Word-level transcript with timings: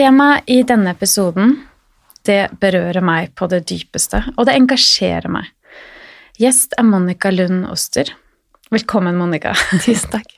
Temaet 0.00 0.46
i 0.48 0.62
denne 0.64 0.94
episoden 0.94 1.58
det 2.24 2.54
berører 2.62 3.04
meg 3.04 3.34
på 3.36 3.44
det 3.52 3.66
dypeste, 3.68 4.22
og 4.32 4.46
det 4.48 4.54
engasjerer 4.56 5.28
meg. 5.28 5.50
Gjest 6.40 6.72
er 6.80 6.86
Monica 6.88 7.28
Lund 7.28 7.66
Oster. 7.68 8.08
Velkommen, 8.72 9.18
Monica. 9.20 9.52
Tusen 9.84 10.14
takk. 10.14 10.32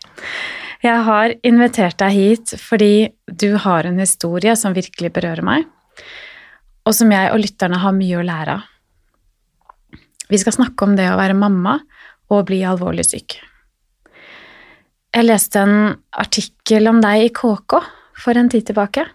Jeg 0.82 1.04
har 1.06 1.36
invitert 1.46 2.00
deg 2.02 2.16
hit 2.16 2.56
fordi 2.58 3.12
du 3.30 3.52
har 3.62 3.86
en 3.86 4.02
historie 4.02 4.56
som 4.58 4.74
virkelig 4.74 5.12
berører 5.14 5.46
meg, 5.46 5.70
og 6.82 6.98
som 6.98 7.14
jeg 7.14 7.30
og 7.30 7.44
lytterne 7.44 7.78
har 7.86 7.94
mye 7.94 8.18
å 8.18 8.26
lære 8.26 8.58
av. 8.58 8.68
Vi 10.26 10.42
skal 10.42 10.58
snakke 10.58 10.90
om 10.90 10.98
det 10.98 11.06
å 11.12 11.16
være 11.22 11.38
mamma 11.38 11.78
og 12.34 12.48
bli 12.50 12.64
alvorlig 12.66 13.06
syk. 13.12 13.38
Jeg 15.14 15.30
leste 15.30 15.62
en 15.62 15.98
artikkel 16.10 16.90
om 16.90 16.98
deg 17.04 17.28
i 17.30 17.34
KK 17.38 17.82
for 18.26 18.34
en 18.34 18.50
tid 18.50 18.72
tilbake. 18.72 19.06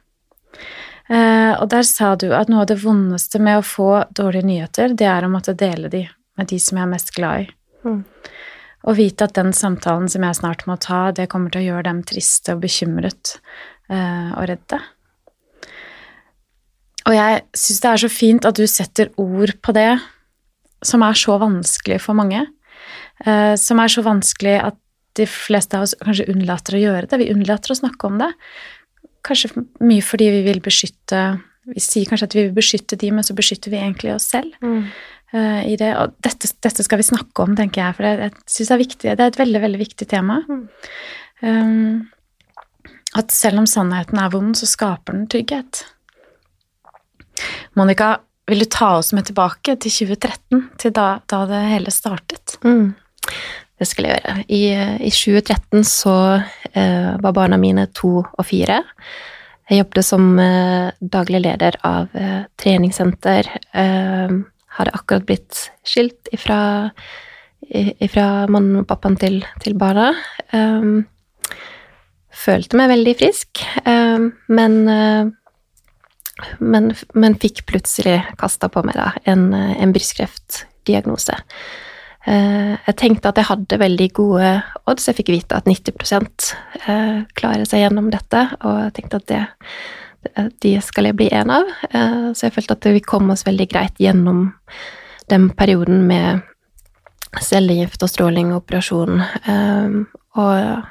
Eh, 1.07 1.53
og 1.55 1.69
der 1.71 1.85
sa 1.87 2.15
du 2.19 2.29
at 2.35 2.49
noe 2.51 2.65
av 2.65 2.71
det 2.71 2.81
vondeste 2.81 3.39
med 3.39 3.61
å 3.61 3.65
få 3.65 3.91
dårlige 4.15 4.47
nyheter, 4.49 4.95
det 4.97 5.07
er 5.07 5.27
å 5.27 5.31
måtte 5.31 5.55
dele 5.57 5.91
de 5.91 6.03
med 6.37 6.51
de 6.51 6.59
som 6.61 6.77
jeg 6.77 6.85
er 6.85 6.91
mest 6.91 7.13
glad 7.15 7.45
i. 7.45 7.47
Mm. 7.87 8.01
Og 8.87 8.97
vite 8.99 9.25
at 9.27 9.35
den 9.37 9.53
samtalen 9.55 10.09
som 10.11 10.23
jeg 10.23 10.37
snart 10.37 10.65
må 10.69 10.77
ta, 10.81 11.07
det 11.15 11.29
kommer 11.31 11.51
til 11.53 11.63
å 11.63 11.69
gjøre 11.71 11.87
dem 11.89 12.03
triste 12.07 12.55
og 12.55 12.61
bekymret 12.65 13.37
eh, 13.89 14.29
og 14.35 14.45
redde. 14.51 14.81
Og 17.07 17.15
jeg 17.15 17.41
syns 17.55 17.81
det 17.83 17.89
er 17.89 18.03
så 18.03 18.11
fint 18.11 18.47
at 18.47 18.59
du 18.59 18.65
setter 18.67 19.13
ord 19.21 19.55
på 19.63 19.73
det 19.75 19.93
som 20.85 21.03
er 21.07 21.17
så 21.17 21.37
vanskelig 21.41 22.01
for 22.03 22.19
mange. 22.19 22.43
Eh, 23.25 23.55
som 23.59 23.79
er 23.81 23.91
så 23.91 24.03
vanskelig 24.05 24.57
at 24.61 24.77
de 25.17 25.25
fleste 25.25 25.77
av 25.77 25.87
oss 25.87 25.95
kanskje 26.03 26.27
unnlater 26.29 26.77
å 26.77 26.81
gjøre 26.83 27.07
det. 27.09 27.21
Vi 27.23 27.31
unnlater 27.33 27.73
å 27.73 27.79
snakke 27.79 28.09
om 28.09 28.19
det. 28.21 28.29
Kanskje 29.27 29.65
mye 29.83 30.03
fordi 30.05 30.31
vi 30.31 30.41
vil 30.47 30.63
beskytte 30.63 31.21
Vi 31.67 31.83
sier 31.83 32.07
kanskje 32.07 32.29
at 32.29 32.35
vi 32.37 32.45
vil 32.45 32.55
beskytte 32.55 32.95
de, 32.99 33.11
men 33.11 33.25
så 33.27 33.35
beskytter 33.35 33.73
vi 33.73 33.79
egentlig 33.81 34.13
oss 34.13 34.29
selv. 34.31 34.53
Mm. 34.63 34.85
uh, 35.35 35.61
i 35.67 35.75
det. 35.75 35.89
Og 35.99 36.13
dette, 36.23 36.47
dette, 36.63 36.85
skal 36.85 37.01
vi 37.01 37.07
snakke 37.09 37.43
om, 37.43 37.57
tenker 37.59 37.83
jeg, 37.83 37.97
for 37.97 38.07
det, 38.07 38.29
jeg 38.29 38.53
synes 38.53 38.71
det 38.71 38.77
viktig. 38.85 39.09
Det 39.09 39.25
er 39.25 39.33
et 39.33 39.39
veldig, 39.41 39.61
veldig 39.65 39.81
viktig 39.81 40.07
tema. 40.07 40.37
Mm. 40.47 40.61
Um, 41.43 42.07
at 43.19 43.35
selv 43.35 43.59
om 43.59 43.67
sannheten 43.67 44.19
er 44.21 44.31
vond, 44.31 44.55
så 44.55 44.69
skaper 44.69 45.17
den 45.17 45.27
trygghet. 45.31 45.83
Monica, 47.75 48.13
vil 48.47 48.63
du 48.63 48.69
ta 48.71 48.93
oss 48.97 49.11
med 49.15 49.27
tilbake 49.27 49.75
til 49.75 49.91
2013, 49.91 50.63
til 50.79 50.95
da, 50.95 51.07
da 51.27 51.43
det 51.49 51.61
hele 51.67 51.91
startet? 51.93 52.57
Mm. 52.63 52.93
Det 53.77 53.85
skal 53.85 54.07
jeg 54.07 54.17
gjøre. 54.17 54.35
I, 54.49 54.61
i 55.05 55.11
2013 55.13 55.83
så 55.85 56.15
eh, 56.73 57.11
var 57.21 57.35
barna 57.37 57.59
mine 57.61 57.85
to 57.93 58.23
og 58.25 58.45
fire. 58.45 58.81
Jeg 59.69 59.83
jobbet 59.83 60.07
som 60.07 60.29
eh, 60.41 60.89
daglig 61.13 61.43
leder 61.43 61.77
av 61.85 62.13
eh, 62.17 62.47
treningssenter. 62.57 63.51
Eh, 63.77 64.33
hadde 64.77 64.93
akkurat 64.97 65.25
blitt 65.29 65.67
skilt 65.85 66.29
ifra, 66.33 66.89
ifra 67.69 68.27
mannen 68.49 68.81
og 68.81 68.89
pappaen 68.89 69.17
til, 69.21 69.41
til 69.61 69.77
barna. 69.77 70.09
Eh, 70.49 70.91
følte 72.37 72.79
meg 72.81 72.93
veldig 72.95 73.17
frisk, 73.19 73.61
eh, 73.85 74.29
men, 74.57 74.79
men, 76.57 76.93
men 77.13 77.41
fikk 77.43 77.67
plutselig 77.69 78.23
kasta 78.41 78.71
på 78.73 78.81
meg 78.89 78.97
da, 78.97 79.11
en, 79.29 79.51
en 79.53 79.93
brystkreftdiagnose. 79.93 81.37
Eh, 81.37 81.86
jeg 82.27 82.95
tenkte 82.99 83.29
at 83.31 83.37
jeg 83.39 83.47
hadde 83.47 83.79
veldig 83.79 84.07
gode 84.15 84.49
odds. 84.89 85.07
Jeg 85.07 85.15
fikk 85.21 85.31
vite 85.31 85.55
at 85.55 85.67
90 85.69 85.93
eh, 86.87 87.21
klarer 87.39 87.63
seg 87.67 87.85
gjennom 87.85 88.09
dette, 88.11 88.41
og 88.67 88.81
jeg 88.81 88.93
tenkte 88.97 89.21
at 89.21 89.29
det, 89.31 89.43
de 90.63 90.73
skal 90.83 91.07
jeg 91.07 91.17
bli 91.19 91.29
en 91.31 91.53
av. 91.59 91.71
Eh, 91.87 92.27
så 92.35 92.47
jeg 92.47 92.55
følte 92.57 92.75
at 92.75 92.89
vi 92.97 93.03
kom 93.05 93.31
oss 93.31 93.45
veldig 93.47 93.69
greit 93.71 94.03
gjennom 94.03 94.49
den 95.31 95.49
perioden 95.55 96.03
med 96.07 96.43
cellegift 97.43 98.03
og 98.03 98.11
stråling 98.11 98.51
og 98.51 98.61
operasjon, 98.63 99.19
og, 100.39 100.85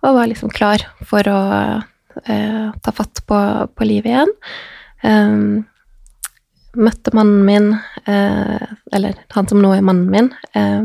og 0.00 0.14
var 0.16 0.30
liksom 0.30 0.48
klar 0.50 0.80
for 1.06 1.28
å 1.28 1.40
ta 2.24 2.94
fatt 2.96 3.20
på, 3.28 3.40
på 3.76 3.86
livet 3.86 4.08
igjen 4.10 4.32
møtte 6.78 7.10
mannen 7.16 7.44
min, 7.46 7.72
eh, 8.06 8.66
eller 8.94 9.14
han 9.34 9.48
som 9.50 9.62
nå 9.62 9.72
er 9.74 9.82
mannen 9.86 10.10
min, 10.12 10.28
eh, 10.54 10.82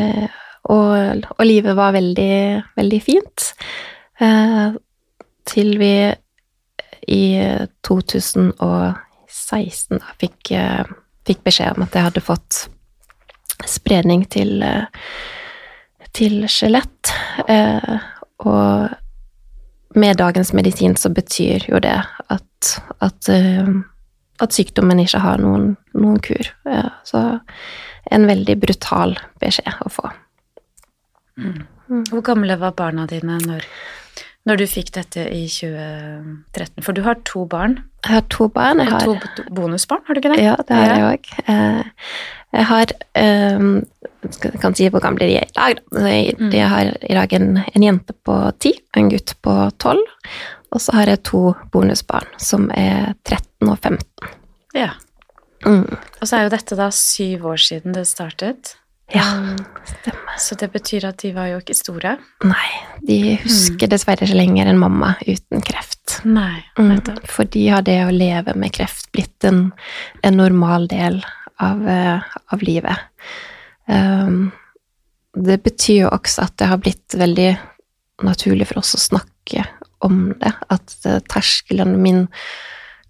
eh, 0.00 0.28
og, 0.70 1.24
og, 1.38 1.44
livet 1.44 1.76
var 1.76 1.92
veldig, 1.96 2.62
veldig 2.78 3.00
fint. 3.02 3.54
Eh, 4.22 4.68
til 5.48 5.78
vi 5.80 6.14
i 7.10 7.24
2016 7.82 9.98
da, 9.98 10.06
fikk, 10.22 10.50
eh, 10.54 10.84
fikk, 11.26 11.40
beskjed 11.48 11.70
om 11.76 11.82
at 11.86 11.94
jeg 11.98 12.06
hadde 12.08 12.24
fått 12.24 12.52
spredning 13.68 14.22
til, 14.30 14.64
til 16.16 16.34
skjelett. 16.50 17.12
og 18.42 18.88
med 19.94 20.16
dagens 20.18 20.52
medisin 20.52 20.96
så 20.96 21.08
betyr 21.14 21.58
jo 21.68 21.78
det 21.82 22.02
at, 22.32 22.80
at 22.98 23.28
at 24.40 24.54
sykdommen 24.56 25.02
ikke 25.02 25.20
har 25.22 25.42
noen, 25.42 25.74
noen 25.92 26.20
kur. 26.24 26.48
Så 27.04 27.20
en 28.10 28.28
veldig 28.28 28.56
brutal 28.62 29.16
beskjed 29.42 29.84
å 29.84 29.92
få. 29.92 30.10
Mm. 31.38 31.64
Hvor 32.10 32.24
gamle 32.24 32.56
var 32.60 32.74
barna 32.76 33.06
dine 33.10 33.38
når, 33.44 33.64
når, 34.48 34.60
du 34.62 34.66
fikk 34.70 34.92
dette 34.96 35.24
i 35.28 35.44
2013? 35.50 36.84
For 36.84 36.96
du 36.96 37.02
har 37.06 37.20
to 37.28 37.44
barn. 37.50 37.78
Jeg 38.02 38.16
har 38.16 38.24
to 38.32 38.48
barn. 38.52 38.82
Jeg 38.82 38.92
har, 38.92 39.08
og 39.08 39.26
to 39.36 39.44
bonusbarn, 39.54 40.04
har 40.06 40.16
du 40.16 40.22
ikke 40.22 40.32
det? 40.34 40.40
Ja, 40.44 40.56
det 40.68 40.78
har 40.78 40.94
jeg 40.94 41.10
òg. 41.10 41.34
Eh, 41.52 42.08
jeg 42.52 42.68
har 42.68 42.90
um, 43.56 43.68
Jeg 44.42 44.58
kan 44.60 44.74
si 44.76 44.88
hvor 44.92 45.04
gamle 45.04 45.28
de 45.28 45.38
er 45.40 45.46
i 45.48 45.56
dag. 45.56 45.84
Jeg, 46.08 46.34
mm. 46.38 46.50
jeg 46.52 46.72
har 46.72 46.96
i 47.00 47.14
dag 47.18 47.36
en, 47.38 47.52
en 47.62 47.86
jente 47.86 48.16
på 48.24 48.40
ti 48.60 48.74
og 48.80 49.00
en 49.00 49.12
gutt 49.12 49.36
på 49.44 49.56
tolv. 49.82 50.10
Og 50.72 50.80
så 50.80 50.94
har 50.96 51.10
jeg 51.10 51.22
to 51.28 51.52
bonusbarn 51.72 52.28
som 52.40 52.68
er 52.76 53.12
13 53.28 53.68
og 53.68 53.76
15. 53.78 54.36
Ja. 54.76 54.94
Mm. 55.66 55.98
Og 56.20 56.24
så 56.26 56.38
er 56.38 56.46
jo 56.46 56.54
dette 56.54 56.78
da 56.78 56.88
syv 56.94 57.50
år 57.52 57.60
siden 57.60 57.94
det 57.96 58.06
startet. 58.10 58.76
Ja, 59.12 59.26
um, 59.36 59.56
stemmer. 59.84 60.38
Så 60.38 60.56
det 60.56 60.70
betyr 60.72 61.04
at 61.10 61.20
de 61.20 61.34
var 61.36 61.50
jo 61.50 61.58
ikke 61.60 61.76
store? 61.76 62.14
Nei, 62.48 62.68
de 63.04 63.18
husker 63.42 63.84
mm. 63.84 63.92
dessverre 63.92 64.24
ikke 64.24 64.38
lenger 64.38 64.70
en 64.70 64.80
mamma 64.80 65.12
uten 65.26 65.64
kreft. 65.64 66.22
Nei, 66.24 66.62
mm. 66.78 66.94
For 67.28 67.48
de 67.52 67.66
har 67.68 67.84
det 67.84 67.98
å 68.06 68.14
leve 68.14 68.56
med 68.56 68.72
kreft 68.74 69.10
blitt 69.12 69.44
en, 69.48 69.66
en 70.24 70.38
normal 70.40 70.88
del 70.90 71.20
av, 71.60 71.84
uh, 71.84 72.24
av 72.54 72.64
livet. 72.64 73.04
Um, 73.90 74.48
det 75.36 75.60
betyr 75.64 76.06
jo 76.06 76.12
også 76.12 76.46
at 76.46 76.56
det 76.60 76.70
har 76.70 76.80
blitt 76.80 77.16
veldig 77.18 77.50
naturlig 78.24 78.70
for 78.70 78.80
oss 78.82 78.96
å 78.96 79.02
snakke 79.02 79.66
om 80.06 80.34
det. 80.40 80.52
At 80.72 80.94
eh, 81.08 81.22
terskelen 81.32 81.96
min 82.02 82.26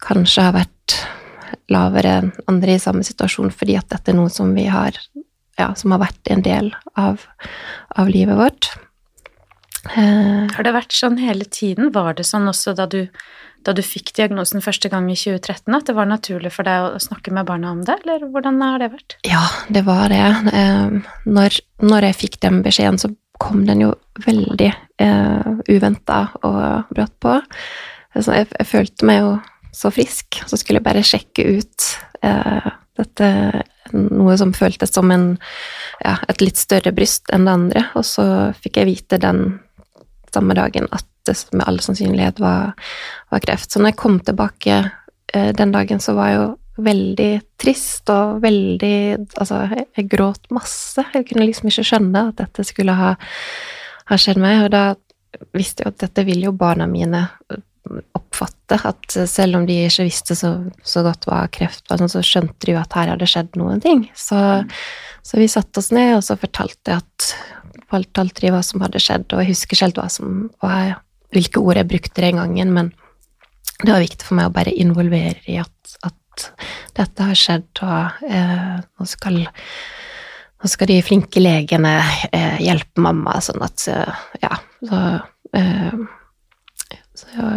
kanskje 0.02 0.48
har 0.48 0.56
vært 0.56 0.96
lavere 1.72 2.16
enn 2.20 2.32
andre 2.50 2.76
i 2.76 2.82
samme 2.82 3.04
situasjon, 3.06 3.52
fordi 3.54 3.76
at 3.78 3.90
dette 3.92 4.12
er 4.12 4.18
noe 4.18 4.32
som 4.32 4.52
vi 4.56 4.66
har 4.70 4.96
ja, 5.60 5.72
som 5.76 5.94
har 5.94 6.02
vært 6.02 6.32
en 6.32 6.42
del 6.44 6.72
av, 6.98 7.26
av 7.98 8.10
livet 8.10 8.38
vårt. 8.38 8.72
Eh. 9.82 10.46
har 10.54 10.62
det 10.62 10.74
vært 10.76 10.94
sånn 10.94 11.18
hele 11.18 11.44
tiden? 11.50 11.90
Var 11.94 12.14
det 12.14 12.26
sånn 12.28 12.46
også 12.46 12.76
da 12.78 12.86
du, 12.86 13.08
da 13.66 13.74
du 13.74 13.82
fikk 13.82 14.12
diagnosen 14.14 14.62
første 14.62 14.86
gang 14.92 15.08
i 15.10 15.16
2013, 15.18 15.74
at 15.74 15.88
det 15.90 15.96
var 15.96 16.06
naturlig 16.06 16.52
for 16.54 16.68
deg 16.68 16.86
å 16.86 17.02
snakke 17.02 17.34
med 17.34 17.48
barna 17.48 17.72
om 17.74 17.82
det, 17.86 17.98
eller 18.04 18.28
hvordan 18.30 18.62
har 18.62 18.78
det 18.82 18.92
vært? 18.94 19.18
Ja, 19.26 19.42
det 19.74 19.82
var 19.88 20.06
det. 20.12 20.22
Eh, 20.54 21.18
når, 21.26 21.58
når 21.82 22.08
jeg 22.10 22.20
fikk 22.20 22.40
den 22.46 22.62
beskjeden, 22.64 23.00
så 23.02 23.10
kom 23.42 23.64
den 23.66 23.84
jo 23.84 23.92
veldig 24.24 24.70
eh, 25.02 25.50
uventa 25.68 26.20
og 26.46 26.92
brått 26.94 27.14
på. 27.22 27.38
Så 28.14 28.36
jeg, 28.36 28.48
jeg, 28.52 28.68
følte 28.68 29.08
meg 29.08 29.20
jo 29.22 29.34
så 29.72 29.90
frisk, 29.92 30.42
så 30.46 30.58
skulle 30.60 30.80
jeg 30.80 30.86
bare 30.86 31.04
sjekke 31.06 31.46
ut 31.58 31.92
eh, 32.24 32.72
dette 32.98 33.28
Noe 33.92 34.38
som 34.40 34.54
føltes 34.56 34.88
som 34.94 35.10
en, 35.12 35.34
ja, 36.00 36.14
et 36.30 36.40
litt 36.40 36.56
større 36.56 36.94
bryst 36.96 37.28
enn 37.34 37.44
det 37.44 37.52
andre, 37.52 37.82
og 37.98 38.06
så 38.08 38.24
fikk 38.56 38.78
jeg 38.78 38.88
vite 38.88 39.18
den 39.20 39.42
samme 40.32 40.56
dagen 40.56 40.86
at 40.96 41.04
det 41.28 41.34
med 41.52 41.66
all 41.68 41.76
sannsynlighet 41.82 42.40
var, 42.40 42.72
var 43.28 43.42
kreft. 43.44 43.68
Så 43.68 43.82
når 43.82 43.92
jeg 43.92 43.98
kom 44.00 44.16
tilbake 44.24 44.78
eh, 45.34 45.50
den 45.58 45.74
dagen, 45.74 46.00
så 46.00 46.14
var 46.16 46.30
jeg 46.30 46.38
jo 46.38 46.46
veldig 46.84 47.30
trist 47.60 48.10
og 48.12 48.42
veldig 48.42 48.96
Altså, 49.40 49.62
jeg, 49.70 50.06
gråt 50.10 50.50
masse. 50.54 51.04
Jeg 51.14 51.26
kunne 51.28 51.46
liksom 51.48 51.70
ikke 51.70 51.86
skjønne 51.92 52.26
at 52.30 52.40
dette 52.42 52.66
skulle 52.66 52.96
ha, 52.98 53.14
ha 54.10 54.18
skjedd 54.20 54.40
meg, 54.42 54.66
og 54.66 54.72
da 54.74 54.84
visste 55.56 55.84
jeg 55.84 55.94
at 55.94 56.02
dette 56.04 56.26
ville 56.28 56.50
jo 56.50 56.56
barna 56.56 56.86
mine 56.90 57.26
oppfatte, 58.16 58.78
at 58.88 59.16
selv 59.28 59.58
om 59.58 59.66
de 59.66 59.78
ikke 59.86 60.06
visste 60.06 60.36
så, 60.38 60.52
så 60.86 61.02
godt 61.04 61.26
hva 61.28 61.44
kreft 61.52 61.90
var, 61.90 62.02
så 62.08 62.22
skjønte 62.24 62.66
de 62.66 62.76
jo 62.76 62.80
at 62.80 62.94
her 62.96 63.12
hadde 63.14 63.28
skjedd 63.28 63.58
noen 63.60 63.82
ting. 63.82 64.04
Så, 64.16 64.38
så 65.26 65.40
vi 65.40 65.50
satte 65.50 65.82
oss 65.82 65.90
ned, 65.94 66.14
og 66.18 66.24
så 66.26 66.38
fortalte 66.40 66.94
jeg 66.94 67.02
at 67.02 67.32
fortalte 67.92 68.44
de 68.44 68.52
hva 68.54 68.62
som 68.64 68.84
hadde 68.84 69.02
skjedd, 69.02 69.28
og 69.32 69.42
jeg 69.42 69.52
husker 69.52 69.82
selv 69.82 70.00
hva 70.00 70.08
som, 70.12 70.46
hva, 70.62 71.02
hvilke 71.34 71.60
ord 71.60 71.80
jeg 71.80 71.90
brukte 71.90 72.24
den 72.24 72.40
gangen, 72.40 72.72
men 72.76 72.92
det 73.82 73.90
var 73.90 74.02
viktig 74.04 74.26
for 74.28 74.38
meg 74.38 74.48
å 74.48 74.54
bare 74.54 74.74
involvere 74.78 75.42
i 75.50 75.58
at, 75.60 75.96
at 76.06 76.16
dette 76.96 77.28
har 77.28 77.38
skjedd, 77.38 77.68
og 77.84 78.24
eh, 78.28 78.78
nå, 78.80 79.08
skal, 79.08 79.42
nå 79.44 80.70
skal 80.70 80.90
de 80.90 81.02
flinke 81.04 81.42
legene 81.42 81.98
eh, 82.30 82.58
hjelpe 82.64 83.04
mamma, 83.04 83.38
sånn 83.44 83.64
at 83.64 83.86
Ja, 84.42 84.56
så, 84.80 85.04
eh, 85.58 86.02
så 87.14 87.52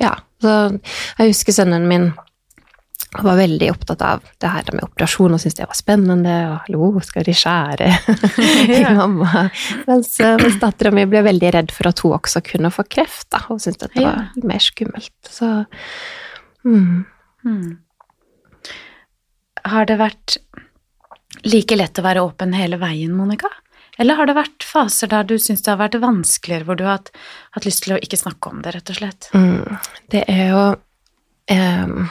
Ja. 0.00 0.14
Så 0.44 0.54
jeg 1.16 1.30
husker 1.30 1.54
sønnen 1.56 1.86
min 1.88 2.10
og 3.14 3.22
var 3.28 3.38
veldig 3.38 3.68
opptatt 3.70 4.00
av 4.02 4.24
det 4.42 4.50
her 4.50 4.66
med 4.74 4.82
operasjon 4.88 5.36
og 5.36 5.40
syntes 5.40 5.60
det 5.60 5.68
var 5.70 5.78
spennende. 5.78 6.34
og 6.50 6.56
hallo, 6.66 6.88
skal 7.06 7.26
de 7.26 7.34
skjære 7.38 7.90
i 8.74 8.80
mamma? 8.98 9.46
Mens, 9.86 10.16
mens 10.18 10.58
dattera 10.62 10.90
mi 10.94 11.06
ble 11.10 11.22
veldig 11.26 11.52
redd 11.54 11.74
for 11.74 11.90
at 11.92 12.02
hun 12.02 12.16
også 12.18 12.42
kunne 12.46 12.72
få 12.74 12.86
kreft, 12.90 13.28
da, 13.30 13.44
og 13.54 13.62
syntes 13.62 13.92
det 13.94 14.02
var 14.02 14.34
mer 14.42 14.62
skummelt. 14.62 15.14
Så 15.30 15.50
mm. 16.66 17.04
Mm. 17.44 17.70
Har 19.64 19.88
det 19.88 19.98
vært 20.00 20.38
like 21.44 21.76
lett 21.76 21.98
å 21.98 22.04
være 22.04 22.24
åpen 22.24 22.54
hele 22.56 22.78
veien, 22.80 23.14
Monica? 23.16 23.50
Eller 23.98 24.18
har 24.18 24.26
det 24.26 24.34
vært 24.36 24.66
faser 24.66 25.10
der 25.10 25.26
du 25.28 25.36
syns 25.38 25.62
det 25.62 25.70
har 25.70 25.78
vært 25.80 26.00
vanskeligere, 26.02 26.66
hvor 26.66 26.78
du 26.78 26.84
har 26.86 26.98
hatt, 26.98 27.12
hatt, 27.54 27.66
lyst 27.68 27.84
til 27.84 27.94
å 27.94 28.00
ikke 28.02 28.18
snakke 28.18 28.50
om 28.50 28.64
det, 28.64 28.74
rett 28.74 28.90
og 28.90 28.98
slett? 28.98 29.30
Mm. 29.36 29.78
Det 30.10 30.26
er 30.30 30.44
jo 30.50 30.66
um 31.54 32.04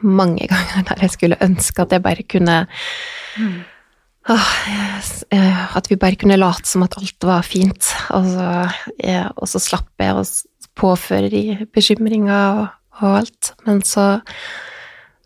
mange 0.00 0.46
ganger 0.52 0.88
der 0.88 1.04
jeg 1.04 1.14
skulle 1.14 1.40
ønske 1.44 1.84
at 1.84 1.94
jeg 1.94 2.04
bare 2.04 2.26
kunne 2.28 2.56
mm. 3.36 3.56
åh, 4.32 4.50
At 5.76 5.90
vi 5.90 6.00
bare 6.00 6.18
kunne 6.20 6.40
late 6.40 6.68
som 6.68 6.84
at 6.86 6.96
alt 7.00 7.26
var 7.26 7.44
fint, 7.46 7.90
og 8.14 8.28
så, 8.32 8.50
ja, 9.02 9.28
og 9.36 9.50
så 9.50 9.60
slapp 9.62 9.90
jeg 10.00 10.14
å 10.16 10.24
påføre 10.78 11.30
de 11.30 11.66
bekymringer 11.74 12.62
og, 12.62 12.64
og, 13.00 13.10
alt. 13.20 13.52
Men 13.66 13.82
så, 13.86 14.22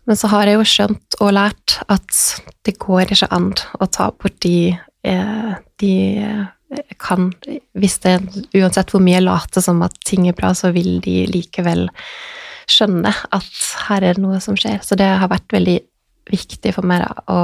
men 0.09 0.17
så 0.17 0.29
har 0.31 0.49
jeg 0.49 0.57
jo 0.57 0.65
skjønt 0.65 1.17
og 1.21 1.35
lært 1.37 1.75
at 1.85 2.21
det 2.65 2.79
går 2.81 3.13
ikke 3.13 3.29
an 3.35 3.51
å 3.77 3.87
ta 3.93 4.09
bort 4.09 4.39
de, 4.41 4.73
eh, 5.05 5.51
de 5.81 5.93
kan 7.01 7.31
Hvis 7.73 7.99
det 8.03 8.15
Uansett 8.57 8.91
hvor 8.93 9.01
mye 9.01 9.17
jeg 9.17 9.25
later 9.25 9.63
som 9.65 9.81
at 9.85 9.95
ting 10.05 10.27
er 10.29 10.37
bra, 10.37 10.51
så 10.53 10.69
vil 10.73 10.99
de 11.01 11.23
likevel 11.29 11.87
skjønne 12.69 13.09
at 13.09 13.61
her 13.87 14.05
er 14.05 14.17
det 14.17 14.21
noe 14.21 14.37
som 14.43 14.57
skjer. 14.57 14.77
Så 14.85 14.97
det 14.97 15.07
har 15.07 15.31
vært 15.31 15.49
veldig 15.49 15.79
viktig 16.29 16.73
for 16.75 16.85
meg 16.85 17.01
da, 17.01 17.23
å, 17.33 17.39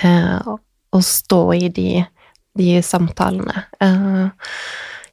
eh, 0.00 0.48
å 0.48 1.00
stå 1.04 1.42
i 1.58 1.68
de, 1.68 1.90
de 2.56 2.78
samtalene. 2.84 3.66
Eh, 3.84 4.48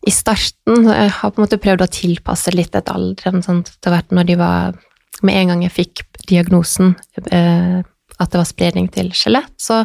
I 0.08 0.16
starten 0.16 0.88
jeg 0.88 1.12
har 1.18 1.34
på 1.34 1.42
en 1.42 1.48
måte 1.48 1.60
prøvd 1.60 1.84
å 1.84 1.92
tilpasse 1.92 2.56
litt 2.56 2.76
etter 2.76 2.96
alderen. 2.96 3.44
Sånn, 3.44 3.66
det 3.68 3.90
har 3.90 3.98
vært 3.98 4.16
når 4.16 4.32
de 4.32 4.40
var 4.40 4.80
Med 5.24 5.38
en 5.40 5.54
gang 5.54 5.62
jeg 5.64 5.76
fikk 5.76 6.04
diagnosen 6.28 6.96
eh, 7.32 7.80
at 8.16 8.32
det 8.32 8.40
var 8.40 8.50
spredning 8.50 8.90
til 8.92 9.14
skjelett, 9.16 9.54
så 9.62 9.84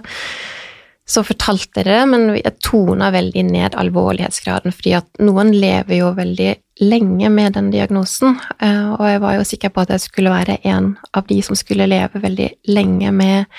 så 1.11 1.23
fortalte 1.27 1.83
jeg 1.83 1.89
det, 1.89 2.01
men 2.07 2.29
jeg 2.39 2.59
tona 2.63 3.09
veldig 3.11 3.43
ned 3.49 3.75
alvorlighetsgraden, 3.79 4.75
fordi 4.75 4.93
at 5.01 5.09
noen 5.23 5.51
lever 5.57 5.97
jo 5.99 6.13
veldig 6.15 6.53
lenge 6.87 7.31
med 7.35 7.57
den 7.57 7.73
diagnosen, 7.73 8.37
eh, 8.63 8.93
og 8.95 9.03
jeg 9.09 9.23
var 9.25 9.39
jo 9.39 9.49
sikker 9.49 9.73
på 9.75 9.83
at 9.83 9.95
jeg 9.97 10.05
skulle 10.05 10.31
være 10.31 10.61
en 10.71 10.93
av 11.17 11.27
de 11.27 11.41
som 11.43 11.59
skulle 11.59 11.89
leve 11.91 12.23
veldig 12.23 12.51
lenge 12.71 13.11
med, 13.17 13.51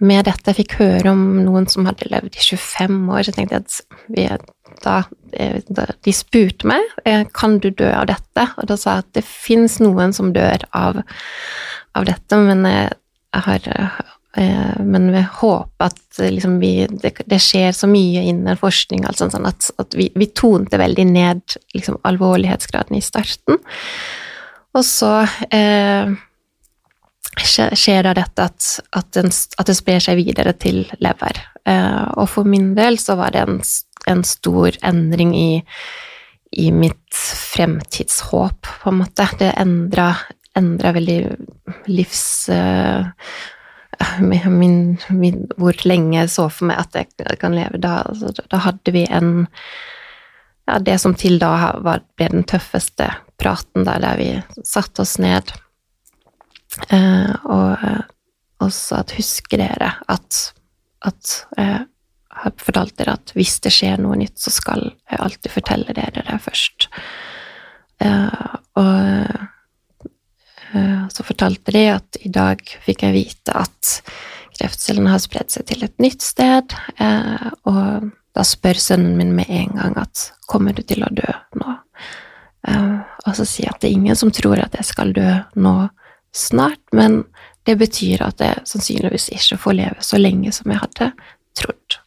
med 0.00 0.24
dette. 0.28 0.50
Jeg 0.50 0.62
fikk 0.62 0.78
høre 0.80 1.12
om 1.12 1.24
noen 1.44 1.68
som 1.70 1.88
hadde 1.88 2.08
levd 2.12 2.38
i 2.38 2.44
25 2.44 3.00
år, 3.10 3.22
så 3.22 3.32
jeg 3.32 3.38
tenkte 3.38 3.60
at 3.60 3.80
vi, 4.08 4.26
eh, 4.26 5.58
da, 5.70 5.86
De 6.06 6.14
spurte 6.16 6.68
meg 6.68 6.86
eh, 7.04 7.26
kan 7.36 7.58
du 7.60 7.70
dø 7.70 7.90
av 7.92 8.08
dette, 8.10 8.46
og 8.56 8.70
da 8.70 8.78
sa 8.80 8.98
jeg 8.98 9.06
at 9.06 9.12
det 9.20 9.26
fins 9.26 9.78
noen 9.82 10.16
som 10.16 10.32
dør 10.36 10.64
av, 10.72 11.02
av 11.94 12.08
dette, 12.08 12.40
men 12.40 12.64
jeg 12.66 13.44
har 13.46 13.68
Eh, 14.36 14.80
men 14.80 15.12
vi 15.12 15.26
håper 15.32 15.84
at 15.84 16.18
liksom 16.18 16.60
vi, 16.60 16.86
det, 17.02 17.12
det, 17.26 17.38
skjer 17.42 17.72
så 17.74 17.88
mye 17.90 18.22
innen 18.30 18.58
forskning 18.58 19.02
altså 19.08 19.26
sånn 19.32 19.48
at, 19.48 19.72
at 19.82 19.96
vi, 19.98 20.06
vi, 20.14 20.28
tonte 20.30 20.78
veldig 20.78 21.06
ned 21.10 21.56
liksom, 21.74 21.98
alvorlighetsgraden 22.06 22.98
i 22.98 23.02
starten. 23.02 23.58
Og 24.78 24.86
så 24.86 25.24
eh, 25.50 26.12
skjer 27.38 28.02
da 28.02 28.14
dette 28.16 28.46
at, 28.50 28.66
at, 28.96 29.12
den, 29.14 29.30
at, 29.30 29.66
det 29.68 29.76
sprer 29.78 30.02
seg 30.02 30.18
videre 30.20 30.54
til 30.58 30.82
lever. 31.02 31.38
Eh, 31.68 32.06
og 32.18 32.26
for 32.32 32.48
min 32.48 32.72
del 32.78 32.98
så 32.98 33.16
var 33.20 33.34
det 33.34 33.44
en, 33.46 33.60
en 34.10 34.24
stor 34.26 34.76
endring 34.86 35.34
i, 35.36 35.62
i 36.58 36.70
mitt 36.74 37.14
fremtidshåp, 37.54 38.66
på 38.82 38.90
en 38.90 39.00
måte. 39.04 39.28
Det 39.38 39.54
endra, 39.60 40.12
veldig 40.56 41.22
livs... 41.90 42.26
Eh, 42.48 43.06
min, 44.48 44.96
min, 45.12 45.42
hvor 45.60 45.76
lenge 45.84 46.14
jeg 46.14 46.30
så 46.32 46.46
for 46.48 46.70
meg 46.70 46.78
at 46.80 46.94
jeg 46.96 47.36
kan 47.40 47.52
leve. 47.52 47.76
Da, 47.82 47.98
altså, 48.08 48.32
da 48.48 48.62
hadde 48.64 48.94
vi 48.94 49.02
en 49.12 49.34
ja, 50.64 50.78
Det 50.80 50.94
som 51.02 51.12
til 51.18 51.36
da 51.42 51.50
var, 51.84 52.00
ble 52.16 52.30
den 52.32 52.46
tøffeste 52.48 53.10
praten, 53.40 53.84
der, 53.84 54.00
der 54.00 54.16
vi 54.16 54.30
satte 54.64 55.02
oss 55.04 55.18
ned 55.20 55.52
og, 56.90 57.86
og 58.62 58.72
sa 58.74 59.00
at 59.02 59.14
husker 59.16 59.58
dere 59.58 59.88
at, 60.12 60.40
at 61.08 61.32
jeg 61.56 61.80
har 62.40 62.54
fortalt 62.62 62.94
dere 63.00 63.16
at 63.18 63.32
hvis 63.34 63.56
det 63.64 63.72
skjer 63.74 63.98
noe 64.00 64.18
nytt, 64.20 64.38
så 64.38 64.52
skal 64.54 64.84
jeg 64.86 65.18
alltid 65.18 65.50
fortelle 65.50 65.96
dere 65.96 66.22
det 66.28 66.38
først. 66.44 66.86
Eh, 68.00 68.54
og 68.80 69.48
Eh, 70.72 71.08
så 71.08 71.22
fortalte 71.22 71.72
de 71.74 71.84
at 71.90 72.18
i 72.22 72.30
dag 72.30 72.62
fikk 72.84 73.04
jeg 73.06 73.16
vite 73.16 73.54
at 73.58 74.00
kreftcellene 74.58 75.10
har 75.10 75.22
spredd 75.22 75.50
seg 75.50 75.66
til 75.70 75.84
et 75.86 75.96
nytt 76.02 76.22
sted, 76.22 76.74
eh, 77.00 77.46
og 77.66 78.10
da 78.36 78.46
spør 78.46 78.78
sønnen 78.78 79.16
min 79.18 79.34
med 79.34 79.50
en 79.50 79.74
gang 79.78 79.96
at 79.98 80.32
'kommer 80.46 80.74
du 80.74 80.82
til 80.82 81.02
å 81.02 81.14
dø 81.14 81.30
nå?' 81.56 81.78
Eh, 82.68 82.98
og 83.26 83.32
så 83.36 83.46
sier 83.46 83.66
jeg 83.66 83.74
at 83.74 83.80
det 83.80 83.88
er 83.88 83.96
ingen 83.96 84.16
som 84.16 84.30
tror 84.30 84.60
at 84.60 84.74
jeg 84.76 84.84
skal 84.84 85.14
dø 85.14 85.42
nå 85.56 85.88
snart, 86.36 86.82
men 86.96 87.24
det 87.68 87.76
betyr 87.80 88.22
at 88.24 88.40
jeg 88.42 88.64
sannsynligvis 88.68 89.30
ikke 89.36 89.58
får 89.60 89.76
leve 89.78 90.04
så 90.04 90.20
lenge 90.20 90.52
som 90.54 90.72
jeg 90.72 90.82
hadde 90.82 91.10
trodd. 91.58 92.00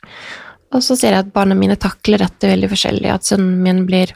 Og 0.74 0.82
så 0.82 0.98
ser 0.98 1.14
jeg 1.14 1.26
at 1.28 1.34
barna 1.36 1.56
mine 1.58 1.78
takler 1.78 2.24
dette 2.24 2.50
veldig 2.50 2.70
forskjellig, 2.72 3.12
at 3.14 3.28
sønnen 3.28 3.62
min 3.64 3.84
blir 3.90 4.16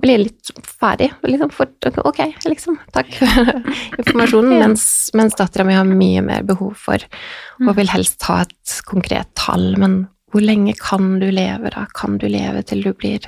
blir 0.00 0.22
litt 0.22 0.50
ferdig. 0.64 1.10
Liksom 1.26 1.50
fort 1.52 1.86
Ok, 2.04 2.20
liksom. 2.46 2.78
Takk 2.94 3.10
for 3.18 3.50
informasjonen. 3.98 4.54
Mens, 4.62 4.84
mens 5.14 5.36
dattera 5.36 5.66
mi 5.68 5.76
har 5.76 5.88
mye 5.88 6.22
mer 6.24 6.46
behov 6.48 6.74
for 6.78 7.02
og 7.02 7.66
mm. 7.66 7.74
vil 7.76 7.92
helst 7.92 8.22
ha 8.28 8.42
et 8.46 8.76
konkret 8.88 9.28
tall. 9.38 9.74
Men 9.80 10.04
hvor 10.32 10.44
lenge 10.44 10.74
kan 10.80 11.18
du 11.20 11.28
leve, 11.30 11.72
da? 11.74 11.86
Kan 11.98 12.16
du 12.22 12.28
leve 12.30 12.62
til 12.66 12.84
du 12.86 12.92
blir 12.96 13.26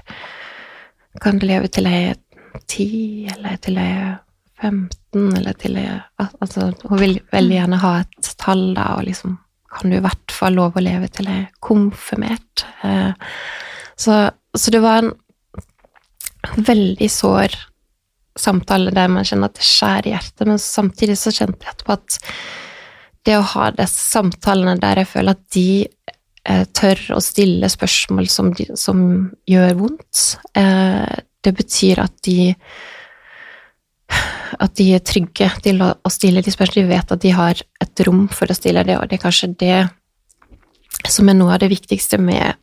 Kan 1.22 1.38
du 1.38 1.46
leve 1.46 1.68
til 1.70 1.86
jeg 1.86 2.14
er 2.14 2.62
ti, 2.70 3.28
eller 3.30 3.58
til 3.62 3.76
jeg 3.78 3.98
er 4.02 4.14
15, 4.64 5.36
eller 5.38 5.56
til 5.60 5.78
Altså, 6.18 6.70
hun 6.88 7.00
vil 7.00 7.18
veldig 7.32 7.58
gjerne 7.58 7.80
ha 7.82 7.92
et 8.02 8.30
tall, 8.40 8.70
da, 8.76 8.94
og 8.98 9.06
liksom 9.08 9.38
kan 9.74 9.90
du 9.90 9.98
i 9.98 10.04
hvert 10.04 10.34
fall 10.34 10.56
love 10.58 10.78
å 10.78 10.84
leve 10.84 11.10
til 11.10 11.28
jeg 11.28 11.44
er 11.44 11.62
konfirmert. 11.64 12.64
Eh, 12.86 13.12
så, 13.98 14.18
så 14.54 14.74
det 14.74 14.82
var 14.84 15.02
en 15.02 15.14
veldig 16.68 17.08
sår 17.10 17.56
samtale 18.38 18.92
der 18.94 19.10
man 19.10 19.26
kjenner 19.26 19.50
at 19.50 19.58
det 19.58 19.66
skjærer 19.66 20.10
i 20.10 20.14
hjertet, 20.14 20.46
men 20.48 20.62
samtidig 20.62 21.16
så 21.18 21.32
kjente 21.34 21.66
jeg 21.66 21.74
etterpå 21.74 21.96
at 21.96 22.18
det 23.24 23.36
å 23.38 23.46
ha 23.54 23.68
disse 23.74 24.10
samtalene 24.12 24.76
der 24.80 25.00
jeg 25.00 25.10
føler 25.14 25.36
at 25.36 25.44
de 25.54 25.68
eh, 25.86 26.64
tør 26.76 27.04
å 27.16 27.22
stille 27.24 27.70
spørsmål 27.72 28.28
som, 28.30 28.50
de, 28.56 28.68
som 28.78 28.98
gjør 29.48 29.78
vondt, 29.80 30.24
eh, 30.60 31.14
det 31.44 31.54
betyr 31.56 32.02
at 32.04 32.18
de 32.26 32.52
at 34.62 34.74
de 34.78 34.88
er 34.94 35.02
trygge 35.04 35.48
til 35.64 35.82
å, 35.82 35.92
å 35.98 36.12
stille 36.12 36.42
de 36.44 36.52
spørsmålene. 36.52 36.88
De 36.88 36.94
vet 36.94 37.14
at 37.16 37.22
de 37.24 37.32
har 37.34 37.62
et 37.82 38.04
rom 38.06 38.26
for 38.32 38.50
å 38.50 38.56
stille 38.56 38.84
det, 38.86 38.98
og 38.98 39.08
det 39.10 39.18
er 39.18 39.24
kanskje 39.24 39.54
det 39.60 39.80
som 41.10 41.28
er 41.28 41.36
noe 41.36 41.56
av 41.56 41.62
det 41.64 41.72
viktigste 41.72 42.20
med 42.22 42.54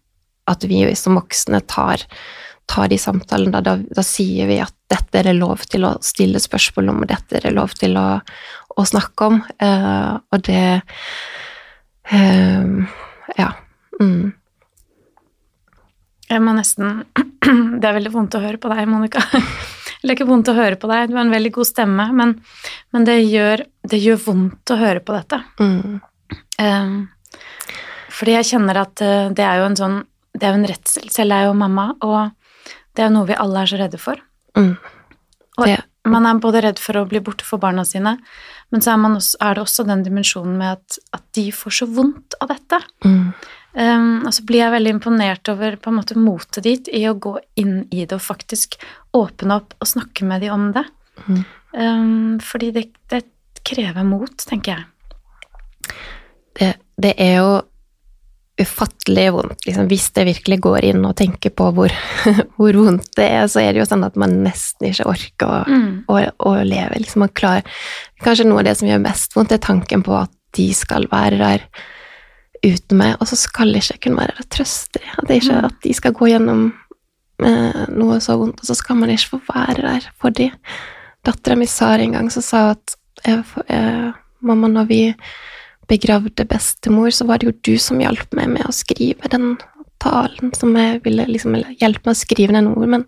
at 0.50 0.64
vi 0.68 0.84
som 0.98 1.20
voksne 1.20 1.62
tar 1.70 2.08
tar 2.72 2.88
de 2.88 2.98
samtalene, 3.00 3.60
da, 3.64 3.76
da, 3.76 4.04
sier 4.06 4.48
vi 4.48 4.60
at 4.64 4.74
dette 4.92 5.20
er 5.20 5.28
det 5.28 5.38
lov 5.40 5.66
til 5.68 5.84
å 5.88 5.96
stille 6.06 6.40
spørsmål 6.40 6.94
om, 6.94 7.02
og 7.04 7.10
dette 7.10 7.40
er 7.40 7.48
det 7.48 7.56
lov 7.56 7.74
til 7.76 7.98
å, 8.00 8.06
å 8.80 8.86
snakke 8.88 9.28
om. 9.28 9.42
Uh, 9.60 10.22
og 10.32 10.46
det 10.48 10.64
uh, 12.14 13.02
Ja. 13.40 13.52
Mm. 14.00 14.32
Jeg 16.32 16.42
må 16.42 16.56
nesten 16.56 17.04
Det 17.82 17.86
er 17.86 17.98
veldig 17.98 18.14
vondt 18.14 18.40
å 18.40 18.44
høre 18.44 18.62
på 18.62 18.72
deg, 18.72 18.88
Monica. 18.90 19.24
Eller 20.02 20.18
ikke 20.18 20.30
vondt 20.30 20.50
å 20.50 20.58
høre 20.58 20.78
på 20.82 20.90
deg, 20.90 21.10
du 21.10 21.18
har 21.18 21.26
en 21.26 21.34
veldig 21.34 21.52
god 21.56 21.70
stemme, 21.70 22.08
men, 22.18 22.36
men 22.94 23.08
det, 23.08 23.20
gjør, 23.30 23.66
det, 23.86 24.00
gjør, 24.02 24.22
vondt 24.26 24.74
å 24.74 24.80
høre 24.80 25.04
på 25.06 25.14
dette. 25.14 25.42
Mm. 25.62 26.00
Um, 26.62 26.96
fordi 28.12 28.36
jeg 28.38 28.50
kjenner 28.54 28.82
at 28.82 28.96
det 29.02 29.46
er 29.46 29.62
jo 29.62 29.68
en 29.68 29.78
sånn 29.80 29.96
Det 30.32 30.46
er 30.48 30.54
jo 30.54 30.60
en 30.62 30.68
redsel. 30.70 31.08
Selv 31.12 31.36
er 31.36 31.48
jo 31.48 31.56
mamma, 31.58 31.90
og 32.08 32.68
det 32.96 33.04
er 33.04 33.10
jo 33.10 33.16
noe 33.18 33.28
vi 33.30 33.38
alle 33.40 33.62
er 33.62 33.70
så 33.70 33.80
redde 33.82 34.00
for. 34.02 34.20
Mm. 34.58 34.76
Og 35.62 36.10
man 36.10 36.26
er 36.26 36.40
både 36.42 36.64
redd 36.66 36.80
for 36.82 36.98
å 36.98 37.06
bli 37.10 37.22
borte 37.24 37.46
for 37.46 37.62
barna 37.62 37.84
sine, 37.86 38.16
men 38.72 38.84
så 38.84 38.94
er, 38.94 39.02
man 39.04 39.18
også, 39.20 39.38
er 39.44 39.58
det 39.58 39.64
også 39.66 39.86
den 39.88 40.04
dimensjonen 40.06 40.56
med 40.58 40.80
at, 40.80 40.98
at 41.18 41.24
de 41.38 41.50
får 41.54 41.76
så 41.82 41.88
vondt 41.92 42.38
av 42.42 42.54
dette. 42.54 42.80
Mm. 43.06 43.34
Um, 43.74 44.26
og 44.28 44.34
så 44.36 44.44
blir 44.44 44.66
jeg 44.66 44.74
veldig 44.74 44.92
imponert 44.98 45.48
over 45.54 45.78
på 45.80 45.92
en 45.92 45.96
måte 46.02 46.18
motet 46.20 46.66
ditt 46.68 46.90
i 46.92 47.06
å 47.08 47.14
gå 47.16 47.38
inn 47.62 47.86
i 47.90 48.04
det 48.04 48.18
og 48.18 48.24
faktisk 48.26 48.76
åpne 49.16 49.62
opp 49.62 49.76
og 49.80 49.88
snakke 49.88 50.28
med 50.28 50.44
dem 50.44 50.54
om 50.58 50.66
det. 50.76 50.84
Mm. 51.28 51.44
Um, 51.72 52.40
fordi 52.44 52.72
det, 52.76 52.88
det 53.14 53.22
krever 53.64 54.04
mot, 54.04 54.34
tenker 54.50 54.76
jeg. 54.76 55.94
det, 56.60 56.74
det 57.00 57.14
er 57.22 57.38
jo 57.40 57.52
ufattelig 58.62 59.30
vondt. 59.34 59.64
Liksom, 59.66 59.88
hvis 59.90 60.10
det 60.14 60.26
virkelig 60.28 60.58
går 60.62 60.86
inn 60.92 61.06
og 61.08 61.16
tenker 61.18 61.54
på 61.56 61.70
hvor, 61.74 61.94
hvor 62.60 62.78
vondt 62.78 63.08
det 63.18 63.30
er, 63.40 63.48
så 63.50 63.64
er 63.64 63.72
det 63.74 63.82
jo 63.82 63.88
sånn 63.90 64.04
at 64.06 64.20
man 64.20 64.36
nesten 64.46 64.92
ikke 64.92 65.08
orker 65.14 65.48
å, 65.48 65.62
Mm. 65.72 66.04
å, 66.12 66.20
å 66.52 66.54
leve. 66.68 67.00
Liksom, 67.00 67.24
man 67.24 67.32
klarer, 67.38 67.66
kanskje 68.26 68.46
noe 68.50 68.62
av 68.62 68.68
det 68.68 68.76
som 68.82 68.92
gjør 68.92 69.02
mest 69.08 69.36
vondt, 69.38 69.56
er 69.56 69.64
tanken 69.64 70.04
på 70.06 70.14
at 70.20 70.34
de 70.58 70.68
skal 70.76 71.08
være 71.12 71.40
der 71.40 71.66
uten 72.66 72.98
meg, 73.00 73.16
og 73.20 73.30
så 73.30 73.38
skal 73.40 73.74
ikke 73.76 73.96
jeg 73.96 74.02
kunne 74.06 74.22
være 74.22 74.36
der 74.36 74.44
og 74.44 74.50
trøste 74.54 75.00
dem. 75.00 75.12
At, 75.18 75.30
ikke, 75.34 75.56
Mm. 75.58 75.66
at 75.66 75.78
de 75.84 75.94
skal 75.98 76.14
gå 76.14 76.28
gjennom 76.30 76.74
eh, 77.44 77.86
noe 77.90 78.20
så 78.22 78.38
vondt, 78.38 78.62
og 78.62 78.66
så 78.70 78.76
skal 78.78 79.00
man 79.02 79.10
ikke 79.10 79.34
få 79.34 79.42
være 79.50 79.82
der 79.82 80.10
for 80.22 80.30
dem. 80.30 80.52
Dattera 81.26 81.56
mi 81.58 81.66
sa 81.66 81.96
en 81.96 82.14
gang, 82.14 82.30
så 82.32 82.42
sa 82.42 82.72
at 82.72 82.96
eh, 83.26 83.42
eh, 83.68 84.12
mamma, 84.42 84.68
når 84.68 84.88
vi 84.88 85.02
begravde 85.90 86.46
bestemor, 86.46 87.10
så 87.10 87.26
var 87.26 87.42
det 87.42 87.50
jo 87.50 87.60
du 87.74 87.78
som 87.82 88.00
hjalp 88.00 88.34
meg 88.38 88.50
med 88.50 88.66
å 88.66 88.74
skrive 88.74 89.30
den 89.30 89.58
talen 90.02 90.54
som 90.58 90.76
jeg 90.78 91.02
ville 91.06 91.26
liksom, 91.30 91.58
hjelpe 91.80 92.08
meg 92.08 92.16
å 92.16 92.22
skrive 92.22 92.56
den 92.56 92.72
ord, 92.72 92.88
men 92.88 93.06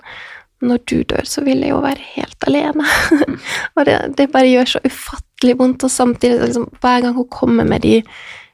når 0.63 0.79
du 0.87 0.97
dør, 1.03 1.25
så 1.27 1.43
vil 1.43 1.63
jeg 1.63 1.73
jo 1.73 1.81
være 1.83 2.05
helt 2.15 2.45
alene. 2.47 2.85
og 3.75 3.85
det, 3.87 3.97
det 4.17 4.29
bare 4.31 4.51
gjør 4.51 4.75
så 4.75 4.81
ufattelig 4.85 5.57
vondt, 5.59 5.83
og 5.83 5.91
samtidig, 5.91 6.39
liksom, 6.45 6.69
hver 6.81 7.03
gang 7.03 7.17
hun 7.17 7.27
kommer 7.33 7.67
med 7.67 7.83
de 7.83 7.97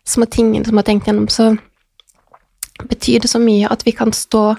små 0.09 0.27
tingene 0.29 0.65
som 0.65 0.75
jeg 0.75 0.83
har 0.83 0.89
tenkt 0.89 1.09
gjennom, 1.09 1.29
så 1.31 1.53
betyr 2.89 3.23
det 3.23 3.31
så 3.31 3.41
mye 3.43 3.69
at 3.69 3.83
vi 3.87 3.93
kan 3.95 4.13
stå 4.15 4.53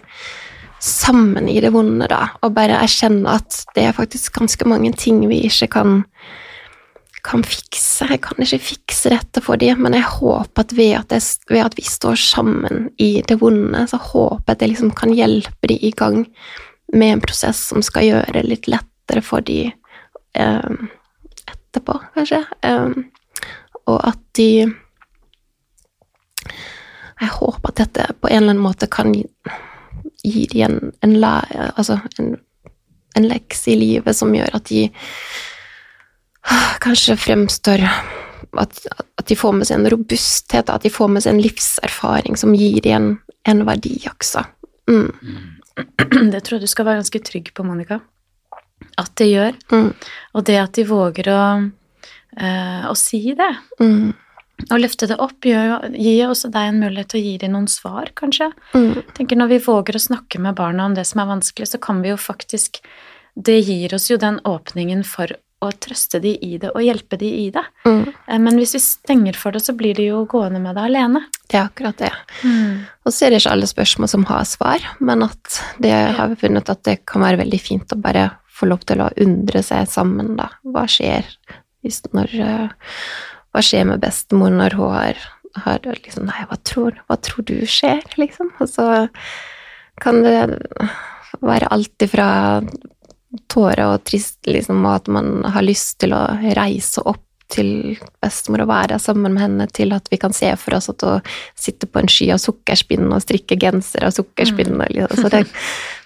sammen 0.81 1.49
i 1.49 1.59
det 1.61 1.73
vonde, 1.75 2.07
da, 2.09 2.31
og 2.41 2.55
bare 2.57 2.79
erkjenne 2.81 3.37
at 3.41 3.65
det 3.77 3.85
er 3.85 3.97
faktisk 3.97 4.39
ganske 4.39 4.69
mange 4.69 4.93
ting 4.97 5.21
vi 5.29 5.43
ikke 5.49 5.69
kan 5.77 6.01
kan 7.27 7.43
fikse. 7.45 8.07
Jeg 8.09 8.23
kan 8.25 8.41
ikke 8.41 8.61
fikse 8.65 9.13
dette 9.13 9.43
for 9.45 9.61
dem, 9.61 9.83
men 9.85 9.97
jeg 9.97 10.09
håper 10.09 10.65
at 10.65 10.75
ved 10.77 10.95
at, 10.99 11.13
jeg, 11.13 11.23
ved 11.51 11.65
at 11.67 11.77
vi 11.77 11.85
står 11.85 12.17
sammen 12.21 12.89
i 12.99 13.11
det 13.27 13.41
vonde, 13.43 13.85
så 13.91 14.01
håper 14.01 14.45
jeg 14.47 14.57
at 14.57 14.65
jeg 14.65 14.73
liksom 14.73 14.95
kan 14.97 15.13
hjelpe 15.15 15.71
dem 15.71 15.83
i 15.85 15.93
gang 15.97 16.23
med 16.93 17.15
en 17.15 17.23
prosess 17.23 17.61
som 17.71 17.85
skal 17.85 18.09
gjøre 18.09 18.35
det 18.39 18.47
litt 18.49 18.71
lettere 18.71 19.23
for 19.25 19.45
dem 19.47 19.73
eh, 20.35 20.73
etterpå, 21.53 21.99
kanskje. 22.17 22.43
Eh, 22.67 22.97
og 23.91 23.99
at 24.01 24.23
de 24.39 24.51
Jeg 27.21 27.33
håper 27.37 27.69
at 27.73 27.81
dette 27.83 28.07
på 28.21 28.31
en 28.31 28.37
eller 28.43 28.55
annen 28.55 28.63
måte 28.65 28.89
kan 28.91 29.13
gi, 29.15 29.25
gi 30.25 30.47
dem 30.53 30.79
en, 31.03 31.17
en, 31.17 31.17
altså 31.77 31.99
en, 32.19 32.35
en 33.19 33.29
lekse 33.29 33.73
i 33.75 33.77
livet 33.81 34.17
som 34.17 34.33
gjør 34.35 34.55
at 34.57 34.71
de 34.71 34.87
kanskje 36.81 37.17
fremstår 37.21 37.83
at, 38.59 38.79
at 39.21 39.27
de 39.29 39.37
får 39.39 39.53
med 39.59 39.69
seg 39.69 39.79
en 39.79 39.91
robusthet, 39.93 40.71
at 40.73 40.83
de 40.83 40.91
får 40.91 41.11
med 41.13 41.23
seg 41.23 41.37
en 41.37 41.43
livserfaring 41.45 42.39
som 42.41 42.55
gir 42.57 42.81
dem 42.85 42.97
en, 42.97 43.11
en 43.53 43.61
verdi 43.69 43.99
også. 44.11 44.47
Mm, 44.91 45.13
Det 46.33 46.41
tror 46.45 46.57
jeg 46.59 46.65
du 46.67 46.71
skal 46.73 46.89
være 46.89 47.03
ganske 47.03 47.21
trygg 47.25 47.53
på, 47.55 47.65
Monica. 47.65 48.01
At 48.99 49.13
det 49.21 49.29
gjør. 49.31 49.55
mm, 49.71 49.93
Og 50.35 50.45
det 50.49 50.57
at 50.61 50.75
de 50.77 50.85
våger 50.89 51.31
å, 51.33 51.43
eh, 52.41 52.89
å 52.91 52.97
si 52.99 53.21
det, 53.39 53.53
mm, 53.81 54.11
og 54.71 54.81
løfte 54.83 55.09
det 55.11 55.19
opp, 55.23 55.47
gjør 55.47 55.91
gir 55.95 56.29
også 56.29 56.51
deg 56.53 56.71
en 56.71 56.81
mulighet 56.83 57.13
til 57.13 57.21
å 57.21 57.25
gi 57.25 57.37
dem 57.43 57.55
noen 57.57 57.69
svar, 57.71 58.11
kanskje. 58.19 58.51
mm, 58.75 59.15
tenker 59.17 59.37
Når 59.41 59.49
vi 59.55 59.59
våger 59.65 59.97
å 59.97 60.07
snakke 60.09 60.41
med 60.43 60.59
barna 60.59 60.85
om 60.87 60.95
det 60.95 61.07
som 61.09 61.23
er 61.23 61.31
vanskelig, 61.31 61.71
så 61.73 61.81
kan 61.81 62.03
vi 62.03 62.13
jo 62.13 62.17
faktisk 62.17 62.83
Det 63.37 63.61
gir 63.61 63.95
oss 63.95 64.11
jo 64.11 64.17
den 64.19 64.41
åpningen 64.45 65.05
for 65.07 65.31
å 65.61 65.71
trøste 65.77 66.19
de 66.21 66.33
i 66.43 66.57
det 66.59 66.71
og 66.73 66.83
hjelpe 66.83 67.19
de 67.21 67.29
i 67.45 67.51
det. 67.53 67.63
mm. 67.85 68.09
Eh, 68.27 68.39
Men 68.39 68.57
hvis 68.59 68.75
vi 68.75 68.81
stenger 68.81 69.37
for 69.37 69.53
det, 69.53 69.61
så 69.61 69.73
blir 69.77 69.95
de 69.95 70.09
jo 70.09 70.25
gående 70.25 70.61
med 70.61 70.75
det 70.75 70.83
alene. 70.89 71.21
Det 71.47 71.59
er 71.59 71.69
akkurat 71.69 71.97
det. 72.01 72.13
Og 73.05 73.13
så 73.13 73.27
er 73.27 73.31
det 73.31 73.41
ikke 73.43 73.53
alle 73.53 73.69
spørsmål 73.69 74.09
som 74.09 74.25
har 74.25 74.45
svar, 74.45 74.79
men 75.01 75.23
at 75.23 75.61
det 75.79 75.93
har 75.93 76.29
vi 76.33 76.41
funnet 76.41 76.69
at 76.69 76.83
det 76.89 77.05
kan 77.07 77.23
være 77.23 77.43
veldig 77.45 77.61
fint 77.61 77.93
å 77.93 78.01
bare 78.01 78.31
få 78.49 78.69
lov 78.71 78.85
til 78.89 79.01
å 79.05 79.11
undre 79.21 79.63
seg 79.63 79.89
sammen, 79.89 80.35
da. 80.41 80.49
Hva 80.65 80.87
skjer 80.89 81.29
hvis 81.85 82.03
når 82.13 82.35
eh, 82.41 82.69
Hva 83.51 83.63
skjer 83.65 83.87
med 83.89 84.03
bestemor 84.03 84.53
når 84.55 84.77
hun 84.79 84.95
har, 84.95 85.23
har 85.65 85.87
liksom 85.91 86.29
Nei, 86.29 86.45
hva 86.51 86.59
tror, 86.67 87.01
hva 87.09 87.19
tror 87.19 87.47
du 87.49 87.57
skjer, 87.67 88.05
liksom? 88.21 88.53
Og 88.63 88.71
så 88.71 88.91
kan 90.01 90.23
det 90.25 90.39
være 91.45 91.71
alt 91.71 92.05
ifra 92.07 92.29
tårer 93.51 93.87
og 93.87 94.05
trist, 94.09 94.41
liksom, 94.49 94.83
og 94.85 95.01
at 95.01 95.11
man 95.13 95.45
har 95.55 95.67
lyst 95.67 96.01
til 96.03 96.15
å 96.17 96.25
reise 96.57 97.03
opp 97.07 97.27
til 97.51 97.99
bestemor 98.23 98.65
og 98.65 98.71
være 98.71 98.99
sammen 99.03 99.35
med 99.35 99.43
henne, 99.43 99.67
til 99.75 99.95
at 99.95 100.07
vi 100.13 100.19
kan 100.23 100.35
se 100.35 100.51
for 100.61 100.77
oss 100.79 100.91
at 100.93 101.03
hun 101.07 101.25
sitter 101.59 101.91
på 101.91 102.03
en 102.03 102.11
sky 102.11 102.31
av 102.35 102.43
sukkerspinn 102.43 103.09
og 103.11 103.23
strikker 103.25 103.59
genser 103.61 104.07
av 104.07 104.15
sukkerspinn. 104.15 104.77
Mm. 104.79 104.85
Liksom. 104.95 105.23
Så 105.25 105.33
det, 105.35 105.43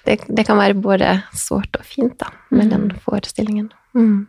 det, 0.09 0.19
det 0.29 0.47
kan 0.49 0.61
være 0.61 0.79
både 0.79 1.11
sårt 1.37 1.77
og 1.81 1.85
fint 1.89 2.17
da, 2.21 2.33
med 2.55 2.73
den 2.73 2.89
forestillingen. 3.05 3.69
Mm. 3.97 4.25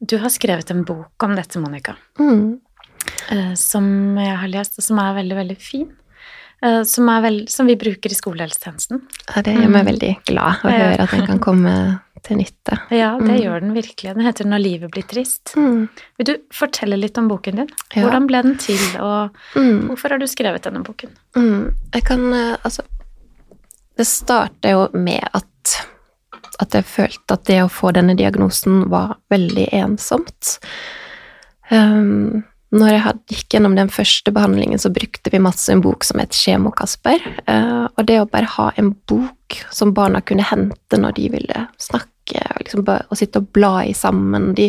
Du 0.00 0.16
har 0.22 0.28
skrevet 0.30 0.70
en 0.70 0.84
bok 0.84 1.22
om 1.26 1.34
dette, 1.36 1.58
Monica, 1.58 1.96
Mm. 2.18 2.60
eh, 3.30 3.54
som 3.54 4.16
jeg 4.18 4.36
har 4.36 4.48
lest, 4.48 4.78
og 4.78 4.84
som 4.84 4.98
er 4.98 5.14
veldig, 5.22 5.36
veldig 5.36 5.56
fin. 5.58 5.88
Eh, 6.62 6.82
Som, 6.82 7.06
veld, 7.22 7.48
som 7.48 7.66
vi 7.66 7.76
bruker 7.76 8.10
i 8.10 8.14
skolehelsetjenesten. 8.14 9.00
Ja, 9.34 9.42
det 9.42 9.54
gjør 9.56 9.68
meg 9.70 9.86
veldig 9.86 10.24
glad 10.26 10.62
å 10.64 10.70
høre 10.70 11.00
at 11.00 11.10
den 11.10 11.26
kan 11.26 11.38
komme 11.38 12.00
til 12.24 12.36
nytte. 12.36 12.78
Ja, 12.90 13.16
det 13.18 13.28
Mm. 13.30 13.42
gjør 13.44 13.60
den 13.60 13.74
virkelig. 13.74 14.14
Den 14.14 14.24
heter 14.26 14.44
'Når 14.44 14.58
livet 14.62 14.90
blir 14.90 15.02
trist'. 15.04 15.54
Mm. 15.54 15.88
Vil 16.18 16.24
du 16.26 16.36
fortelle 16.52 16.98
litt 16.98 17.16
om 17.18 17.28
boken 17.28 17.56
din? 17.56 17.68
Ja. 17.94 18.02
Hvordan 18.02 18.26
ble 18.26 18.42
den 18.42 18.58
til, 18.58 18.78
og 19.00 19.30
Mm. 19.54 19.86
hvorfor 19.88 20.10
har 20.10 20.18
du 20.18 20.26
skrevet 20.26 20.62
denne 20.62 20.82
boken? 20.82 21.10
Mm, 21.36 21.74
jeg 21.94 22.04
kan 22.04 22.32
eh, 22.32 22.56
Altså 22.64 22.82
Det 23.96 24.06
starter 24.06 24.70
jo 24.70 24.88
med 24.98 25.28
at 25.34 25.86
at 26.62 26.74
jeg 26.74 26.86
følte 26.88 27.36
at 27.36 27.46
det 27.48 27.62
å 27.62 27.72
få 27.72 27.92
denne 27.96 28.16
diagnosen 28.18 28.86
var 28.92 29.16
veldig 29.32 29.68
ensomt. 29.78 30.58
Um, 31.70 32.44
når 32.74 32.90
jeg 32.92 33.12
gikk 33.32 33.54
gjennom 33.54 33.76
den 33.78 33.88
første 33.92 34.32
behandlingen, 34.34 34.80
så 34.80 34.90
brukte 34.92 35.32
vi 35.32 35.40
masse 35.40 35.72
en 35.72 35.80
bok 35.84 36.04
som 36.04 36.20
het 36.20 36.36
«Skjemokasper». 36.36 37.22
Eh, 37.48 37.86
og 37.88 38.02
det 38.04 38.18
å 38.20 38.28
bare 38.28 38.50
ha 38.58 38.66
en 38.76 38.90
bok 39.08 39.56
som 39.72 39.94
barna 39.96 40.20
kunne 40.20 40.44
hente 40.44 41.00
når 41.00 41.16
de 41.16 41.30
ville 41.32 41.62
snakke, 41.80 42.42
og, 42.42 42.60
liksom 42.60 42.84
bare, 42.84 43.06
og 43.08 43.20
sitte 43.20 43.40
og 43.40 43.48
bla 43.56 43.86
i 43.88 43.94
sammen 43.96 44.50
De 44.58 44.68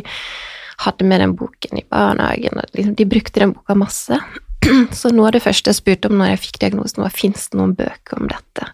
hadde 0.86 1.10
med 1.10 1.20
den 1.20 1.36
boken 1.36 1.82
i 1.82 1.84
barnehagen, 1.92 2.62
og 2.62 2.72
liksom, 2.78 2.96
de 2.96 3.10
brukte 3.12 3.44
den 3.44 3.52
boka 3.58 3.76
masse. 3.76 4.22
Så 4.96 5.12
noe 5.12 5.28
av 5.28 5.36
det 5.36 5.44
første 5.44 5.74
jeg 5.74 5.82
spurte 5.82 6.08
om 6.08 6.16
når 6.22 6.38
jeg 6.38 6.44
fikk 6.46 6.64
diagnosen, 6.64 7.04
var 7.04 7.16
fins 7.16 7.50
det 7.52 7.60
noen 7.60 7.76
bøker 7.76 8.16
om 8.16 8.32
dette. 8.32 8.72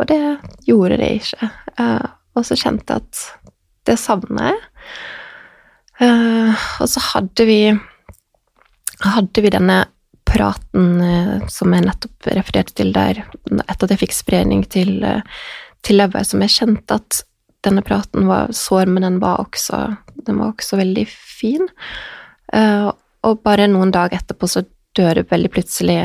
Og 0.00 0.08
det 0.08 0.22
gjorde 0.64 1.02
det 1.04 1.10
ikke. 1.20 1.52
Eh, 1.76 2.06
og 2.34 2.46
så 2.46 2.56
kjente 2.58 2.94
jeg 2.94 3.04
at 3.04 3.50
det 3.88 3.96
savner 4.00 4.52
jeg. 4.52 4.62
Eh, 6.02 6.62
og 6.82 6.88
så 6.90 7.02
hadde 7.12 7.46
vi 7.46 7.58
hadde 9.04 9.42
vi 9.44 9.52
denne 9.52 9.84
praten 10.24 10.88
eh, 11.04 11.44
som 11.52 11.74
jeg 11.74 11.84
nettopp 11.84 12.30
refererte 12.34 12.74
til 12.80 12.90
der, 12.94 13.22
etter 13.68 13.86
at 13.86 13.94
jeg 13.94 14.02
fikk 14.06 14.16
spredning 14.16 14.64
til, 14.70 14.96
eh, 15.06 15.22
til 15.86 16.00
lever, 16.00 16.26
som 16.26 16.42
jeg 16.42 16.56
kjente 16.56 16.98
at 16.98 17.22
denne 17.64 17.84
praten 17.86 18.26
var 18.28 18.52
sår, 18.52 18.90
men 18.90 19.06
den 19.06 19.20
var 19.22 19.40
også, 19.44 19.86
den 20.26 20.40
var 20.40 20.52
også 20.52 20.76
veldig 20.76 21.06
fin. 21.08 21.64
Og 23.24 23.38
bare 23.40 23.70
noen 23.72 23.88
dager 23.88 24.18
etterpå 24.18 24.50
så 24.52 24.60
dør 24.92 25.22
veldig 25.30 25.48
plutselig 25.54 25.96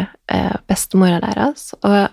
bestemora 0.72 1.20
deres. 1.20 1.74
Og 1.84 2.08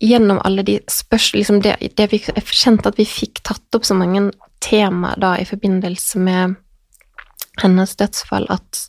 gjennom 0.00 0.40
alle 0.44 0.64
de 0.66 0.78
spørsmål 0.90 1.40
liksom 1.40 1.60
det, 1.64 1.76
det 1.96 2.08
vi, 2.10 2.20
Jeg 2.24 2.44
kjente 2.50 2.90
at 2.90 2.98
vi 2.98 3.06
fikk 3.08 3.42
tatt 3.46 3.76
opp 3.76 3.86
så 3.86 3.96
mange 3.98 4.30
temaer 4.64 5.20
da 5.20 5.34
i 5.38 5.46
forbindelse 5.48 6.20
med 6.24 6.56
hennes 7.62 7.94
dødsfall 8.00 8.48
at 8.50 8.88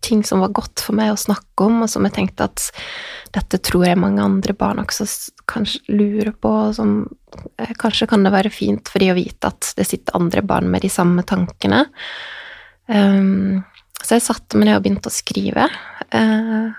ting 0.00 0.22
som 0.24 0.40
var 0.40 0.54
godt 0.56 0.80
for 0.80 0.96
meg 0.96 1.12
å 1.12 1.18
snakke 1.20 1.66
om, 1.66 1.82
og 1.84 1.90
som 1.92 2.06
jeg 2.08 2.14
tenkte 2.16 2.46
at 2.48 2.70
dette 3.36 3.60
tror 3.62 3.84
jeg 3.84 4.00
mange 4.00 4.24
andre 4.24 4.54
barn 4.56 4.80
også 4.80 5.06
kanskje 5.50 5.92
lurer 5.92 6.32
på, 6.32 6.50
og 6.50 6.76
som 6.78 6.94
eh, 7.60 7.74
kanskje 7.78 8.08
kan 8.10 8.24
det 8.24 8.32
være 8.32 8.52
fint 8.54 8.88
for 8.88 9.02
de 9.02 9.10
å 9.12 9.18
vite 9.18 9.50
at 9.52 9.74
det 9.76 9.86
sitter 9.86 10.16
andre 10.16 10.42
barn 10.46 10.70
med 10.72 10.86
de 10.86 10.90
samme 10.92 11.24
tankene. 11.28 11.84
Um, 12.88 13.60
så 14.00 14.16
jeg 14.16 14.24
satte 14.24 14.58
meg 14.58 14.70
ned 14.70 14.80
og 14.80 14.86
begynte 14.86 15.12
å 15.12 15.14
skrive, 15.20 15.70
Uh, 16.10 16.74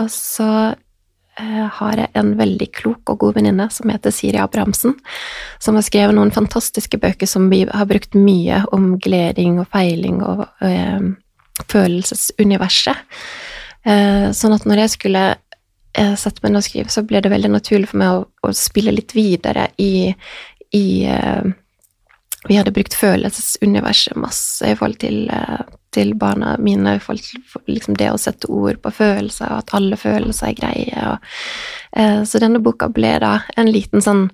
og 0.00 0.06
så 0.08 0.46
har 1.40 1.96
jeg 1.96 2.10
en 2.18 2.34
veldig 2.36 2.66
klok 2.76 3.14
og 3.14 3.22
god 3.22 3.38
venninne 3.38 3.64
som 3.72 3.88
heter 3.88 4.12
Siri 4.12 4.36
Abrahamsen, 4.42 4.92
som 5.62 5.78
har 5.78 5.86
skrevet 5.86 6.16
noen 6.16 6.32
fantastiske 6.34 6.98
bøker 7.00 7.30
som 7.30 7.48
vi 7.48 7.62
har 7.64 7.88
brukt 7.88 8.12
mye 8.18 8.62
om 8.76 8.98
gleding 9.00 9.56
og 9.62 9.70
feiling 9.72 10.20
og 10.26 10.44
eh, 10.60 11.00
følelsesuniverset. 11.72 13.00
Eh, 13.84 14.28
sånn 14.36 14.54
at 14.56 14.66
når 14.68 14.84
jeg 14.84 14.94
skulle 14.96 15.24
eh, 15.32 16.14
sette 16.18 16.44
meg 16.44 16.52
ned 16.52 16.62
og 16.62 16.66
skrive, 16.68 16.92
så 16.92 17.04
ble 17.06 17.22
det 17.24 17.32
veldig 17.32 17.52
naturlig 17.52 17.90
for 17.90 18.02
meg 18.02 18.18
å, 18.18 18.24
å 18.48 18.54
spille 18.56 18.94
litt 18.94 19.14
videre 19.16 19.70
i, 19.82 20.12
i 20.76 20.86
eh, 21.08 21.44
Vi 22.48 22.58
hadde 22.58 22.74
brukt 22.74 22.94
følelsesuniverset 22.98 24.18
masse 24.18 24.66
i 24.66 24.76
forhold 24.78 25.00
til, 25.02 25.28
eh, 25.30 25.62
til 25.94 26.14
barna 26.18 26.56
mine, 26.62 26.96
for, 27.04 27.20
for 27.48 27.64
liksom 27.70 27.96
det 28.00 28.10
å 28.12 28.20
sette 28.20 28.50
ord 28.52 28.80
på 28.82 28.92
følelser, 28.96 29.50
og 29.50 29.62
at 29.62 29.74
alle 29.78 29.98
følelser 30.00 30.50
er 30.52 30.60
greie. 30.60 31.08
Og, 31.12 31.34
eh, 32.00 32.22
så 32.28 32.40
denne 32.42 32.62
boka 32.64 32.88
ble 32.92 33.16
da 33.22 33.34
en 33.60 33.70
liten 33.72 34.04
sånn 34.04 34.28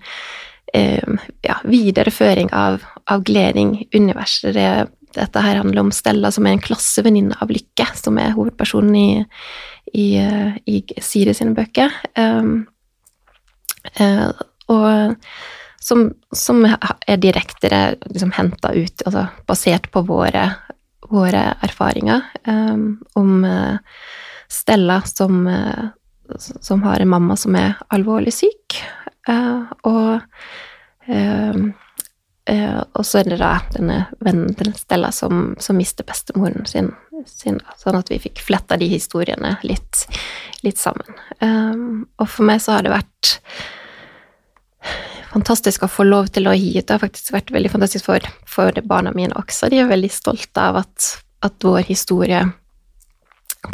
eh, 0.74 1.18
ja, 1.46 1.58
videreføring 1.64 2.52
av, 2.56 2.84
av 3.10 3.26
Gleding-universet. 3.28 4.54
Det, 4.56 4.70
dette 5.16 5.44
her 5.44 5.60
handler 5.62 5.86
om 5.86 5.92
Stella, 5.94 6.32
som 6.34 6.46
er 6.46 6.56
en 6.56 6.64
klassevenninne 6.64 7.38
av 7.42 7.52
Lykke, 7.52 7.88
som 7.98 8.18
er 8.20 8.34
hovedpersonen 8.36 8.96
i, 8.98 9.10
i, 9.94 10.08
eh, 10.22 10.58
i 10.68 10.82
Siri 11.02 11.34
sine 11.36 11.56
bøker. 11.56 11.94
Um, 12.18 12.66
eh, 13.98 14.28
og 14.68 15.16
som, 15.80 16.08
som 16.36 16.64
er 16.68 17.20
direkte 17.22 17.70
liksom, 18.10 18.34
henta 18.36 18.74
ut, 18.76 19.04
altså 19.06 19.28
basert 19.48 19.88
på 19.94 20.02
våre, 20.08 20.50
våre 21.08 21.42
erfaringer 21.64 22.22
um, 22.46 22.98
om 23.18 23.44
uh, 23.44 23.76
Stella 24.48 25.00
som, 25.02 25.46
uh, 25.46 25.88
som 26.38 26.82
har 26.82 27.00
en 27.00 27.08
mamma 27.08 27.36
som 27.36 27.56
er 27.56 27.76
alvorlig 27.88 28.32
syk, 28.36 28.80
uh, 29.28 29.64
og 29.82 30.20
så 33.04 33.20
er 33.20 33.28
det 33.28 33.38
da 33.40 33.54
denne 33.72 33.98
vennen 34.24 34.52
til 34.56 34.72
Stella 34.76 35.10
som, 35.12 35.54
som 35.60 35.76
mister 35.76 36.04
bestemoren 36.08 36.66
sin, 36.68 36.90
sin, 37.28 37.60
sånn 37.80 37.96
at 37.96 38.12
vi 38.12 38.20
fikk 38.20 38.42
fletta 38.44 38.76
de 38.80 38.88
historiene 38.88 39.56
litt, 39.64 40.04
litt 40.64 40.80
sammen. 40.80 41.16
Um, 41.40 42.06
og 42.20 42.28
for 42.28 42.48
meg 42.48 42.60
så 42.64 42.76
har 42.76 42.84
det 42.84 42.92
vært 42.92 43.38
fantastisk 45.32 45.84
å 45.84 45.90
få 45.90 46.06
lov 46.08 46.30
til 46.34 46.48
å 46.48 46.54
gi. 46.56 46.72
Det 46.78 46.94
har 46.94 47.02
faktisk 47.02 47.34
vært 47.34 47.52
veldig 47.54 47.72
fantastisk 47.72 48.08
for, 48.08 48.24
for 48.48 48.80
barna 48.88 49.12
mine 49.16 49.36
også. 49.38 49.70
De 49.72 49.82
er 49.82 49.90
veldig 49.90 50.10
stolte 50.12 50.64
av 50.70 50.80
at, 50.82 51.10
at, 51.44 51.58
vår 51.64 51.84
historie 51.88 52.44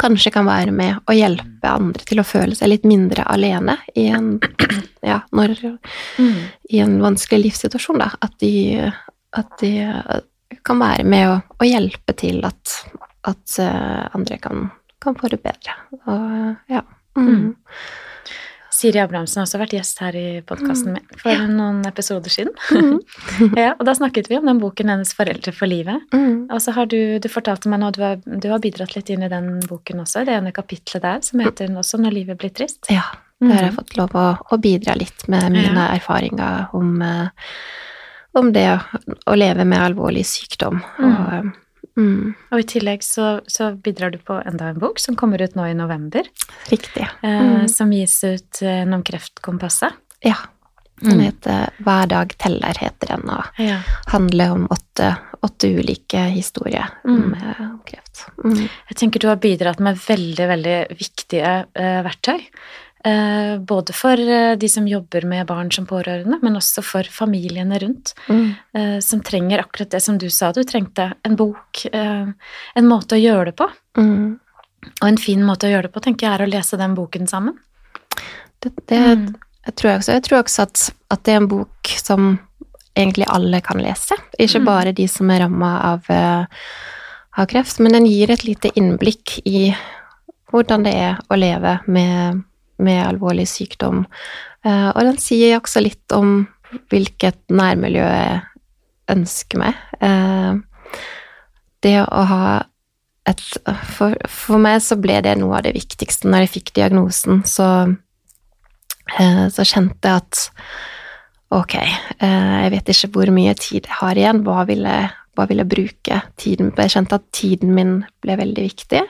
kanskje 0.01 0.31
kan 0.33 0.47
være 0.47 0.73
med 0.75 1.05
å 1.07 1.13
hjelpe 1.13 1.69
andre 1.69 2.05
til 2.09 2.19
å 2.19 2.25
føle 2.25 2.57
seg 2.57 2.71
litt 2.71 2.87
mindre 2.89 3.23
alene 3.29 3.77
i 3.95 4.07
en, 4.09 4.35
ja, 5.11 5.19
når, 5.31 5.53
mm. 6.17 6.39
i 6.73 6.81
en 6.83 6.97
vanskelig 7.03 7.45
livssituasjon. 7.49 8.01
Da. 8.01 8.09
At 8.25 8.39
de, 8.41 8.53
at 9.37 9.53
de 9.61 9.75
kan 10.65 10.81
være 10.81 11.05
med 11.07 11.29
å, 11.29 11.37
å 11.61 11.67
hjelpe 11.67 12.17
til 12.17 12.41
at, 12.47 12.79
at 13.29 13.59
uh, 13.61 14.09
andre 14.17 14.39
kan, 14.41 14.67
kan, 15.03 15.17
få 15.19 15.31
det 15.31 15.41
bedre. 15.45 15.77
Og 16.05 16.73
ja. 16.73 16.81
Mm. 17.15 17.53
Mm. 18.75 18.79
Siri 18.81 18.99
Abrahamsen 18.99 19.39
har 19.39 19.47
også 19.47 19.59
vært 19.61 19.73
gjest 19.77 20.01
her 20.03 20.15
i 20.19 20.25
podkasten 20.43 20.91
mm. 20.91 20.95
min 20.97 21.19
for 21.21 21.31
ja. 21.31 21.45
noen 21.47 21.81
episoder 21.87 22.33
siden. 22.33 22.51
Mm. 22.75 22.97
ja, 23.61 23.71
og 23.77 23.85
da 23.87 23.95
snakket 23.95 24.27
vi 24.29 24.39
om 24.39 24.49
den 24.49 24.59
boken 24.59 24.91
hennes 24.91 25.13
'Foreldre 25.15 25.53
for 25.55 25.71
livet'. 25.71 26.03
Mm. 26.13 26.51
Og 26.51 26.59
så 26.61 26.75
har 26.75 26.89
du, 26.91 27.17
du 27.19 27.29
fortalte 27.31 27.71
meg 27.71 27.79
nå 27.79 27.93
du 27.95 28.01
har, 28.03 28.19
du 28.25 28.49
har 28.51 28.59
bidratt 28.59 28.97
litt 28.97 29.09
inn 29.13 29.23
i 29.23 29.31
den 29.31 29.61
boken 29.69 30.03
også, 30.03 30.25
det 30.27 30.35
ene 30.35 30.51
kapitlet 30.55 31.05
der 31.05 31.23
som 31.23 31.39
heter 31.39 31.71
også 31.71 32.01
'Når 32.01 32.17
livet 32.19 32.41
blir 32.41 32.51
trist'. 32.51 32.91
Ja, 32.91 33.07
der 33.39 33.53
har 33.53 33.67
jeg 33.69 33.75
mm. 33.75 33.79
fått 33.79 33.97
lov 33.97 34.15
å, 34.15 34.27
å 34.51 34.59
bidra 34.59 34.95
litt 34.99 35.27
med 35.31 35.51
mine 35.55 35.87
ja. 35.87 35.91
erfaringer 35.95 36.75
om, 36.75 37.01
eh, 37.01 37.51
om 38.35 38.51
det 38.55 38.67
å, 38.73 38.79
å, 39.31 39.35
leve 39.35 39.63
med 39.63 39.79
alvorlig 39.79 40.25
sykdom. 40.27 40.81
Mm. 40.99 41.15
Og 41.15 41.53
Mm. 41.95 42.33
Og 42.51 42.59
i 42.59 42.67
tillegg 42.67 43.03
så, 43.03 43.39
så, 43.47 43.71
bidrar 43.71 44.11
du 44.11 44.17
på 44.19 44.37
enda 44.43 44.71
en 44.71 44.81
bok 44.81 44.99
som 44.99 45.15
kommer 45.19 45.41
ut 45.41 45.55
nå 45.55 45.69
i 45.71 45.77
november. 45.77 46.27
Riktig. 46.71 47.07
Eh, 47.23 47.45
mm. 47.45 47.69
som 47.71 47.93
gis 47.95 48.17
ut 48.23 48.61
eh, 48.61 48.81
gjennom 48.81 49.05
Kreftkompasset. 49.07 49.95
Ja. 50.25 50.37
Den 51.01 51.19
mm. 51.19 51.25
heter 51.25 51.69
'Hver 51.83 52.07
dag 52.07 52.37
teller', 52.39 52.77
heter 52.79 53.07
den, 53.07 53.29
og 53.29 53.59
ja. 53.59 53.81
handler 54.07 54.51
om 54.51 54.67
åtte, 54.71 55.09
åtte 55.43 55.67
ulike 55.67 56.21
historier 56.31 56.87
mm. 57.03 57.15
om, 57.15 57.33
eh, 57.33 57.65
kreft. 57.85 58.23
Mm. 58.43 58.61
Jeg 58.89 58.97
tenker 59.01 59.19
du 59.19 59.27
har 59.27 59.41
bidratt 59.43 59.79
med 59.83 59.99
veldig, 59.99 60.47
veldig 60.47 60.77
viktige 60.95 61.51
eh, 61.73 61.99
verktøy. 62.07 62.39
Eh, 63.05 63.59
både 63.59 63.93
for 63.93 64.19
eh, 64.19 64.57
de 64.57 64.69
som 64.69 64.87
jobber 64.87 65.21
med 65.21 65.45
barn 65.45 65.71
som 65.71 65.85
pårørende, 65.85 66.39
men 66.41 66.55
også 66.57 66.81
for 66.81 67.05
familiene 67.13 67.77
rundt, 67.79 68.15
mm. 68.27 68.47
Eh, 68.73 68.95
som 68.99 69.21
trenger 69.21 69.61
akkurat 69.61 69.91
det 69.93 69.99
som 70.01 70.17
du 70.17 70.25
sa 70.33 70.49
du 70.51 70.63
trengte. 70.65 71.11
En 71.23 71.35
bok, 71.37 71.85
en 71.93 72.87
måte 72.89 73.15
å 73.15 73.21
gjøre 73.21 73.51
det 73.51 73.53
på. 73.61 73.67
Mm. 73.99 74.39
Og 74.89 75.05
en 75.05 75.19
fin 75.21 75.43
måte 75.45 75.67
å 75.67 75.73
gjøre 75.73 75.87
det 75.87 75.93
på, 75.93 76.01
tenker 76.01 76.25
jeg, 76.25 76.33
er 76.33 76.45
å 76.45 76.49
lese 76.49 76.79
den 76.81 76.95
boken 76.97 77.29
sammen. 77.29 77.59
Det, 78.63 78.73
det 78.89 79.03
mm. 79.03 79.29
jeg 79.69 79.77
tror 79.77 79.91
jeg 79.91 80.01
også. 80.01 80.17
Jeg 80.17 80.25
tror 80.25 80.39
også 80.39 80.65
at, 80.65 80.87
at, 81.13 81.23
det 81.27 81.35
er 81.35 81.39
en 81.43 81.51
bok 81.51 81.93
som 82.01 82.27
egentlig 82.97 83.29
alle 83.29 83.61
kan 83.61 83.81
lese. 83.85 84.17
Ikke 84.39 84.63
mm. 84.63 84.67
bare 84.71 84.95
de 84.97 85.05
som 85.11 85.29
er 85.29 85.43
ramma 85.45 85.71
av, 85.91 86.09
av 86.09 87.53
kreft, 87.53 87.77
men 87.85 87.99
den 87.99 88.09
gir 88.09 88.33
et 88.33 88.47
lite 88.49 88.73
innblikk 88.73 89.37
i 89.45 89.69
hvordan 90.49 90.89
det 90.89 90.97
er 91.05 91.21
å 91.29 91.37
leve 91.37 91.77
med 91.85 92.45
med 92.81 93.01
alvorlig 93.05 93.47
sykdom. 93.49 94.03
Eh, 94.65 94.89
og 94.91 95.01
den 95.07 95.19
sier 95.21 95.59
også 95.59 95.83
litt 95.83 96.15
om 96.15 96.45
hvilket 96.91 97.39
nærmiljø 97.53 98.05
jeg 98.05 98.39
ønsker 99.13 99.61
meg. 99.61 99.83
Eh, 100.03 100.57
det 101.85 101.99
å 102.01 102.23
ha 102.31 102.47
et 103.29 103.41
for, 103.95 104.13
for, 104.29 104.61
meg 104.61 104.81
så 104.85 104.97
ble 105.01 105.17
det 105.25 105.33
noe 105.39 105.57
av 105.57 105.65
det 105.65 105.73
viktigste 105.77 106.29
når 106.29 106.45
jeg 106.45 106.53
fikk 106.57 106.73
diagnosen. 106.77 107.43
Så, 107.49 107.67
eh, 109.19 109.45
så 109.53 109.65
kjente 109.65 110.09
jeg 110.09 110.23
at 110.25 110.43
ok, 111.55 111.75
jeg 112.19 112.71
vet 112.73 112.89
ikke 112.91 113.11
hvor 113.13 113.29
mye 113.31 113.53
tid 113.57 113.85
jeg 113.85 113.97
har 114.01 114.17
igjen, 114.19 114.41
hva 114.43 114.65
vil 114.67 114.81
jeg, 114.83 115.11
hva 115.37 115.45
vil 115.47 115.61
jeg 115.61 115.71
bruke 115.71 116.17
tiden 116.41 116.71
på? 116.73 116.83
Jeg 116.83 116.95
kjente 116.97 117.19
at 117.21 117.27
tiden 117.37 117.71
min 117.77 117.93
ble 118.25 118.35
veldig 118.41 118.65
viktig. 118.65 119.01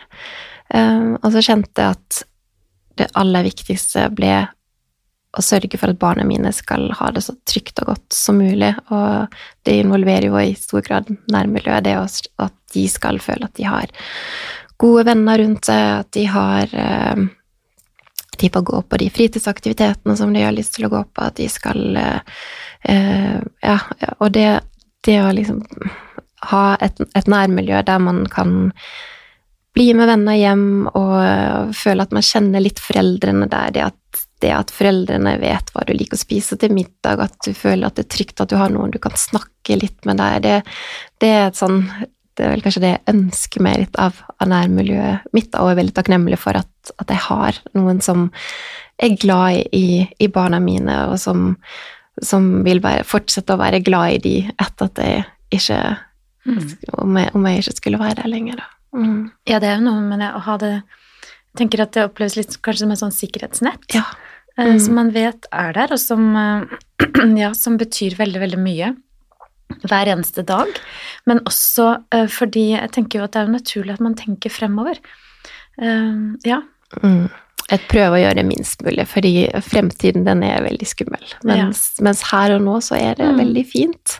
Og 0.75 1.28
så 1.32 1.41
kjente 1.47 1.82
jeg 1.82 1.95
at 1.95 2.19
det 2.99 3.12
aller 3.19 3.45
viktigste 3.47 4.10
ble 4.15 4.45
å 5.36 5.43
sørge 5.43 5.77
for 5.79 5.91
at 5.91 5.99
barna 5.99 6.23
mine 6.27 6.51
skal 6.55 6.88
ha 6.95 7.10
det 7.12 7.25
så 7.25 7.36
trygt 7.47 7.81
og 7.84 7.91
godt 7.91 8.15
som 8.15 8.38
mulig. 8.39 8.71
Og 8.95 9.34
det 9.67 9.79
involverer 9.81 10.29
jo 10.29 10.38
i 10.39 10.53
stor 10.60 10.86
grad 10.86 11.10
nærmiljøet, 11.31 11.84
det 11.84 11.97
at 11.99 12.55
de 12.75 12.86
skal 12.91 13.19
føle 13.23 13.49
at 13.49 13.58
de 13.60 13.67
har 13.67 13.91
gode 14.81 15.05
venner 15.08 15.39
rundt 15.43 15.67
seg, 15.67 15.84
at 16.05 16.12
de 16.15 16.25
har 16.31 16.71
eh, 16.71 17.25
de 18.36 18.49
får 18.51 18.62
gå 18.67 18.81
på 18.81 18.97
de 18.99 19.10
fritidsaktivitetene 19.10 20.15
som 20.19 20.34
de 20.34 20.43
har 20.43 20.55
lyst 20.55 20.75
til 20.75 20.88
å 20.88 20.91
gå 20.91 21.03
på, 21.08 21.23
at 21.23 21.38
de 21.39 21.49
skal 21.51 21.99
eh, 21.99 22.19
Ja, 23.65 23.77
og 24.19 24.31
det, 24.36 24.49
det 25.08 25.15
å 25.23 25.31
liksom 25.34 25.63
ha 26.51 26.65
et, 26.84 26.99
et 27.17 27.29
nærmiljø 27.31 27.79
der 27.88 28.01
man 28.03 28.25
kan 28.29 28.73
bli 29.75 29.89
med 29.97 30.07
venner 30.07 30.38
hjem 30.39 30.65
og 30.88 31.75
føle 31.75 32.05
at 32.05 32.15
man 32.15 32.25
kjenner 32.25 32.63
litt 32.63 32.79
foreldrene 32.79 33.47
der. 33.51 33.73
Det 33.75 33.83
at, 33.89 34.23
det 34.43 34.51
at, 34.55 34.73
foreldrene 34.73 35.35
vet 35.41 35.71
hva 35.73 35.83
du 35.88 35.93
liker 35.95 36.17
å 36.17 36.23
spise 36.23 36.57
til 36.59 36.75
middag, 36.75 37.21
at 37.27 37.35
du 37.43 37.51
føler 37.55 37.88
at 37.88 37.99
det 37.99 38.07
er 38.07 38.13
trygt 38.15 38.43
at 38.43 38.51
du 38.51 38.57
har 38.59 38.71
noen 38.71 38.93
du 38.93 38.99
kan 39.03 39.15
snakke 39.19 39.79
litt 39.81 40.07
med 40.07 40.21
der, 40.21 40.39
det, 40.43 40.57
det 41.23 41.31
er 41.31 41.47
et 41.49 41.59
sånn 41.59 41.83
det 42.35 42.43
er 42.43 42.51
vel 42.51 42.63
kanskje 42.65 42.81
det 42.83 42.89
jeg 42.91 43.13
ønsker 43.13 43.63
meg 43.63 43.77
litt 43.79 43.97
av, 44.01 44.17
av 44.43 44.49
nærmiljøet 44.51 45.29
mitt, 45.35 45.53
og 45.55 45.71
er 45.71 45.77
veldig 45.79 45.95
takknemlig 45.95 46.39
for 46.41 46.59
at, 46.59 46.91
at, 46.99 47.07
jeg 47.07 47.23
har 47.29 47.59
noen 47.77 48.01
som 48.03 48.25
er 48.99 49.15
glad 49.19 49.71
i, 49.75 50.03
i 50.19 50.27
barna 50.31 50.59
mine, 50.63 50.97
og 51.07 51.15
som, 51.21 51.53
som 52.19 52.49
vil 52.67 52.83
være, 52.83 53.07
fortsette 53.07 53.55
å 53.55 53.61
være 53.61 53.79
glad 53.88 54.17
i 54.17 54.21
de 54.25 54.35
etter 54.51 54.89
at 54.89 55.03
jeg 55.03 55.23
ikke 55.55 55.79
mm. 56.43 56.61
om, 57.05 57.19
jeg, 57.21 57.31
om 57.39 57.47
jeg 57.47 57.63
ikke 57.63 57.77
skulle 57.79 58.03
være 58.03 58.19
der 58.19 58.33
lenger, 58.35 58.59
da. 58.59 58.74
Mm. 58.95 59.31
Ja, 59.49 59.60
det 59.60 59.69
er 59.69 59.79
jo 59.79 59.88
noe 59.89 60.03
med 60.05 60.23
det 60.23 60.31
å 60.31 60.43
ha 60.45 60.58
det 60.62 60.71
Jeg 60.75 61.60
tenker 61.60 61.86
at 61.86 61.95
det 61.95 62.03
oppleves 62.08 62.36
litt 62.36 62.55
kanskje 62.63 62.84
som 62.84 62.91
et 62.91 62.99
sånn 62.99 63.15
sikkerhetsnett. 63.15 63.86
Ja. 63.95 64.03
Eh, 64.58 64.73
mm. 64.73 64.79
Som 64.84 64.97
man 64.99 65.12
vet 65.15 65.47
er 65.55 65.71
der, 65.75 65.93
og 65.95 66.01
som, 66.01 66.25
eh, 66.36 67.05
ja, 67.43 67.53
som 67.55 67.77
betyr 67.79 68.17
veldig, 68.19 68.41
veldig 68.43 68.60
mye 68.60 68.91
hver 69.88 70.12
eneste 70.12 70.43
dag. 70.47 70.67
Men 71.25 71.39
også 71.47 71.88
uh, 72.13 72.27
fordi 72.31 72.67
jeg 72.75 72.91
tenker 72.95 73.19
jo 73.19 73.25
at 73.25 73.34
det 73.34 73.41
er 73.41 73.47
jo 73.47 73.55
naturlig 73.55 73.95
at 73.95 74.03
man 74.03 74.19
tenker 74.19 74.53
fremover. 74.53 74.99
Ja. 76.45 76.62
Mm. 77.01 77.25
Jeg 77.65 77.81
prøver 77.89 78.13
å 78.13 78.19
gjøre 78.21 78.38
det 78.38 78.45
minst 78.45 78.84
mulig, 78.86 79.08
fordi 79.10 79.31
fremtiden 79.65 80.27
den 80.27 80.43
er 80.45 80.62
veldig 80.63 80.86
skummel. 80.86 81.23
Mens, 81.47 81.81
ja. 81.97 82.05
mens 82.05 82.21
her 82.29 82.53
og 82.55 82.62
nå 82.62 82.77
så 82.86 82.99
er 82.99 83.17
det 83.17 83.31
mm. 83.31 83.39
veldig 83.41 83.63
fint. 83.65 84.19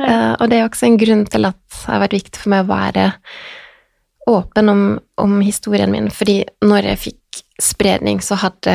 Ja. 0.00 0.08
Uh, 0.08 0.32
og 0.40 0.50
det 0.50 0.58
er 0.58 0.66
også 0.70 0.88
en 0.88 0.98
grunn 1.00 1.26
til 1.28 1.50
at 1.50 1.60
det 1.76 1.84
har 1.90 2.02
vært 2.06 2.16
viktig 2.16 2.40
for 2.40 2.54
meg 2.54 2.64
å 2.64 2.70
være 2.72 3.06
åpen 4.26 4.68
om, 4.68 4.84
om, 5.22 5.40
historien 5.40 5.90
min, 5.90 6.10
fordi 6.10 6.40
når 6.64 6.90
jeg 6.90 7.02
fikk 7.02 7.42
spredning, 7.62 8.20
så 8.24 8.38
hadde 8.40 8.74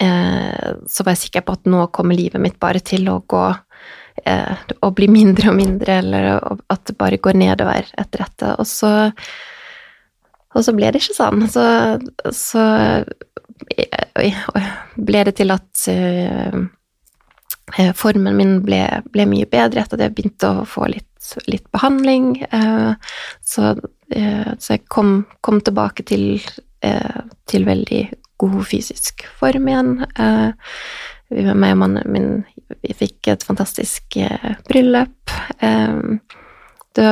eh, 0.00 0.70
så 0.88 1.04
var 1.04 1.14
jeg 1.14 1.26
sikker 1.26 1.44
på 1.44 1.56
at 1.58 1.68
nå 1.70 1.86
kommer 1.94 2.16
livet 2.16 2.42
mitt 2.42 2.56
bare 2.62 2.80
til 2.84 3.08
å 3.12 3.20
gå 3.28 3.44
eh, 4.24 4.62
Å 4.80 4.90
bli 4.96 5.08
mindre 5.10 5.52
og 5.52 5.58
mindre, 5.58 5.98
eller 6.00 6.30
at 6.72 6.86
det 6.88 6.96
bare 6.98 7.20
går 7.22 7.36
nedover 7.38 7.90
etter 7.92 8.24
dette. 8.24 8.54
Og 8.58 8.66
så, 8.68 8.92
og 10.54 10.64
så 10.64 10.74
ble 10.76 10.90
det 10.90 11.02
ikke 11.02 11.18
sånn. 11.18 11.44
Så, 11.50 11.66
så 12.32 12.64
ble 14.96 15.24
det 15.28 15.36
til 15.38 15.54
at 15.54 15.86
eh, 15.92 16.64
formen 17.96 18.36
min 18.36 18.60
ble, 18.64 18.82
ble, 19.12 19.26
mye 19.30 19.48
bedre 19.50 19.84
etter 19.84 19.98
at 19.98 20.06
jeg 20.06 20.14
begynte 20.16 20.50
å 20.50 20.66
få 20.68 20.88
litt, 20.92 21.34
litt 21.48 21.66
behandling. 21.74 22.44
Uh, 22.52 22.94
så, 23.44 23.74
så, 24.14 24.74
jeg 24.74 24.84
kom, 24.92 25.24
kom 25.44 25.60
tilbake 25.64 26.04
til, 26.06 26.38
til, 27.50 27.66
veldig 27.66 28.02
god 28.38 28.60
fysisk 28.68 29.24
form 29.40 29.68
igjen. 29.70 29.92
meg 31.30 31.74
og 31.74 31.80
mannen 31.80 32.12
min 32.14 32.28
vi 32.84 32.94
fikk 32.96 33.32
et 33.32 33.46
fantastisk 33.46 34.18
bryllup. 34.68 35.34
Det, 36.94 37.08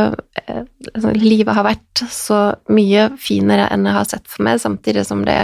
altså, 0.95 1.15
livet 1.19 1.57
har 1.57 1.67
vært 1.67 2.05
så 2.13 2.43
mye 2.71 3.09
finere 3.19 3.67
enn 3.75 3.89
jeg 3.89 3.97
har 3.97 4.09
sett 4.13 4.31
for 4.31 4.47
meg, 4.47 4.61
samtidig 4.63 5.03
som 5.09 5.25
det 5.27 5.41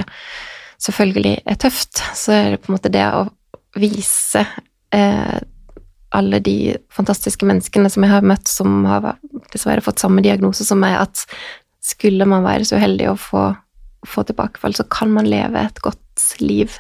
selvfølgelig 0.78 1.34
er 1.46 1.58
tøft, 1.58 2.02
så 2.14 2.34
er 2.36 2.50
det 2.52 2.62
på 2.62 2.70
en 2.70 2.76
måte 2.76 2.92
det 2.94 3.04
å 3.10 3.24
vise 3.78 4.44
eh, 4.94 5.38
alle 6.16 6.40
de 6.40 6.76
fantastiske 6.94 7.46
menneskene 7.46 7.90
som 7.92 8.04
jeg 8.04 8.12
har 8.12 8.26
møtt, 8.26 8.48
som 8.48 8.84
har 8.88 9.14
dessverre 9.52 9.84
fått 9.84 10.02
samme 10.02 10.24
diagnose 10.24 10.64
som 10.64 10.80
meg, 10.80 10.96
at 11.02 11.24
skulle 11.84 12.26
man 12.28 12.46
være 12.46 12.66
så 12.68 12.78
uheldig 12.78 13.10
å 13.12 13.16
få, 13.20 13.44
få 14.08 14.24
tilbakefall, 14.28 14.76
så 14.76 14.86
kan 14.92 15.12
man 15.14 15.28
leve 15.28 15.62
et 15.62 15.82
godt 15.84 16.02
liv 16.42 16.74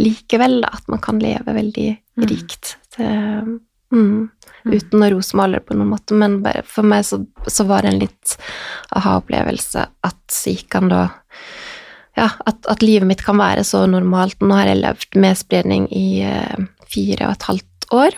likevel, 0.00 0.60
da. 0.64 0.72
At 0.76 0.88
man 0.92 1.02
kan 1.02 1.20
leve 1.22 1.56
veldig 1.56 1.88
mm. 1.92 2.26
rikt. 2.30 2.76
Til, 2.94 3.06
mm, 3.06 3.56
mm. 3.96 4.20
Uten 4.72 5.04
å 5.06 5.10
rosemale 5.14 5.62
på 5.62 5.76
noen 5.76 5.92
måte, 5.94 6.16
men 6.18 6.40
for 6.66 6.86
meg 6.86 7.06
så, 7.08 7.20
så 7.46 7.66
var 7.68 7.84
det 7.84 7.92
en 7.92 8.02
litt 8.02 8.36
aha-opplevelse 8.96 9.86
at 10.06 10.42
gikk 10.46 10.78
han 10.78 10.92
da 10.92 11.06
ja, 12.16 12.30
at, 12.48 12.62
at, 12.64 12.80
livet 12.80 13.04
mitt 13.10 13.20
kan 13.20 13.36
være 13.36 13.60
så 13.66 13.82
normalt. 13.90 14.40
Nå 14.40 14.56
har 14.56 14.70
jeg 14.70 14.80
levd 14.80 15.18
med 15.20 15.36
spredning 15.36 15.84
i 15.92 16.24
uh, 16.24 16.64
fire 16.88 17.28
og 17.28 17.34
et 17.36 17.48
halvt 17.50 17.88
år. 17.92 18.16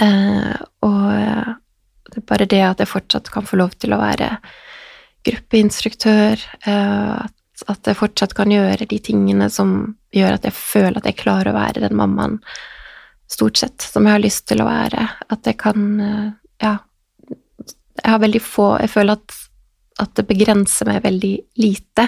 Uh, 0.00 0.56
og 0.86 1.04
uh, 1.14 1.54
det 2.10 2.20
er 2.22 2.28
bare 2.28 2.48
det 2.50 2.62
at 2.64 2.82
jeg 2.82 2.90
fortsatt 2.90 3.30
kan 3.32 3.46
få 3.46 3.58
lov 3.60 3.76
til 3.80 3.94
å 3.94 4.00
være 4.00 4.36
gruppeinstruktør, 5.26 6.38
at, 6.70 7.32
at, 7.66 7.88
jeg 7.88 7.98
fortsatt 7.98 8.30
kan 8.38 8.52
gjøre 8.52 8.86
de 8.86 8.98
tingene 9.02 9.48
som 9.50 9.72
gjør 10.14 10.36
at 10.36 10.44
jeg 10.46 10.54
føler 10.54 11.00
at 11.00 11.08
jeg 11.10 11.18
klarer 11.18 11.50
å 11.50 11.56
være 11.56 11.82
den 11.82 11.96
mammaen 11.98 12.36
stort 13.26 13.58
sett 13.58 13.82
som 13.82 14.06
jeg 14.06 14.14
har 14.14 14.22
lyst 14.22 14.44
til 14.46 14.62
å 14.62 14.68
være. 14.68 15.08
At 15.34 15.50
jeg 15.50 15.58
kan 15.58 15.82
Ja. 16.62 16.76
Jeg 17.26 18.06
har 18.06 18.22
veldig 18.22 18.42
få 18.44 18.68
Jeg 18.84 18.92
føler 18.94 19.18
at, 19.18 19.34
at 19.98 20.14
det 20.14 20.28
begrenser 20.30 20.92
meg 20.92 21.02
veldig 21.02 21.34
lite. 21.58 22.06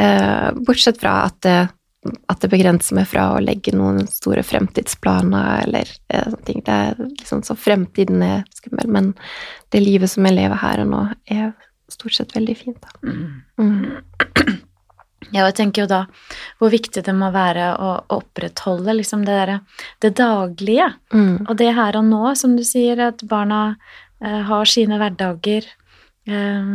Eh, 0.00 0.48
bortsett 0.64 1.00
fra 1.00 1.26
at 1.28 1.40
det, 1.44 1.58
at 2.00 2.40
det, 2.40 2.48
begrenser 2.48 2.96
meg 2.96 3.08
fra 3.10 3.26
å 3.34 3.42
legge 3.44 3.74
noen 3.76 4.06
store 4.08 4.44
fremtidsplaner 4.46 5.66
eller 5.66 5.90
eh, 6.08 6.24
sånne 6.24 6.46
ting. 6.46 6.62
Det 6.64 6.76
er 6.86 7.02
liksom 7.04 7.42
så 7.44 7.56
fremtiden 7.58 8.24
er 8.24 8.46
skummel, 8.56 8.88
men 8.88 9.12
det 9.74 9.82
livet 9.84 10.12
som 10.12 10.24
jeg 10.24 10.38
lever 10.38 10.62
her 10.62 10.84
og 10.84 10.90
nå, 10.94 11.02
er 11.28 11.52
stort 11.90 12.16
sett 12.16 12.32
veldig 12.36 12.56
fint, 12.56 12.80
da. 12.80 12.90
Mm. 13.04 13.42
Mm. 13.60 14.60
Ja, 15.30 15.44
jeg 15.44 15.56
tenker 15.58 15.84
jo 15.84 15.90
da 15.90 15.98
hvor 16.58 16.72
viktig 16.72 17.02
det 17.04 17.12
må 17.14 17.28
være 17.34 17.74
å, 17.76 17.90
opprettholde 18.16 18.94
liksom 18.96 19.26
det 19.26 19.36
derre 19.36 19.58
det 20.02 20.14
daglige. 20.18 20.88
Mm. 21.12 21.44
Og 21.44 21.52
det 21.60 21.74
her 21.76 21.98
og 22.00 22.06
nå, 22.08 22.22
som 22.40 22.56
du 22.56 22.64
sier, 22.66 23.02
at 23.10 23.22
barna 23.28 23.76
eh, 24.24 24.40
har 24.48 24.70
sine 24.70 24.96
hverdager. 25.00 25.68
Eh, 26.24 26.72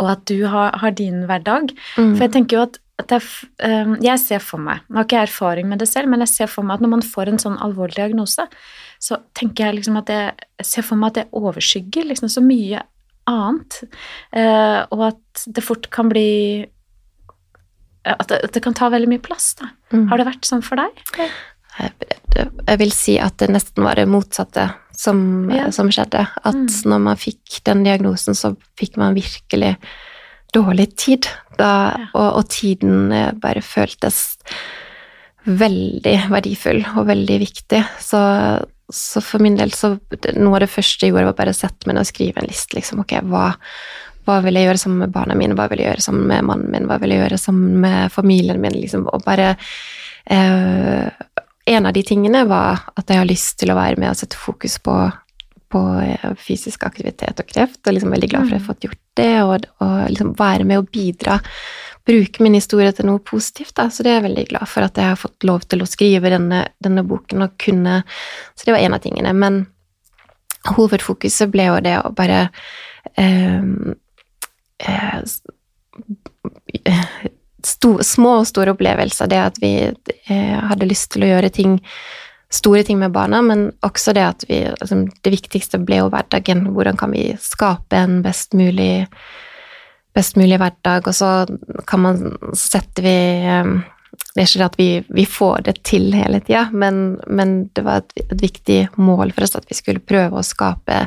og 0.00 0.12
at 0.12 0.22
du 0.28 0.44
har, 0.48 0.76
har 0.80 0.94
din 0.96 1.24
hverdag. 1.28 1.72
Mm. 1.96 2.14
For 2.14 2.26
jeg 2.26 2.34
tenker 2.36 2.58
jo 2.58 2.66
at, 2.68 2.78
at 2.78 2.89
jeg, 3.08 3.24
um, 3.64 3.96
jeg, 4.02 4.20
ser 4.22 4.42
for 4.44 4.62
meg 4.62 4.82
Nå 4.88 5.00
har 5.00 5.06
ikke 5.06 5.18
jeg 5.18 5.28
erfaring 5.30 5.68
med 5.70 5.80
det 5.82 5.88
selv, 5.90 6.10
men 6.12 6.22
jeg 6.24 6.32
ser 6.32 6.50
for 6.50 6.66
meg 6.66 6.78
at 6.78 6.84
når 6.84 6.92
man 6.96 7.04
får 7.06 7.30
en 7.30 7.40
sånn 7.42 7.58
alvorlig 7.62 7.96
diagnose, 7.96 8.46
så 9.00 9.20
tenker 9.36 9.68
jeg 9.68 9.78
liksom 9.78 10.00
at 10.00 10.12
jeg, 10.12 10.34
jeg 10.60 10.68
ser 10.68 10.86
for 10.86 11.00
meg 11.00 11.12
at 11.12 11.20
det 11.20 11.40
overskygger 11.40 12.10
liksom 12.10 12.32
så 12.32 12.42
mye 12.44 12.82
annet, 13.30 13.80
uh, 14.36 14.82
og 14.90 15.06
at 15.12 15.46
det 15.46 15.64
fort 15.64 15.88
kan 15.94 16.10
bli 16.12 16.28
at 18.08 18.28
det, 18.30 18.40
at 18.46 18.54
det, 18.56 18.62
kan 18.64 18.76
ta 18.76 18.88
veldig 18.92 19.10
mye 19.10 19.22
plass, 19.22 19.52
da. 19.60 19.70
Mm. 19.92 20.06
Har 20.10 20.20
det 20.20 20.28
vært 20.30 20.48
sånn 20.48 20.62
for 20.64 20.80
deg? 20.80 21.02
Jeg, 21.16 21.92
jeg 22.36 22.78
vil 22.80 22.92
si 22.96 23.16
at 23.20 23.36
det 23.42 23.50
nesten 23.52 23.84
var 23.84 24.00
det 24.00 24.08
motsatte 24.10 24.70
som, 24.96 25.20
ja. 25.52 25.68
som 25.74 25.90
skjedde. 25.92 26.22
At 26.42 26.56
mm. 26.56 26.68
når 26.90 27.02
man 27.04 27.20
fikk 27.20 27.60
den 27.68 27.84
diagnosen, 27.86 28.36
så 28.36 28.54
fikk 28.80 28.98
man 29.00 29.16
virkelig 29.16 29.74
dårlig 30.54 30.90
tid. 30.98 31.28
Da, 31.58 31.72
og, 32.14 32.28
og, 32.40 32.44
tiden 32.52 33.12
eh, 33.12 33.32
bare 33.36 33.62
føltes 33.64 34.38
veldig 35.44 36.16
verdifull 36.32 36.82
og 36.96 37.08
veldig 37.08 37.38
viktig. 37.42 37.80
Så, 38.02 38.20
så, 38.92 39.22
for 39.24 39.42
min 39.42 39.58
del 39.58 39.72
så 39.76 39.94
Noe 40.36 40.58
av 40.58 40.64
det 40.64 40.72
første 40.72 41.06
jeg 41.06 41.14
gjorde, 41.14 41.30
var 41.32 41.38
bare 41.38 41.54
å 41.54 41.60
sette 41.60 41.88
meg 41.88 41.96
ned 41.96 42.04
og 42.04 42.10
skrive 42.10 42.42
en 42.42 42.50
liste. 42.50 42.76
Liksom, 42.78 43.02
ok, 43.04 43.16
hva, 43.30 43.50
hva 44.28 44.40
vil 44.44 44.58
jeg 44.58 44.68
gjøre 44.68 44.82
sammen 44.84 45.04
med 45.04 45.14
barna 45.14 45.36
mine, 45.38 45.56
hva 45.58 45.68
vil 45.70 45.82
jeg 45.82 45.92
gjøre 45.92 46.06
sammen 46.06 46.28
med 46.30 46.46
mannen 46.48 46.74
min, 46.74 46.88
hva 46.90 47.00
vil 47.02 47.14
jeg 47.14 47.24
gjøre 47.24 47.40
sammen 47.40 47.80
med 47.84 48.14
familien 48.14 48.60
min, 48.62 48.76
liksom, 48.76 49.08
og 49.10 49.24
bare 49.26 49.54
eh, 50.30 51.08
en 51.70 51.86
av 51.86 51.94
de 51.94 52.02
tingene 52.06 52.44
var 52.48 52.86
at 52.96 53.10
jeg 53.10 53.20
har 53.20 53.28
lyst 53.28 53.58
til 53.60 53.72
å 53.72 53.78
være 53.78 54.00
med 54.00 54.10
og 54.12 54.18
sette 54.18 54.38
fokus 54.38 54.78
på, 54.82 54.96
på 55.72 55.82
eh, 56.02 56.30
fysisk 56.40 56.84
aktivitet 56.88 57.42
og 57.42 57.50
kreft, 57.50 57.80
og 57.84 57.96
liksom 57.96 58.14
veldig 58.14 58.30
glad 58.32 58.48
for 58.48 58.50
at 58.50 58.56
jeg 58.56 58.60
har 58.60 58.66
mm. 58.66 58.70
fått 58.72 58.88
gjort 58.88 59.02
det, 59.20 59.32
og, 59.44 59.68
og 59.84 59.96
liksom 60.10 60.34
være 60.38 60.66
med 60.68 60.82
og 60.82 60.90
bidra. 60.92 61.38
Bruke 62.08 62.42
min 62.42 62.56
historie 62.56 62.92
til 62.96 63.06
noe 63.10 63.20
positivt, 63.22 63.74
da. 63.76 63.88
så 63.92 64.02
det 64.02 64.12
er 64.12 64.18
jeg 64.20 64.28
veldig 64.30 64.46
glad 64.50 64.70
for 64.72 64.86
at 64.86 64.98
jeg 64.98 65.12
har 65.12 65.20
fått 65.20 65.46
lov 65.46 65.66
til 65.68 65.84
å 65.84 65.88
skrive 65.88 66.32
denne, 66.32 66.64
denne 66.82 67.04
boken 67.06 67.44
og 67.44 67.58
kunne 67.60 68.00
Så 68.56 68.66
det 68.66 68.74
var 68.74 68.80
en 68.80 68.96
av 68.96 69.04
tingene. 69.04 69.34
Men 69.36 69.60
hovedfokuset 70.68 71.52
ble 71.52 71.68
jo 71.68 71.76
det 71.84 71.96
å 72.00 72.12
bare 72.16 72.40
eh, 73.20 73.62
eh, 74.88 75.20
sto, 77.64 77.98
små 78.02 78.40
og 78.40 78.48
store 78.48 78.74
opplevelser. 78.74 79.30
Det 79.30 79.40
at 79.40 79.60
vi 79.62 79.72
eh, 79.86 80.58
hadde 80.70 80.88
lyst 80.88 81.12
til 81.14 81.24
å 81.24 81.30
gjøre 81.34 81.52
ting, 81.54 81.78
store 82.50 82.82
ting 82.86 82.98
med 82.98 83.14
barna, 83.14 83.42
men 83.46 83.68
også 83.86 84.14
det 84.16 84.24
at 84.26 84.44
vi 84.48 84.64
altså, 84.66 85.04
Det 85.22 85.32
viktigste 85.32 85.78
ble 85.78 86.00
jo 86.02 86.10
hverdagen. 86.10 86.66
Hvordan 86.74 86.98
kan 86.98 87.14
vi 87.14 87.30
skape 87.40 87.96
en 87.96 88.20
best 88.26 88.56
mulig, 88.58 89.06
best 90.14 90.36
mulig 90.36 90.58
hverdag? 90.58 91.06
Og 91.06 91.14
så 91.14 91.46
kan 91.86 92.04
man 92.06 92.22
sette 92.58 93.06
vi 93.06 93.16
eh, 93.46 93.72
det 94.34 94.42
er 94.42 94.46
ikke 94.46 94.60
det 94.60 94.66
at 94.66 94.78
vi, 94.78 94.88
vi 95.20 95.24
får 95.26 95.62
det 95.66 95.74
til 95.86 96.10
hele 96.14 96.40
tida, 96.42 96.66
men, 96.74 97.18
men, 97.26 97.70
det 97.74 97.82
var 97.86 98.02
et, 98.02 98.12
et 98.30 98.42
viktig 98.42 98.78
mål 98.98 99.32
for 99.34 99.46
oss 99.46 99.56
at 99.58 99.66
vi 99.70 99.78
skulle 99.78 100.02
prøve 100.02 100.38
å 100.38 100.46
skape 100.46 101.04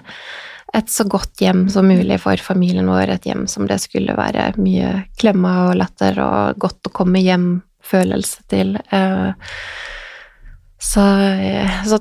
et 0.73 0.89
så 0.89 1.05
godt 1.05 1.43
hjem 1.43 1.67
som 1.69 1.87
mulig 1.87 2.17
for 2.23 2.39
familien 2.41 2.89
vår, 2.89 3.13
et 3.13 3.27
hjem 3.29 3.45
som 3.51 3.67
det 3.69 3.77
skulle 3.83 4.15
være 4.17 4.53
mye 4.57 5.03
klemmer 5.21 5.69
og 5.69 5.77
latter 5.83 6.17
og 6.23 6.63
godt 6.63 6.89
å 6.89 6.93
komme 6.95 7.21
hjem-følelse 7.21 8.47
til. 8.51 8.75
Eh, 8.89 9.53
så, 10.83 11.03
så, 11.87 11.99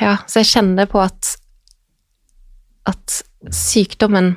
ja, 0.00 0.14
så 0.30 0.42
jeg 0.42 0.50
kjenner 0.52 0.90
på 0.90 1.02
at 1.02 1.36
at 2.88 3.20
sykdommen 3.54 4.34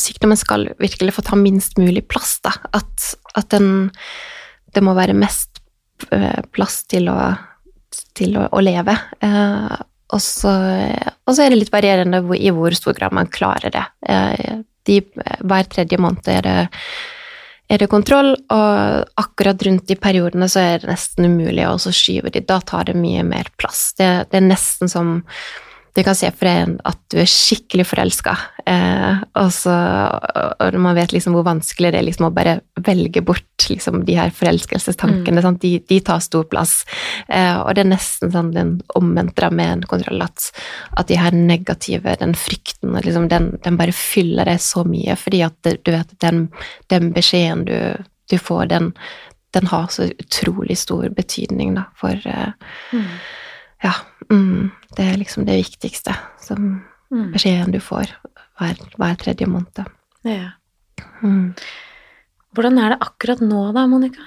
Sykdommen 0.00 0.38
skal 0.40 0.70
virkelig 0.80 1.12
få 1.18 1.22
ta 1.26 1.36
minst 1.36 1.76
mulig 1.76 2.06
plass, 2.08 2.38
da. 2.40 2.54
At, 2.72 3.10
at 3.36 3.50
den 3.52 3.90
Det 4.72 4.80
må 4.84 4.94
være 4.96 5.16
mest 5.16 5.60
eh, 6.12 6.40
plass 6.52 6.78
til 6.88 7.10
å, 7.12 7.16
til 8.16 8.38
å, 8.40 8.46
å 8.56 8.62
leve. 8.64 8.94
Eh, 9.20 9.74
og 10.16 10.22
så, 10.22 10.54
og 11.26 11.34
så, 11.34 11.42
er 11.42 11.52
det 11.52 11.60
litt 11.60 11.72
varierende 11.74 12.22
i 12.38 12.52
hvor 12.56 12.72
stor 12.76 12.96
grad 12.96 13.12
man 13.16 13.28
klarer 13.32 13.72
det. 13.74 13.84
Eh, 14.08 14.64
de, 14.88 14.98
hver 15.44 15.68
tredje 15.72 16.00
måned 16.00 16.28
er 16.32 16.44
det, 16.46 16.56
er 17.68 17.82
det, 17.82 17.88
kontroll, 17.90 18.34
og 18.52 19.06
akkurat 19.18 19.62
rundt 19.66 19.88
de 19.90 19.96
periodene 19.98 20.48
så 20.50 20.62
er 20.62 20.82
det 20.82 20.90
nesten 20.92 21.26
umulig 21.26 21.66
å 21.66 21.76
skyve 21.78 22.30
de. 22.34 22.44
Da 22.46 22.60
tar 22.62 22.90
det 22.90 22.98
mye 22.98 23.24
mer 23.26 23.50
plass. 23.58 23.88
Det, 23.98 24.10
det 24.30 24.38
er 24.38 24.46
nesten 24.46 24.90
som 24.90 25.16
du 25.96 26.02
kan 26.04 26.16
se 26.16 26.28
for 26.34 26.48
deg 26.48 26.74
at 26.84 26.98
du 27.12 27.16
er 27.22 27.28
skikkelig 27.30 27.86
forelska, 27.88 28.34
eh, 28.68 29.22
og, 29.40 29.58
og 29.72 30.78
man 30.82 30.96
vet 30.98 31.14
liksom 31.14 31.36
hvor 31.36 31.46
vanskelig 31.46 31.92
det 31.94 32.00
er 32.00 32.06
liksom 32.06 32.28
å 32.28 32.32
bare 32.36 32.58
velge 32.84 33.22
bort 33.24 33.66
liksom 33.70 34.02
de 34.08 34.18
her 34.18 34.32
forelskelsestankene. 34.36 35.40
Mm. 35.40 35.58
De, 35.62 35.72
de, 35.88 36.00
tar 36.04 36.20
stor 36.24 36.44
plass. 36.50 36.78
Eh, 37.28 37.56
og 37.56 37.72
det 37.74 37.86
er 37.86 37.92
nesten 37.94 38.34
sånn 38.34 38.52
den 38.54 38.74
omvendte 38.98 39.48
med 39.54 39.72
en 39.72 39.86
kontroll 39.88 40.26
at, 40.26 40.50
at, 40.92 41.06
de 41.08 41.20
her 41.20 41.36
negative, 41.36 42.18
den 42.20 42.36
frykten, 42.36 42.98
liksom, 43.00 43.30
den, 43.32 43.54
den, 43.64 43.80
bare 43.80 43.96
fyller 43.96 44.50
deg 44.50 44.60
så 44.62 44.84
mye, 44.88 45.16
fordi 45.20 45.42
at 45.46 45.72
du 45.72 45.92
vet 45.94 46.04
at 46.04 46.20
den, 46.26 46.46
den 46.92 47.08
beskjeden 47.16 47.64
du, 47.70 47.78
du 48.30 48.36
får, 48.36 48.68
den, 48.74 48.92
den 49.56 49.72
har 49.72 49.88
så 49.94 50.10
utrolig 50.12 50.76
stor 50.82 51.08
betydning 51.16 51.76
da, 51.80 51.88
for 51.96 52.28
eh, 52.28 52.52
Mm. 52.92 53.10
Ja, 53.84 53.92
mm, 54.30 54.70
det 54.96 55.04
er 55.06 55.16
liksom 55.20 55.46
det 55.48 55.58
viktigste 55.64 56.14
som 56.42 56.84
Mm. 57.06 57.28
beskjeden 57.32 57.70
du 57.70 57.78
får 57.78 58.10
hver, 58.58 58.74
hver 58.98 59.14
tredje 59.20 59.46
måned. 59.46 59.86
Ja. 60.26 60.48
Mm. 61.22 61.54
Hvordan 62.52 62.80
er 62.82 62.88
det 62.90 62.98
akkurat 63.00 63.38
nå, 63.46 63.60
da, 63.76 63.84
Monica? 63.86 64.24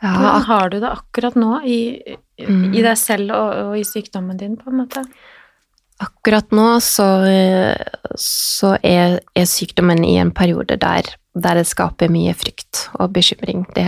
Ja, 0.00 0.14
Hvordan 0.14 0.46
har 0.46 0.70
du 0.70 0.78
det 0.80 0.88
akkurat 0.88 1.34
nå 1.36 1.58
i, 1.66 2.16
Mm. 2.38 2.72
i 2.74 2.80
deg 2.82 2.96
selv 2.96 3.32
og, 3.34 3.54
og 3.66 3.76
i 3.76 3.82
sykdommen 3.84 4.38
din, 4.38 4.56
på 4.56 4.70
en 4.70 4.78
måte? 4.80 5.04
akkurat 6.00 6.50
nå 6.54 6.78
så, 6.80 7.08
så 8.14 8.76
er, 8.86 9.18
er 9.34 9.46
sykdommen 9.50 10.04
i 10.06 10.16
en 10.22 10.30
periode 10.30 10.76
der, 10.78 11.02
der 11.34 11.58
det 11.58 11.66
skaper 11.66 12.08
mye 12.08 12.34
frykt 12.38 12.84
og 13.00 13.12
bekymring. 13.16 13.66
Det, 13.74 13.86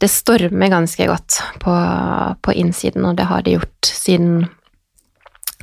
det 0.00 0.08
stormer 0.08 0.72
ganske 0.72 1.06
godt 1.06 1.40
på, 1.60 1.74
på 2.42 2.54
innsiden, 2.56 3.04
og 3.04 3.18
det 3.18 3.28
har 3.28 3.44
det 3.44 3.58
gjort 3.58 3.90
siden 3.90 4.42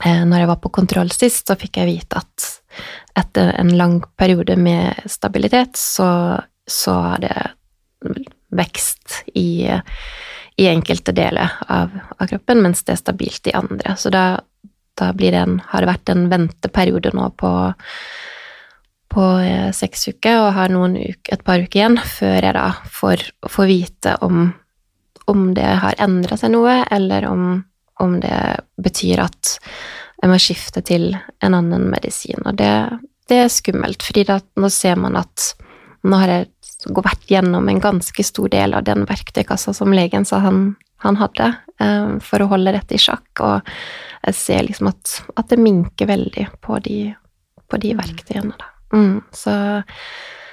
eh, 0.05 0.23
når 0.25 0.43
jeg 0.43 0.49
var 0.51 0.61
på 0.63 0.73
kontroll 0.77 1.11
sist, 1.13 1.47
så 1.47 1.57
fikk 1.59 1.81
jeg 1.81 1.91
vite 1.91 2.21
at 2.21 2.47
etter 3.17 3.55
en 3.57 3.73
lang 3.77 3.99
periode 4.19 4.55
med 4.61 5.09
stabilitet, 5.09 5.77
så, 5.79 6.09
så 6.69 6.97
har 7.07 7.23
det 7.23 7.35
vekst 8.53 9.23
i, 9.33 9.65
i 10.61 10.67
enkelte 10.69 11.15
deler 11.17 11.57
av, 11.67 11.97
av 12.17 12.29
kroppen, 12.29 12.61
mens 12.61 12.85
det 12.85 12.93
er 12.93 13.01
stabilt 13.01 13.49
i 13.49 13.55
andre. 13.57 13.97
Så 13.97 14.13
da, 14.13 14.39
da 14.99 15.11
blir 15.17 15.33
det 15.33 15.41
en, 15.41 15.59
har 15.73 15.83
det 15.83 15.91
vært 15.91 16.13
en 16.13 16.27
venteperiode 16.29 17.15
nå 17.17 17.31
på, 17.41 17.51
på 19.11 19.25
eh, 19.43 19.69
seks 19.75 20.07
uker, 20.13 20.39
og 20.41 20.55
har 20.57 20.73
uker, 20.73 21.33
et 21.33 21.43
par 21.45 21.61
uker 21.61 21.79
igjen 21.79 21.99
før 21.99 22.39
jeg 22.41 22.55
da 22.57 22.67
får, 22.99 23.23
får 23.49 23.69
vite 23.69 24.15
om, 24.25 24.49
om 25.27 25.47
det 25.57 25.69
har 25.83 25.99
endra 26.03 26.37
seg 26.39 26.53
noe, 26.55 26.81
eller 26.91 27.27
om, 27.29 27.61
om 28.03 28.19
det 28.23 28.39
betyr 28.81 29.23
at 29.25 29.57
jeg 30.17 30.31
må 30.31 30.39
skifte 30.41 30.81
til 30.81 31.11
en 31.45 31.55
annen 31.55 31.87
medisin. 31.91 32.41
Og 32.45 32.57
det, 32.57 32.73
det 33.29 33.43
er 33.43 33.53
skummelt, 33.53 34.03
fordi 34.03 34.25
da, 34.27 34.39
nå 34.57 34.69
ser 34.73 34.97
man 34.99 35.19
at 35.19 35.53
nå 36.07 36.19
har 36.21 36.33
jeg 36.33 36.49
vært 36.93 37.29
gjennom 37.29 37.67
en 37.69 37.81
ganske 37.81 38.23
stor 38.23 38.49
del 38.53 38.75
av 38.77 38.85
den 38.87 39.05
verktøykassa 39.09 39.73
som 39.75 39.93
legen 39.95 40.25
sa 40.25 40.39
han, 40.43 40.75
han 41.03 41.17
hadde, 41.19 41.51
um, 41.81 42.17
for 42.23 42.41
å 42.41 42.49
holde 42.53 42.73
dette 42.73 42.97
i 42.97 43.01
sjakk, 43.01 43.29
og 43.43 43.71
jeg 44.23 44.37
ser 44.37 44.65
liksom 44.65 44.89
at, 44.91 45.19
at 45.37 45.51
det 45.51 45.59
minker 45.61 46.09
veldig 46.09 46.47
på 46.63 46.79
de, 46.85 46.99
på 47.69 47.81
de 47.81 47.93
verktøyene, 47.97 48.55
da. 48.57 48.73
Mm, 48.93 49.21
så, 49.35 49.53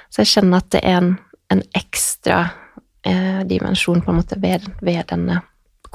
så 0.09 0.23
jeg 0.23 0.31
kjenner 0.33 0.63
at 0.63 0.71
det 0.75 0.83
er 0.83 0.99
en, 0.99 1.11
en 1.53 1.63
ekstra 1.77 2.39
eh, 3.05 3.41
dimensjon 3.47 4.03
på 4.03 4.11
en 4.11 4.19
måte 4.21 4.39
ved, 4.41 4.67
ved 4.81 5.03
denne 5.11 5.41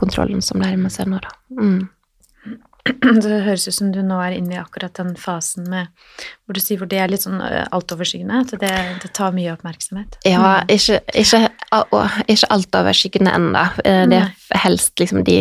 kontrollen 0.00 0.42
som 0.44 0.62
nærmer 0.62 0.92
seg 0.92 1.10
nå, 1.10 1.20
da. 1.22 1.34
Mm. 1.58 1.88
Det 3.22 3.40
høres 3.44 3.66
ut 3.68 3.74
som 3.76 3.90
du 3.92 4.00
nå 4.02 4.16
er 4.24 4.36
inne 4.38 4.54
i 4.54 4.60
akkurat 4.60 4.94
den 4.96 5.14
fasen 5.20 5.66
med 5.68 5.88
hvor 6.46 6.56
du 6.56 6.60
sier 6.62 6.78
hvor 6.80 6.88
det 6.90 6.98
er 6.98 7.10
litt 7.12 7.22
sånn 7.22 7.40
ø, 7.44 7.64
altoverskyggende, 7.76 8.40
at 8.40 8.54
det, 8.62 8.70
det 9.02 9.10
tar 9.14 9.32
mye 9.36 9.52
oppmerksomhet. 9.52 10.16
Ja, 10.26 10.62
ikke, 10.68 11.00
ikke, 11.14 11.42
og 11.92 12.16
ikke 12.26 12.48
altoverskyggende 12.56 13.34
ennå. 13.36 13.64
Eh, 13.84 14.06
Det 14.10 14.18
er 14.22 14.58
helst 14.64 14.98
liksom 14.98 15.22
de 15.24 15.36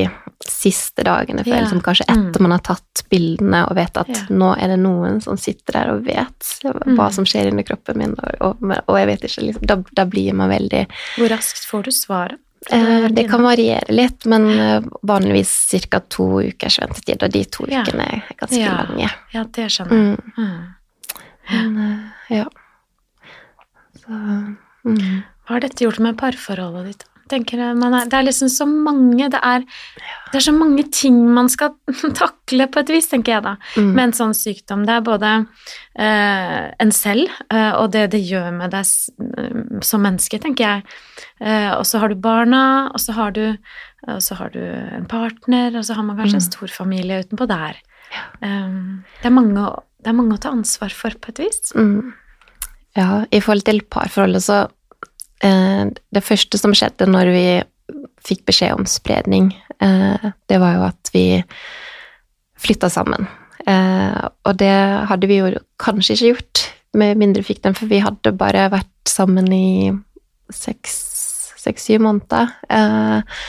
siste 0.46 1.04
dagene, 1.08 1.44
for 1.44 1.56
Ja. 1.56 1.64
liksom 1.64 1.82
kanskje 1.82 2.06
Mm. 2.10 2.28
etter 2.30 2.42
man 2.42 2.52
har 2.52 2.60
tatt 2.60 3.04
bildene 3.10 3.64
og 3.70 3.76
vet 3.76 3.98
at 3.98 4.08
Ja. 4.08 4.26
nå 4.30 4.52
er 4.62 4.68
det 4.68 4.80
noen 4.80 5.22
som 5.24 5.38
sitter 5.38 5.74
der 5.74 5.90
og 5.96 6.06
vet 6.06 6.40
hva 6.64 7.08
Mm. 7.10 7.14
som 7.14 7.26
skjer 7.26 7.48
inni 7.52 7.64
kroppen 7.64 7.98
min, 7.98 8.16
og, 8.20 8.36
og, 8.62 8.84
og 8.88 8.98
jeg 9.00 9.08
vet 9.08 9.24
ikke, 9.24 9.42
liksom, 9.48 9.66
da, 9.66 9.76
da 9.96 10.06
blir 10.06 10.34
man 10.34 10.50
veldig 10.50 10.86
Hvor 11.18 11.30
raskt 11.30 11.66
får 11.68 11.84
du 11.84 11.92
svaret? 11.92 12.40
Eh, 12.72 13.08
Det 13.10 13.28
kan 13.30 13.44
variere 13.44 13.94
litt, 13.94 14.26
men 14.26 14.48
eh, 14.60 14.82
vanligvis 15.02 15.52
ca. 15.90 16.00
to 16.00 16.42
ukers 16.42 16.80
ventetid, 16.82 17.24
og 17.24 17.32
de 17.32 17.44
to 17.46 17.64
ukene 17.66 18.06
er 18.06 18.22
ganske 18.38 18.60
Ja. 18.60 18.76
lange. 18.90 19.10
Ja, 19.34 19.44
det 19.44 19.70
skjønner 19.72 19.96
jeg. 19.96 20.18
Mm. 20.38 20.46
Mm. 20.46 20.76
Men 21.50 21.78
eh, 21.86 22.38
ja. 22.38 22.46
Så 24.00 24.10
mm. 24.10 25.24
Hva 25.50 25.56
har 25.56 25.64
dette 25.66 25.82
gjort 25.84 26.00
med 26.00 26.18
parforholdet 26.20 26.86
ditt? 26.92 27.06
Tenker 27.30 27.60
jeg, 27.62 27.76
man 27.78 27.94
er, 27.94 28.06
det 28.10 28.18
er 28.18 28.24
liksom 28.26 28.50
så 28.50 28.66
mange 28.66 29.28
det 29.30 29.40
er, 29.46 29.62
det 30.32 30.40
er 30.40 30.46
så 30.48 30.54
mange 30.56 30.84
ting 30.92 31.20
man 31.36 31.50
skal 31.50 31.76
takle 32.18 32.66
på 32.74 32.82
et 32.82 32.90
vis, 32.90 33.10
tenker 33.12 33.36
jeg 33.38 33.44
da, 33.46 33.56
Mm. 33.78 33.92
med 33.94 34.04
en 34.08 34.16
sånn 34.18 34.34
sykdom. 34.34 34.86
Det 34.88 34.96
er 34.96 35.04
både 35.06 35.34
eh, 36.00 36.72
en 36.82 36.92
selv 36.96 37.30
eh, 37.54 37.72
og 37.78 37.92
det 37.94 38.08
det 38.16 38.22
gjør 38.26 38.50
med 38.58 38.74
deg 38.74 38.82
eh, 38.86 39.60
som 39.86 40.02
menneske, 40.06 40.40
tenker 40.42 40.66
jeg. 40.66 40.84
Eh, 41.42 41.70
og 41.78 41.86
så 41.86 42.02
har 42.02 42.10
du 42.10 42.16
barna, 42.20 42.64
og 42.94 43.00
så 43.04 43.14
har 43.18 43.32
du, 43.38 43.44
har 44.08 44.50
du 44.56 44.62
en 44.64 45.06
partner, 45.10 45.76
og 45.78 45.86
så 45.86 45.94
har 46.00 46.04
man 46.08 46.18
kanskje 46.18 46.40
en 46.40 46.48
Mm. 46.48 46.52
stor 46.52 46.68
familie 46.74 47.22
utenpå 47.24 47.48
der. 47.48 47.78
Um, 48.42 49.04
det, 49.22 49.28
er 49.30 49.36
mange, 49.36 49.68
det 50.02 50.10
er 50.10 50.18
mange 50.18 50.34
å 50.34 50.42
ta 50.42 50.50
ansvar 50.50 50.90
for, 50.90 51.14
på 51.22 51.30
et 51.30 51.40
vis. 51.46 51.74
Mm. 51.78 52.14
Ja, 52.98 53.26
i 53.32 53.40
forhold 53.40 53.68
til 53.68 53.82
parforholdet 53.86 54.42
så 54.42 54.64
Det 55.40 56.22
første 56.26 56.60
som 56.60 56.74
skjedde 56.76 57.06
når 57.08 57.30
vi 57.32 57.44
fikk 58.26 58.46
beskjed 58.50 58.76
om 58.76 58.88
spredning, 58.90 59.52
eh, 59.80 60.32
det 60.50 60.60
var 60.62 60.76
jo 60.76 60.88
at 60.90 61.12
vi 61.14 61.26
flytta 62.60 62.90
sammen. 62.92 63.28
Eh, 63.68 64.28
og 64.46 64.60
det 64.60 64.76
hadde 65.10 65.30
vi 65.30 65.40
jo 65.40 65.52
kanskje 65.82 66.16
ikke 66.16 66.32
gjort 66.34 66.66
med 67.00 67.20
mindre 67.22 67.44
vi 67.44 67.54
fikk 67.54 67.64
den, 67.66 67.78
for 67.78 67.90
vi 67.92 68.02
hadde 68.04 68.36
bare 68.38 68.70
vært 68.74 69.10
sammen 69.10 69.50
i 69.54 69.92
seks-syv 70.54 72.02
måneder. 72.06 72.54
Eh, 72.70 73.40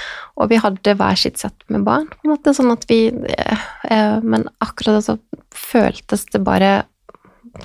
og 0.41 0.51
vi 0.53 0.61
hadde 0.61 0.97
hver 0.97 1.19
sitt 1.21 1.41
sett 1.41 1.67
med 1.73 1.85
barn, 1.89 2.09
på 2.13 2.29
en 2.29 2.35
måte, 2.35 2.55
sånn 2.57 2.73
at 2.73 2.87
vi 2.89 3.09
eh, 3.11 3.67
eh, 3.91 4.17
Men 4.25 4.47
akkurat 4.63 5.05
så 5.05 5.19
føltes 5.55 6.27
det 6.33 6.41
bare 6.47 6.85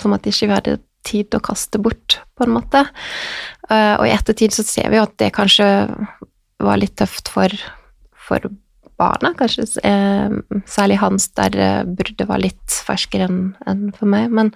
som 0.02 0.16
at 0.16 0.26
ikke 0.28 0.50
vi 0.50 0.56
hadde 0.56 0.80
tid 1.06 1.36
å 1.38 1.44
kaste 1.44 1.82
bort, 1.82 2.20
på 2.36 2.46
en 2.46 2.56
måte. 2.58 2.86
Eh, 3.70 3.96
og 3.96 4.06
i 4.08 4.14
ettertid 4.16 4.56
så 4.56 4.66
ser 4.68 4.92
vi 4.92 5.00
jo 5.00 5.08
at 5.08 5.16
det 5.22 5.34
kanskje 5.36 5.68
var 6.64 6.80
litt 6.80 6.96
tøft 7.00 7.32
for, 7.32 7.52
for 8.28 8.48
barna, 9.00 9.34
kanskje 9.38 9.68
eh, 9.84 10.40
særlig 10.70 11.00
hans, 11.02 11.30
der 11.38 11.60
eh, 11.60 11.84
bruddet 11.88 12.30
var 12.30 12.42
litt 12.44 12.80
ferskere 12.88 13.28
enn 13.30 13.40
en 13.68 13.86
for 13.96 14.10
meg. 14.12 14.32
Men, 14.34 14.52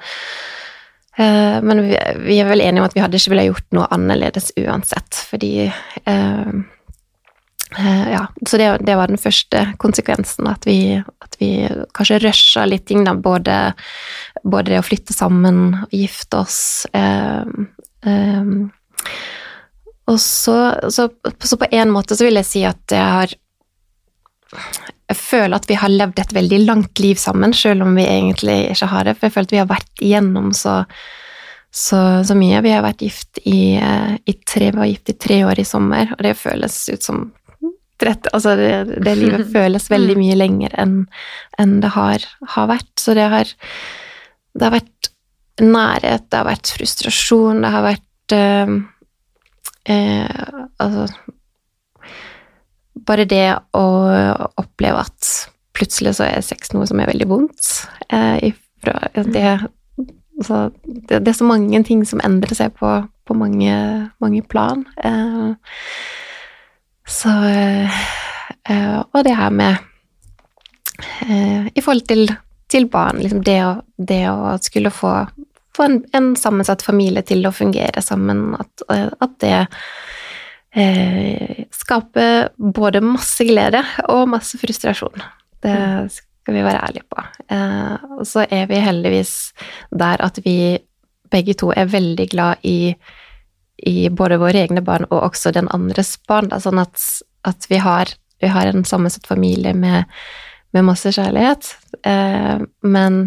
eh, 1.19 1.59
men 1.65 1.83
vi, 1.87 1.95
vi 2.25 2.39
er 2.39 2.49
vel 2.49 2.63
enige 2.63 2.83
om 2.83 2.89
at 2.89 2.97
vi 2.97 3.03
hadde 3.03 3.19
ikke 3.19 3.35
villet 3.35 3.49
gjort 3.51 3.69
noe 3.77 3.89
annerledes 3.95 4.51
uansett, 4.59 5.23
fordi 5.31 5.53
eh, 5.67 6.53
ja, 7.77 8.27
så 8.47 8.57
det, 8.57 8.77
det 8.81 8.95
var 8.97 9.07
den 9.11 9.21
første 9.21 9.61
konsekvensen, 9.77 10.47
at 10.49 10.65
vi, 10.65 10.97
at 10.97 11.35
vi 11.37 11.51
kanskje 11.93 12.21
rusha 12.23 12.65
litt 12.65 12.87
ting, 12.89 13.03
da, 13.05 13.13
både, 13.13 13.57
både 14.43 14.73
det 14.73 14.79
å 14.81 14.85
flytte 14.85 15.13
sammen 15.13 15.77
og 15.83 15.93
gifte 15.93 16.41
oss. 16.41 16.87
Eh, 16.97 17.45
eh, 18.09 18.49
og 20.09 20.17
så, 20.17 20.57
så, 20.89 21.09
så 21.43 21.61
på 21.61 21.69
en 21.71 21.93
måte 21.93 22.17
så 22.17 22.25
vil 22.25 22.41
jeg 22.41 22.49
si 22.49 22.65
at 22.65 22.81
jeg 22.89 23.05
har 23.05 23.37
Jeg 25.09 25.17
føler 25.17 25.57
at 25.57 25.69
vi 25.69 25.77
har 25.77 25.89
levd 25.93 26.19
et 26.21 26.33
veldig 26.33 26.59
langt 26.65 26.99
liv 27.01 27.17
sammen, 27.21 27.53
selv 27.53 27.85
om 27.85 27.95
vi 27.97 28.05
egentlig 28.05 28.59
ikke 28.73 28.89
har 28.89 29.05
det. 29.05 29.15
For 29.17 29.27
jeg 29.27 29.35
føler 29.35 29.47
at 29.47 29.53
vi 29.53 29.61
har 29.61 29.69
vært 29.69 30.03
igjennom 30.05 30.51
så, 30.57 30.75
så, 31.69 31.99
så 32.25 32.37
mye. 32.37 32.61
Vi 32.65 32.73
har 32.73 32.85
vært 32.85 33.01
gift 33.05 33.41
i, 33.45 33.77
eh, 33.77 34.15
i 34.25 34.35
tre, 34.45 34.71
var 34.73 34.89
gift 34.89 35.09
i 35.13 35.17
tre 35.17 35.43
år 35.49 35.61
i 35.61 35.65
sommer, 35.65 36.13
og 36.17 36.21
det 36.25 36.37
føles 36.37 36.77
ut 36.93 37.05
som 37.05 37.27
30, 38.01 38.31
altså 38.33 38.55
det, 38.59 38.99
det 39.05 39.15
livet 39.19 39.49
føles 39.55 39.89
veldig 39.91 40.15
mye 40.19 40.37
lenger 40.39 40.75
enn 40.81 41.01
enn 41.59 41.79
det 41.83 41.91
har, 41.95 42.23
har 42.55 42.69
vært. 42.71 42.91
Så 42.99 43.15
det 43.17 43.27
har, 43.31 43.49
det 44.55 44.67
har 44.67 44.77
vært 44.77 45.09
nærhet, 45.59 46.29
det 46.29 46.39
har 46.39 46.47
vært 46.47 46.71
frustrasjon, 46.77 47.63
det 47.63 47.73
har 47.73 47.85
vært 47.85 48.35
eh, 48.35 48.73
eh, 49.91 50.55
Altså 50.79 51.07
Bare 53.09 53.25
det 53.27 53.47
å 53.75 53.85
oppleve 54.59 55.01
at 55.01 55.27
plutselig 55.75 56.17
så 56.17 56.27
er 56.27 56.43
sex 56.45 56.73
noe 56.75 56.87
som 56.89 56.99
er 56.99 57.07
veldig 57.09 57.27
vondt. 57.29 57.69
Eh, 58.11 58.51
ifra, 58.51 58.97
det, 59.15 59.45
altså, 60.37 60.59
det, 60.83 61.21
det 61.23 61.31
er 61.31 61.37
så 61.37 61.47
mange 61.47 61.79
ting 61.87 62.03
som 62.05 62.21
endrer 62.25 62.57
seg 62.59 62.75
på, 62.77 62.91
på 63.25 63.37
mange, 63.39 63.73
mange 64.21 64.43
plan. 64.51 64.83
Eh, 64.99 65.55
så 67.09 67.31
eh, 68.69 68.99
Og 69.13 69.23
det 69.25 69.35
her 69.35 69.49
med 69.53 69.77
eh, 71.25 71.67
I 71.73 71.81
forhold 71.81 72.05
til, 72.09 72.29
til 72.69 72.87
barn, 72.91 73.21
liksom 73.23 73.43
det 73.45 73.59
å, 73.65 73.73
det 73.97 74.23
å 74.29 74.55
skulle 74.61 74.93
få, 74.93 75.13
få 75.75 75.87
en, 75.87 75.99
en 76.13 76.31
sammensatt 76.37 76.85
familie 76.85 77.25
til 77.25 77.45
å 77.47 77.55
fungere 77.55 78.03
sammen, 78.05 78.53
at, 78.59 78.85
at 78.89 79.35
det 79.41 79.57
eh, 80.77 81.65
skaper 81.73 82.51
både 82.57 83.01
masse 83.05 83.45
glede 83.47 83.83
og 84.07 84.29
masse 84.35 84.59
frustrasjon. 84.61 85.23
Det 85.63 85.77
skal 86.13 86.55
vi 86.55 86.65
være 86.65 86.83
ærlige 86.87 87.07
på. 87.09 87.23
Eh, 87.53 87.95
og 88.19 88.27
så 88.27 88.45
er 88.49 88.69
vi 88.69 88.83
heldigvis 88.83 89.33
der 89.91 90.21
at 90.25 90.39
vi 90.45 90.77
begge 91.29 91.53
to 91.53 91.71
er 91.75 91.89
veldig 91.89 92.29
glad 92.31 92.65
i 92.65 92.95
i 93.87 94.09
både 94.09 94.39
våre 94.41 94.63
egne 94.65 94.83
barn 94.85 95.07
og 95.09 95.21
også 95.31 95.53
den 95.55 95.69
andres 95.75 96.15
barn. 96.29 96.49
Da, 96.51 96.59
sånn 96.63 96.81
at, 96.81 97.01
at 97.47 97.67
vi, 97.71 97.79
har, 97.83 98.11
vi, 98.41 98.51
har, 98.51 98.69
en 98.69 98.87
sammensatt 98.87 99.27
familie 99.29 99.73
med, 99.77 100.09
med 100.75 100.87
masse 100.87 101.13
kjærlighet. 101.15 101.71
Eh, 102.07 102.65
men 102.81 103.21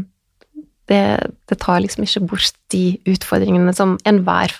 det, 0.91 1.05
det, 1.49 1.59
tar 1.63 1.83
liksom 1.85 2.05
ikke 2.07 2.27
bort 2.35 2.59
de 2.75 2.99
utfordringene 3.09 3.75
som 3.77 3.97
enhver 4.09 4.55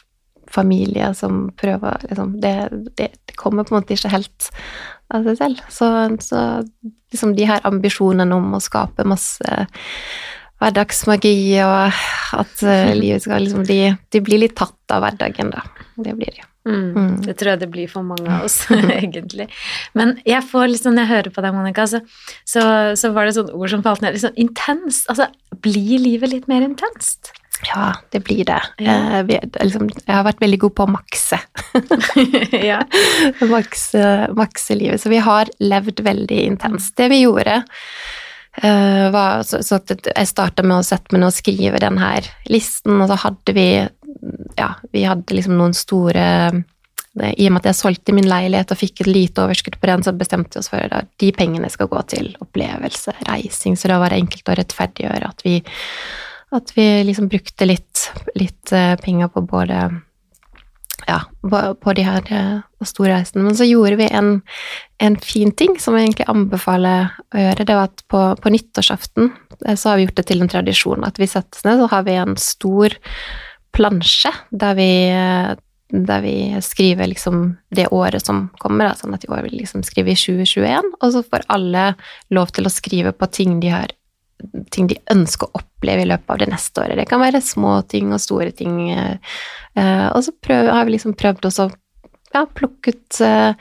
familie 0.53 1.15
som 1.17 1.47
prøver 1.57 2.03
liksom, 2.11 2.35
det, 2.43 2.57
det, 2.99 3.09
det, 3.25 3.37
kommer 3.41 3.65
på 3.65 3.73
en 3.73 3.81
måte 3.81 3.97
ikke 3.97 4.13
helt 4.13 4.51
av 5.13 5.25
seg 5.29 5.39
selv. 5.41 5.65
Så, 5.73 5.89
så 6.25 6.43
liksom 7.13 7.35
de 7.37 7.49
her 7.49 7.65
ambisjonene 7.69 8.37
om 8.37 8.53
å 8.57 8.63
skape 8.63 9.07
masse 9.09 9.65
hverdagsmagi, 10.63 11.35
og 11.65 12.03
at 12.39 12.63
uh, 12.63 12.93
livet 13.01 13.25
skal 13.25 13.43
liksom 13.43 13.67
bli 13.67 13.81
De 14.13 14.23
blir 14.25 14.45
litt 14.45 14.57
tatt 14.59 14.77
av 14.93 15.05
hverdagen, 15.05 15.53
da. 15.55 15.65
Det 15.97 16.15
blir 16.19 16.33
det. 16.37 16.47
Mm. 16.69 16.95
Mm. 16.95 17.15
Det 17.25 17.35
tror 17.39 17.53
jeg 17.53 17.61
det 17.65 17.71
blir 17.73 17.91
for 17.91 18.07
mange 18.07 18.29
av 18.31 18.47
oss, 18.47 18.61
egentlig. 19.01 19.49
Men 19.99 20.17
jeg 20.29 20.45
får 20.47 20.71
liksom, 20.71 20.95
når 20.95 21.07
jeg 21.07 21.13
hører 21.17 21.35
på 21.35 21.45
deg, 21.45 21.57
Monica, 21.57 21.87
så, 21.91 22.03
så, 22.47 22.65
så 22.99 23.13
var 23.17 23.27
det 23.27 23.37
sånne 23.39 23.55
ord 23.59 23.73
som 23.73 23.85
falt 23.85 24.05
ned. 24.05 24.17
Liksom 24.17 24.39
intens. 24.41 25.05
Altså, 25.13 25.29
blir 25.65 26.03
livet 26.03 26.35
litt 26.35 26.51
mer 26.51 26.65
intenst? 26.67 27.35
Ja, 27.69 27.93
det 28.11 28.25
blir 28.27 28.45
det. 28.49 28.59
Ja. 28.83 28.97
Jeg, 29.19 29.29
vi, 29.29 29.39
liksom, 29.61 29.87
jeg 30.01 30.15
har 30.15 30.27
vært 30.27 30.43
veldig 30.43 30.59
god 30.65 30.75
på 30.79 30.87
å 30.87 30.93
makse. 30.97 31.39
ja. 32.73 32.83
makse. 33.55 34.09
Makse 34.39 34.79
livet. 34.79 35.03
Så 35.03 35.13
vi 35.13 35.23
har 35.23 35.51
levd 35.63 36.03
veldig 36.03 36.43
intenst. 36.53 36.97
Det 36.99 37.11
vi 37.13 37.25
gjorde 37.25 37.63
Uh, 38.53 39.09
var, 39.09 39.47
så, 39.49 39.63
så 39.65 39.79
jeg 39.81 40.29
starta 40.29 40.61
med 40.61 40.77
å 40.77 40.85
sette 40.85 41.15
meg 41.15 41.23
ned 41.23 41.31
og 41.31 41.33
skrive 41.33 41.79
den 41.81 41.97
her 41.97 42.27
listen, 42.53 42.99
og 43.01 43.09
så 43.09 43.17
hadde 43.23 43.55
vi 43.57 43.65
Ja, 44.59 44.75
vi 44.95 45.05
hadde 45.09 45.35
liksom 45.35 45.57
noen 45.59 45.75
store 45.75 46.25
I 47.13 47.47
og 47.49 47.53
med 47.53 47.61
at 47.61 47.71
jeg 47.73 47.79
solgte 47.81 48.15
min 48.17 48.29
leilighet 48.29 48.71
og 48.73 48.79
fikk 48.81 49.03
et 49.03 49.11
lite 49.11 49.43
overskudd 49.45 49.79
på 49.81 49.91
den, 49.91 50.05
så 50.07 50.15
bestemte 50.17 50.57
vi 50.57 50.63
oss 50.63 50.71
for 50.73 50.95
at 51.01 51.11
de 51.21 51.33
pengene 51.37 51.69
skal 51.73 51.91
gå 51.91 52.01
til 52.13 52.31
opplevelse, 52.41 53.17
reising, 53.29 53.77
så 53.77 53.91
da 53.91 53.99
var 54.01 54.15
det 54.15 54.23
enkelt 54.23 54.49
å 54.49 54.57
rettferdiggjøre 54.61 55.29
at 55.29 55.45
vi, 55.45 55.59
at 56.57 56.73
vi 56.77 56.87
liksom 57.09 57.29
brukte 57.33 57.69
litt, 57.69 58.07
litt 58.39 58.73
uh, 58.73 58.95
penger 59.03 59.29
på 59.35 59.45
både 59.51 59.83
ja, 61.07 61.21
på 61.43 61.93
de 61.93 62.05
her 62.07 62.23
storreisene. 62.23 62.87
store 62.87 63.13
reisene. 63.15 63.45
Men 63.47 63.57
så 63.57 63.67
gjorde 63.67 63.99
vi 64.01 64.09
en, 64.11 64.41
en, 64.99 65.17
fin 65.23 65.53
ting 65.55 65.77
som 65.81 65.97
jeg 65.97 66.09
egentlig 66.09 66.29
anbefaler 66.31 67.13
å 67.35 67.45
gjøre. 67.45 67.67
Det 67.69 67.77
var 67.79 67.91
at 67.91 68.05
på, 68.11 68.23
på 68.43 68.53
nyttårsaften 68.55 69.31
eh, 69.67 69.77
så 69.77 69.91
har 69.91 69.99
vi 69.99 70.07
gjort 70.07 70.19
det 70.19 70.27
til 70.31 70.43
en 70.43 70.51
tradisjon 70.51 71.07
at 71.07 71.21
vi 71.23 71.31
settes 71.31 71.65
ned, 71.67 71.79
så 71.79 71.91
har 71.93 72.07
vi 72.09 72.19
en 72.19 72.37
stor 72.41 72.97
plansje 73.73 74.33
der 74.51 74.77
vi, 74.79 74.91
eh, 75.13 75.55
der 75.93 76.23
vi 76.25 76.37
skriver 76.65 77.11
liksom 77.11 77.57
det 77.75 77.89
året 77.93 78.25
som 78.27 78.47
kommer, 78.63 78.91
da, 78.91 78.99
sånn 78.99 79.17
at 79.17 79.25
i 79.25 79.33
år 79.33 79.45
vil 79.47 79.57
vi 79.57 79.65
liksom 79.65 79.85
skrive 79.87 80.15
i 80.15 80.19
2021, 80.19 80.95
og 81.01 81.13
så 81.15 81.25
får 81.27 81.49
alle 81.53 81.93
lov 82.31 82.55
til 82.57 82.69
å 82.69 82.73
skrive 82.73 83.13
på 83.13 83.29
ting 83.33 83.61
de 83.61 83.75
har 83.75 83.93
ting 84.75 84.89
de 84.91 84.97
ønsker 85.13 85.47
å 85.47 85.61
oppleve 85.61 86.03
i 86.03 86.09
løpet 86.11 86.33
av 86.35 86.41
det 86.41 86.49
neste 86.51 86.83
året. 86.83 86.99
Det 86.99 87.07
kan 87.07 87.23
være 87.23 87.39
små 87.45 87.77
ting 87.87 88.11
og 88.11 88.19
store 88.23 88.51
ting. 88.51 88.91
Eh, 88.91 90.09
og 90.09 90.19
så 90.27 90.35
prøv, 90.35 90.67
har 90.67 90.89
vi 90.89 90.97
liksom 90.97 91.15
prøvd 91.15 91.47
å 91.47 91.69
ja, 92.33 92.47
plukke 92.59 92.95
ut 92.95 93.21
eh, 93.25 93.53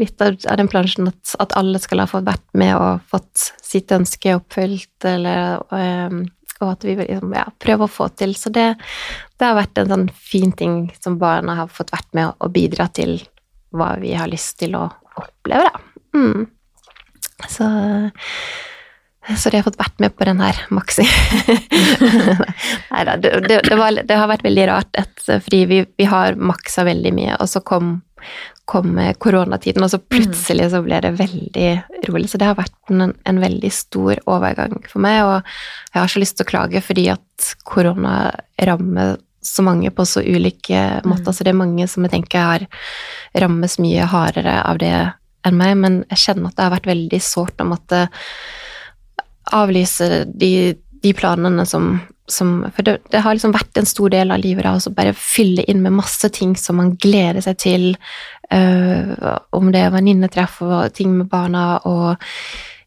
litt 0.00 0.22
av, 0.24 0.38
den 0.58 0.70
plansjen 0.72 1.10
at, 1.10 1.34
at, 1.42 1.54
alle 1.58 1.80
skal 1.82 2.02
ha 2.02 2.08
fått 2.10 2.26
vært 2.26 2.46
med 2.56 2.74
og 2.76 3.04
fått 3.12 3.50
sitt 3.62 3.92
ønske 3.94 4.36
oppfylt, 4.38 4.96
eller 5.08 5.60
um, 5.70 6.24
og 6.62 6.70
at 6.70 6.86
vi 6.86 6.94
liksom, 7.00 7.34
ja, 7.34 7.44
prøve 7.60 7.86
å 7.86 7.90
få 7.90 8.08
til. 8.16 8.34
Så 8.38 8.52
det, 8.54 8.72
det, 9.38 9.46
har 9.46 9.56
vært 9.58 9.80
en 9.80 9.90
sånn 9.92 10.06
fin 10.14 10.52
ting 10.56 10.76
som 11.00 11.18
barna 11.20 11.58
har 11.62 11.72
fått 11.72 11.92
vært 11.94 12.10
med 12.16 12.34
å 12.38 12.50
bidra 12.52 12.88
til 12.94 13.18
hva 13.74 13.94
vi 14.02 14.14
har 14.14 14.30
lyst 14.30 14.60
til 14.62 14.76
å 14.78 14.86
oppleve, 15.18 15.66
da. 15.66 15.82
Mm. 16.14 16.46
Så 17.50 17.66
så 19.24 19.48
de 19.50 19.56
har 19.56 19.64
fått 19.64 19.78
vært 19.80 20.02
med 20.04 20.12
på 20.18 20.26
den 20.28 20.40
her 20.44 20.58
maxi. 20.74 21.04
Nei 22.92 23.04
da, 23.08 23.14
det, 23.16 23.30
det, 23.46 23.60
det, 23.64 24.02
det, 24.04 24.18
har 24.20 24.28
vært 24.28 24.44
veldig 24.44 24.66
rart, 24.68 24.90
et, 25.00 25.14
fordi 25.24 25.60
vi, 25.70 25.78
vi, 25.96 26.08
har 26.10 26.36
maksa 26.36 26.84
veldig 26.84 27.12
mye, 27.16 27.38
og 27.40 27.48
så 27.48 27.62
kom, 27.64 27.96
kom 28.64 28.96
koronatiden, 29.20 29.84
og 29.84 29.90
så 29.92 30.00
plutselig 30.00 30.70
så 30.72 30.80
ble 30.84 31.00
det 31.04 31.12
veldig 31.18 31.68
rolig. 32.08 32.30
Så 32.32 32.40
det 32.40 32.48
har 32.48 32.56
vært 32.56 32.92
en, 32.92 33.12
en, 33.12 33.40
veldig 33.42 33.70
stor 33.74 34.22
overgang 34.30 34.78
for 34.88 35.04
meg, 35.04 35.20
og 35.26 35.54
jeg 35.92 36.00
har 36.00 36.12
så 36.12 36.22
lyst 36.22 36.38
til 36.38 36.46
å 36.46 36.52
klage 36.52 36.82
fordi 36.84 37.10
at 37.12 37.50
korona 37.68 38.16
rammer 38.64 39.18
så 39.44 39.64
mange 39.66 39.90
på 39.92 40.06
så 40.08 40.22
ulike 40.24 40.80
måter. 41.04 41.28
Mm. 41.28 41.36
Så 41.36 41.44
det 41.44 41.52
er 41.52 41.60
mange 41.60 41.88
som 41.90 42.06
jeg 42.06 42.14
tenker 42.14 42.48
har 42.48 42.66
rammes 43.44 43.76
mye 43.82 44.08
hardere 44.08 44.56
av 44.64 44.80
det 44.80 44.94
enn 45.44 45.58
meg, 45.60 45.76
men 45.76 46.00
jeg 46.08 46.22
kjenner 46.22 46.48
at 46.48 46.56
det 46.56 46.64
har 46.64 46.74
vært 46.78 46.88
veldig 46.88 47.20
sårt 47.20 47.60
å 47.60 47.68
måtte 47.68 48.06
avlyse 49.52 50.24
de, 50.32 50.52
de 51.04 51.12
planene 51.16 51.66
som, 51.68 51.98
som 52.26 52.64
For 52.74 52.82
det, 52.82 52.98
det, 53.12 53.20
har 53.20 53.34
liksom 53.34 53.52
vært 53.52 53.76
en 53.78 53.88
stor 53.88 54.12
del 54.12 54.32
av 54.32 54.40
livet 54.40 54.64
å 54.64 54.92
bare 54.96 55.12
fylle 55.16 55.64
inn 55.68 55.82
med 55.84 55.96
masse 55.98 56.28
ting 56.32 56.54
som 56.56 56.78
man 56.80 56.94
gleder 57.00 57.44
seg 57.44 57.58
til, 57.60 57.90
uh, 58.48 59.36
om 59.52 59.72
det 59.74 59.82
er 59.84 59.92
venninnetreff 59.92 60.62
og 60.64 60.94
ting 60.96 61.12
med 61.18 61.28
barna 61.32 61.66
og, 61.84 62.24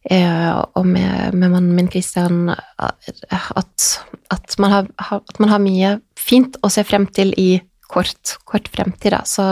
uh, 0.09 0.53
og 0.73 0.85
med, 0.89 1.35
med, 1.37 1.51
mannen 1.51 1.75
min 1.77 1.91
Christian 1.93 2.49
at, 2.49 3.87
at, 4.33 4.57
man 4.57 4.73
har, 4.73 4.91
at, 4.97 5.39
man 5.39 5.53
har, 5.53 5.61
mye 5.61 5.97
fint 6.17 6.57
å 6.65 6.71
se 6.73 6.85
frem 6.87 7.05
til 7.13 7.35
i 7.37 7.51
kort, 7.87 8.39
kort 8.49 8.67
fremtid, 8.73 9.13
da. 9.13 9.21
Så, 9.29 9.45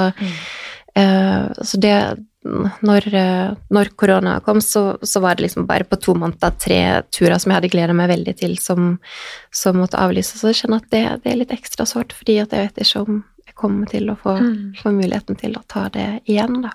uh, 0.97 1.45
så 1.61 1.81
det 1.81 1.97
når, 2.45 3.07
eh, 3.13 3.53
når 3.69 3.89
korona 3.97 4.39
kom, 4.45 4.61
så, 4.61 4.97
så, 5.01 5.19
var 5.19 5.35
det 5.35 5.47
liksom 5.47 5.65
bare 5.65 5.83
på 5.83 5.97
to 6.01 6.13
måneder 6.13 6.53
tre 6.61 6.79
turer 7.09 7.37
som 7.41 7.51
jeg 7.51 7.57
hadde 7.59 7.71
gleda 7.73 7.95
meg 7.97 8.11
veldig 8.11 8.35
til, 8.37 8.57
som, 8.61 8.95
som, 9.53 9.79
måtte 9.81 9.99
avlyses. 10.01 10.39
Så 10.41 10.51
jeg 10.51 10.61
kjenner 10.61 10.83
at 10.83 10.91
det, 10.93 11.03
det, 11.23 11.31
er 11.31 11.39
litt 11.41 11.55
ekstra 11.55 11.87
sårt, 11.89 12.13
fordi 12.13 12.37
at 12.43 12.53
jeg 12.53 12.69
vet 12.69 12.83
ikke 12.85 13.05
om 13.05 13.21
jeg 13.45 13.57
kommer 13.57 13.89
til 13.89 14.11
å 14.13 14.17
få, 14.19 14.37
mm. 14.41 14.57
få 14.81 14.93
muligheten 14.93 15.39
til 15.41 15.57
å 15.57 15.63
ta 15.69 15.87
det 15.93 16.07
igjen, 16.29 16.61
da. 16.65 16.73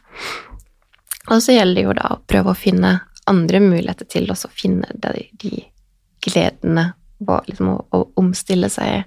Og 1.31 1.43
så 1.45 1.55
gjelder 1.55 1.79
det 1.79 1.87
jo 1.87 1.99
da 2.01 2.15
å 2.15 2.21
prøve 2.27 2.53
å 2.53 2.59
finne 2.59 2.95
andre 3.31 3.61
muligheter 3.63 4.09
til 4.11 4.31
å 4.33 4.39
finne 4.51 4.91
de, 4.99 5.29
de 5.39 5.65
gledene 6.25 6.91
og 7.29 7.47
liksom 7.47 7.69
å, 7.75 7.77
å, 7.95 8.07
omstille 8.21 8.71
seg 8.73 9.05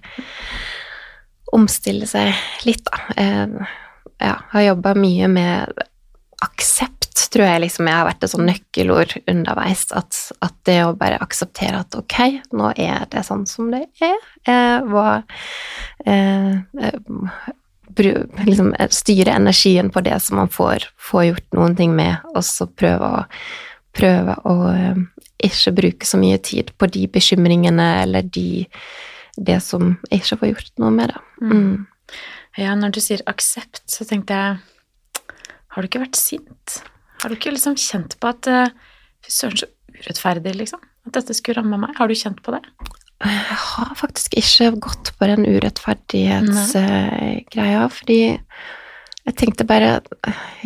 Omstille 1.54 2.08
seg 2.10 2.32
litt, 2.65 2.82
da. 2.88 2.97
Jeg, 3.13 3.65
ja, 4.23 4.32
har 4.49 4.63
jobba 4.63 4.95
mye 4.97 5.28
med 5.30 5.84
aksept 6.43 7.03
tror 7.34 7.47
jeg 7.47 7.63
liksom 7.63 7.89
jeg 7.89 7.97
har 7.97 8.08
vært 8.08 8.25
et 8.25 8.32
sånn 8.32 8.47
nøkkelord 8.47 9.15
underveis. 9.32 9.88
At, 9.95 10.19
at, 10.45 10.56
det 10.67 10.79
å 10.86 10.93
bare 10.97 11.21
akseptere 11.23 11.82
at 11.82 11.97
ok, 11.97 12.17
nå 12.56 12.71
er 12.79 13.08
det 13.12 13.25
sånn 13.27 13.45
som 13.49 13.71
det 13.73 13.84
er. 14.03 14.17
Eh, 14.49 14.86
hva, 14.89 15.23
eh, 16.10 16.53
liksom 18.47 18.73
styre 18.93 19.36
energien 19.38 19.91
på 19.93 20.03
det 20.06 20.17
som 20.23 20.39
man 20.41 20.51
får, 20.53 20.88
får, 21.10 21.23
gjort 21.32 21.58
noen 21.58 21.77
ting 21.79 21.95
med, 21.97 22.21
og 22.34 22.43
så 22.47 22.67
prøve 22.69 23.10
å, 23.19 23.23
prøve 23.93 24.38
å 24.49 24.58
eh, 24.73 25.01
ikke 25.43 25.75
bruke 25.79 26.08
så 26.08 26.19
mye 26.21 26.39
tid 26.41 26.71
på 26.77 26.89
de 26.91 27.08
bekymringene 27.12 27.89
eller 28.03 28.29
de, 28.34 28.65
det 29.38 29.60
som 29.65 29.95
jeg 30.10 30.23
ikke 30.23 30.39
får 30.43 30.53
gjort 30.53 30.77
noe 30.86 30.93
med, 31.01 31.15
da. 31.15 31.25
Mm. 31.41 31.58
mm. 31.58 31.73
Ja, 32.61 32.76
når 32.78 32.91
du 32.93 32.99
sier 33.01 33.24
aksept, 33.26 33.82
så 33.89 34.05
tenkte 34.05 34.36
jeg 34.38 34.72
har 35.74 35.82
du 35.82 35.89
ikke 35.89 36.05
vært 36.05 36.19
sint? 36.19 36.84
Har 37.24 37.32
du 37.32 37.36
ikke 37.38 37.53
liksom 37.55 37.76
kjent 37.80 38.17
på 38.21 38.26
at 38.30 38.47
eh, 38.51 38.74
Fy 39.24 39.32
søren, 39.32 39.55
så 39.55 39.67
urettferdig, 39.93 40.51
liksom. 40.59 40.82
At 41.07 41.13
dette 41.15 41.34
skulle 41.38 41.61
ramme 41.61 41.78
meg. 41.80 41.95
Har 41.95 42.07
du 42.11 42.15
kjent 42.17 42.41
på 42.43 42.51
det? 42.51 42.59
Jeg 43.24 43.55
har 43.55 43.95
faktisk 43.95 44.36
ikke 44.36 44.76
gått 44.84 45.15
på 45.15 45.24
den 45.30 45.45
urettferdighetsgreia, 45.47 47.88
fordi 47.93 48.19
jeg 49.24 49.38
tenkte 49.39 49.63
bare 49.67 50.01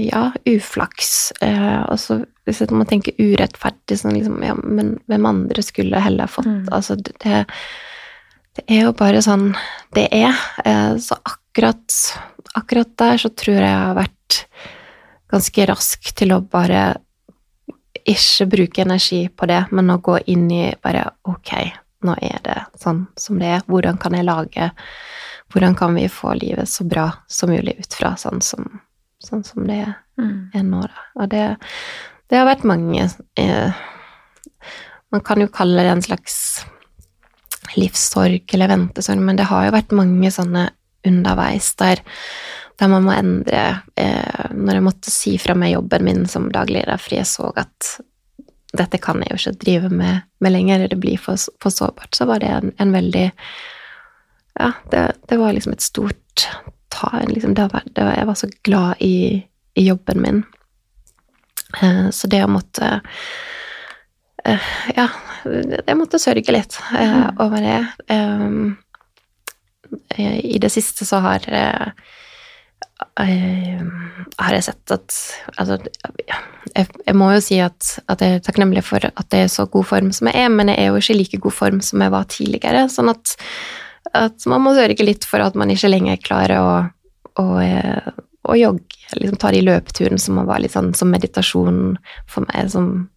ja, 0.01 0.31
uflaks. 0.49 1.31
Eh, 1.45 1.81
og 1.85 1.99
så 2.01 2.17
hvis 2.47 2.63
man 2.71 2.87
tenker 2.89 3.13
urettferdig, 3.19 3.97
sånn 3.99 4.15
liksom 4.17 4.43
Ja, 4.45 4.55
men 4.57 4.97
hvem 5.11 5.25
andre 5.29 5.61
skulle 5.65 5.99
heller 6.01 6.27
fått 6.31 6.49
mm. 6.49 6.67
Altså, 6.73 6.95
det, 6.95 7.13
det, 7.21 7.45
er 8.65 8.81
jo 8.87 8.93
bare 8.97 9.21
sånn 9.21 9.55
det 9.93 10.07
er. 10.15 10.33
Eh, 10.65 10.97
så 11.03 11.15
akkurat, 11.21 12.17
akkurat 12.57 12.97
der 12.97 13.17
så 13.21 13.29
tror 13.29 13.55
jeg 13.59 13.67
jeg 13.67 13.83
har 13.83 13.95
vært 13.99 14.41
ganske 15.31 15.65
rask 15.69 16.13
til 16.15 16.33
å 16.35 16.41
bare 16.41 16.85
ikke 18.07 18.47
bruke 18.47 18.83
energi 18.83 19.27
på 19.29 19.47
det, 19.49 19.65
men 19.75 19.91
å 19.91 19.99
gå 20.03 20.17
inn 20.31 20.47
i 20.53 20.63
bare 20.83 21.03
ok, 21.27 21.53
nå 22.07 22.15
er 22.23 22.39
det 22.45 22.57
sånn 22.79 23.05
som 23.19 23.39
det 23.41 23.51
er, 23.57 23.65
hvordan 23.67 23.99
kan 24.01 24.17
jeg 24.17 24.27
lage 24.27 24.71
Hvordan 25.47 25.77
kan 25.79 25.93
vi 25.95 26.09
få 26.11 26.33
livet 26.35 26.67
så 26.67 26.83
bra 26.83 27.05
som 27.31 27.47
mulig 27.47 27.77
ut 27.79 27.93
fra 27.95 28.09
sånn 28.19 28.41
som, 28.43 28.65
sånn 29.23 29.45
som 29.47 29.63
det 29.63 29.85
mm. 30.19 30.51
er 30.51 30.65
nå, 30.67 30.81
da. 30.83 31.05
Og 31.21 31.29
det, 31.31 31.43
det 32.27 32.35
har 32.35 32.49
vært 32.49 32.65
mange 32.67 33.05
eh, 33.39 33.77
Man 35.07 35.23
kan 35.23 35.39
jo 35.39 35.47
kalle 35.47 35.85
det 35.87 35.93
en 35.93 36.03
slags 36.03 36.35
livssorg 37.79 38.43
eller 38.57 38.73
ventesorg, 38.73 39.23
men 39.23 39.39
det 39.39 39.47
har 39.47 39.69
jo 39.69 39.75
vært 39.77 39.95
mange 39.95 40.33
sånne 40.35 40.67
underveis 41.07 41.71
der 41.79 42.03
der 42.77 42.91
man 42.91 43.05
må 43.07 43.13
endre 43.15 43.61
eh, 43.97 44.51
Når 44.53 44.77
jeg 44.77 44.85
måtte 44.85 45.13
si 45.13 45.37
fra 45.41 45.55
meg 45.57 45.73
jobben 45.73 46.05
min 46.05 46.25
som 46.29 46.49
dagleder, 46.53 46.99
fordi 47.01 47.21
jeg 47.21 47.29
så 47.29 47.49
at 47.57 47.97
dette 48.77 48.99
kan 49.01 49.21
jeg 49.23 49.31
jo 49.31 49.39
ikke 49.39 49.59
drive 49.63 49.89
med, 49.89 50.25
med 50.43 50.53
lenger, 50.53 50.87
det 50.91 50.99
blir 51.01 51.17
for, 51.21 51.39
for 51.63 51.73
sårbart, 51.73 52.11
så 52.13 52.27
var 52.29 52.43
det 52.43 52.51
en, 52.53 52.73
en 52.77 52.93
veldig 52.93 53.29
Ja, 54.59 54.71
det, 54.91 55.03
det, 55.29 55.37
var 55.37 55.53
liksom 55.55 55.73
et 55.73 55.85
stort 55.85 56.47
ta 56.93 57.11
liksom, 57.27 57.53
det 57.57 57.69
var, 57.73 57.85
det 57.85 58.03
var, 58.03 58.13
Jeg 58.17 58.27
var 58.27 58.37
så 58.37 58.49
glad 58.63 59.01
i, 59.05 59.17
i 59.73 59.85
jobben 59.87 60.21
min. 60.21 60.43
Eh, 61.81 62.09
så 62.11 62.27
det 62.27 62.43
å 62.43 62.51
måtte 62.51 62.99
eh, 64.45 64.69
Ja, 64.97 65.07
jeg 65.47 65.97
måtte 65.97 66.19
sørge 66.21 66.53
litt 66.53 66.77
eh, 66.91 67.17
mm. 67.17 67.41
over 67.41 67.63
det. 67.63 67.81
Um, 68.11 68.77
I 70.17 70.57
det 70.59 70.69
siste 70.73 71.07
så 71.07 71.21
har 71.23 71.45
Eh, 71.47 71.91
har 72.97 74.55
jeg 74.55 74.65
sett 74.65 74.93
at 74.93 75.15
Altså, 75.57 75.77
jeg, 76.73 76.85
jeg, 77.05 77.15
må 77.17 77.29
jo 77.33 77.41
si 77.41 77.59
at, 77.61 77.97
at, 78.09 78.21
jeg 78.21 78.37
er 78.37 78.45
takknemlig 78.45 78.83
for 78.85 79.01
at 79.05 79.33
jeg 79.33 79.47
er 79.47 79.51
så 79.53 79.67
god 79.69 79.85
form 79.89 80.11
som 80.13 80.29
jeg 80.29 80.45
er, 80.45 80.53
men 80.53 80.71
jeg 80.71 80.81
er 80.81 80.89
jo 80.91 81.01
ikke 81.01 81.13
i 81.13 81.17
like 81.17 81.39
god 81.41 81.55
form 81.55 81.81
som 81.85 82.03
jeg 82.03 82.13
var 82.13 82.29
tidligere. 82.29 82.85
Sånn 82.93 83.09
at, 83.13 83.35
at 84.17 84.47
man 84.49 84.63
må 84.65 84.73
sørge 84.77 85.05
litt 85.05 85.25
for 85.29 85.41
at 85.45 85.57
man 85.57 85.73
ikke 85.73 85.89
lenger 85.89 86.21
klarer 86.25 86.61
å, 86.61 86.73
å, 87.41 87.45
å 88.49 88.57
jogge. 88.57 89.01
Liksom 89.17 89.41
ta 89.41 89.53
de 89.53 89.63
løpeturene 89.65 90.21
som 90.21 90.41
var 90.49 90.61
litt 90.61 90.75
sånn 90.75 90.93
som 90.97 91.13
meditasjon 91.13 91.97
for 92.29 92.49
meg, 92.49 92.69
som 92.73 93.07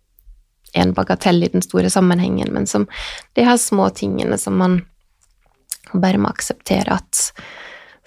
en 0.73 0.95
bagatell 0.95 1.43
i 1.43 1.51
den 1.51 1.65
store 1.65 1.91
sammenhengen, 1.91 2.53
men 2.55 2.69
som 2.71 2.87
de 3.35 3.45
her 3.45 3.59
små 3.61 3.89
tingene 3.97 4.39
som 4.39 4.57
man 4.61 4.81
bare 5.93 6.21
må 6.23 6.31
akseptere 6.31 7.01
at 7.01 7.31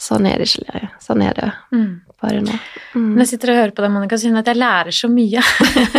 sånn 0.04 0.28
er 0.28 0.42
det 0.42 0.50
ikke 0.50 0.90
Sånn 1.04 1.24
er 1.24 1.38
det 1.38 1.50
mm. 1.76 1.88
bare 2.24 2.42
nå. 2.44 2.58
Mm. 2.94 3.08
Når 3.14 3.24
jeg 3.24 3.32
sitter 3.34 3.52
og 3.54 3.60
hører 3.60 3.74
på 3.76 3.84
deg, 3.86 3.94
Monica, 3.94 4.18
så 4.18 4.28
kjenner 4.28 4.42
jeg 4.42 4.46
at 4.46 4.52
jeg 4.52 4.62
lærer 4.62 4.98
så 4.98 5.10
mye. 5.12 5.44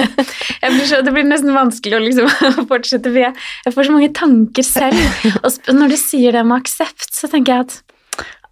blir 0.75 0.87
så, 0.89 1.01
det 1.05 1.15
blir 1.15 1.27
nesten 1.29 1.55
vanskelig 1.55 1.99
å 1.99 2.05
liksom 2.05 2.31
fortsette, 2.71 3.11
for 3.11 3.23
jeg, 3.23 3.43
jeg, 3.67 3.75
får 3.77 3.89
så 3.89 3.97
mange 3.97 4.13
tanker 4.17 4.67
selv. 4.67 5.19
Og 5.41 5.75
når 5.77 5.95
du 5.95 5.99
sier 6.01 6.37
det 6.37 6.45
med 6.47 6.63
aksept, 6.63 7.11
så 7.17 7.31
tenker 7.33 7.55
jeg 7.55 7.67
at 7.67 7.79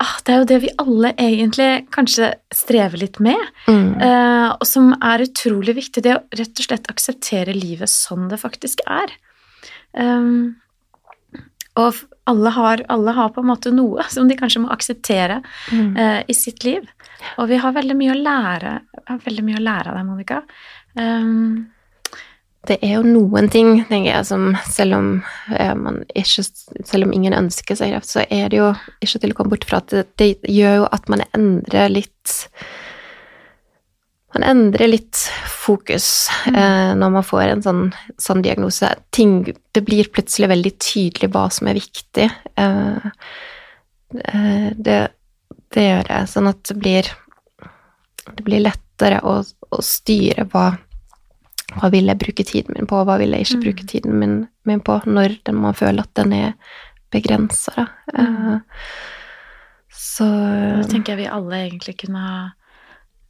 ah, 0.03 0.15
det 0.27 0.35
er 0.35 0.41
jo 0.41 0.49
det 0.51 0.61
vi 0.65 0.73
alle 0.83 1.13
egentlig 1.15 1.71
kanskje 1.95 2.33
strever 2.55 3.03
litt 3.05 3.21
med, 3.23 3.43
mm. 3.69 3.91
uh, 4.03 4.49
og 4.57 4.67
som 4.69 4.93
er 4.99 5.27
utrolig 5.27 5.77
viktig. 5.79 6.05
Det 6.05 6.17
å 6.17 6.23
rett 6.39 6.57
og 6.57 6.67
slett 6.69 6.91
akseptere 6.93 7.57
livet 7.57 7.93
sånn 7.93 8.29
det 8.33 8.41
faktisk 8.43 8.85
er. 8.89 9.15
Um, 9.93 10.57
og 11.79 11.97
alle 12.31 12.53
har, 12.55 12.85
alle 12.93 13.11
har, 13.17 13.33
på 13.35 13.43
en 13.43 13.51
måte 13.51 13.73
noe 13.75 14.07
som 14.11 14.29
de 14.31 14.39
kanskje 14.39 14.63
må 14.63 14.71
akseptere 14.75 15.41
mm. 15.73 15.93
uh, 15.99 16.21
i 16.29 16.37
sitt 16.37 16.65
liv. 16.67 16.87
Og 17.39 17.49
vi 17.51 17.59
har 17.63 17.75
veldig 17.75 17.97
mye 17.99 18.15
å 18.15 18.19
lære, 18.19 18.75
veldig 19.27 19.47
mye 19.47 19.61
å 19.61 19.65
lære 19.67 19.93
av 19.93 19.99
deg, 19.99 20.09
Monica. 20.09 20.43
Um, 20.99 21.71
det 22.71 22.77
er 22.87 22.95
jo 22.95 23.03
noen 23.07 23.49
ting, 23.51 23.81
tenker 23.89 24.13
jeg, 24.13 24.27
som 24.29 24.53
selv 24.71 24.95
om, 24.95 25.09
eh, 25.51 25.73
ikke, 26.21 26.45
selv 26.87 27.09
om 27.09 27.15
ingen 27.15 27.35
ønsker 27.35 27.75
seg 27.79 27.91
kreft, 27.91 28.11
så 28.13 28.23
er 28.29 28.53
det 28.53 28.61
jo 28.61 28.69
ikke 29.03 29.23
til 29.25 29.35
å 29.35 29.39
komme 29.39 29.55
bort 29.57 29.67
fra 29.67 29.81
at 29.83 29.91
det, 29.91 30.05
det 30.23 30.29
gjør 30.47 30.85
jo 30.85 30.89
at 30.95 31.11
man 31.11 31.25
endrer 31.35 31.91
litt 31.91 32.37
man 34.33 34.43
endrer 34.43 34.89
litt 34.89 35.19
fokus 35.49 36.29
mm. 36.47 36.55
eh, 36.55 36.93
når 36.97 37.11
man 37.17 37.25
får 37.27 37.43
en 37.43 37.65
sånn, 37.65 37.83
sånn 38.21 38.45
diagnose. 38.45 38.89
Ting, 39.13 39.43
det 39.45 39.83
blir 39.85 40.09
plutselig 40.13 40.49
veldig 40.53 40.73
tydelig 40.81 41.33
hva 41.35 41.49
som 41.53 41.69
er 41.69 41.77
viktig. 41.77 42.29
Eh, 42.63 43.11
eh, 44.23 44.69
det, 44.77 45.01
det, 45.75 45.85
gjør 45.89 46.09
det, 46.09 46.23
sånn 46.33 46.49
at 46.53 46.63
det 46.71 46.79
blir, 46.81 47.11
det 48.31 48.47
blir 48.47 48.65
lettere 48.65 49.21
å, 49.21 49.39
å 49.43 49.85
styre 49.85 50.49
hva, 50.55 50.71
hva 51.77 51.93
vil 51.93 52.09
jeg 52.09 52.23
bruke 52.25 52.49
tiden 52.49 52.79
min 52.79 52.89
på, 52.89 53.05
hva 53.05 53.19
vil 53.21 53.37
jeg 53.37 53.49
ikke 53.49 53.61
mm. 53.61 53.67
bruke 53.67 53.89
tiden 53.95 54.19
min, 54.23 54.39
min, 54.69 54.85
på, 54.85 55.03
når 55.05 55.43
den, 55.45 55.61
man 55.61 55.77
føler 55.77 56.07
at 56.07 56.17
den 56.21 56.37
er 56.39 56.57
begrensa, 57.13 57.91
mm. 58.15 58.21
Eh, 58.23 58.59
så 60.03 60.27
Det 60.27 60.91
tenker 60.91 61.15
jeg 61.15 61.23
vi 61.23 61.31
alle 61.31 61.59
egentlig 61.67 61.95
kunne 62.03 62.21
ha 62.21 62.39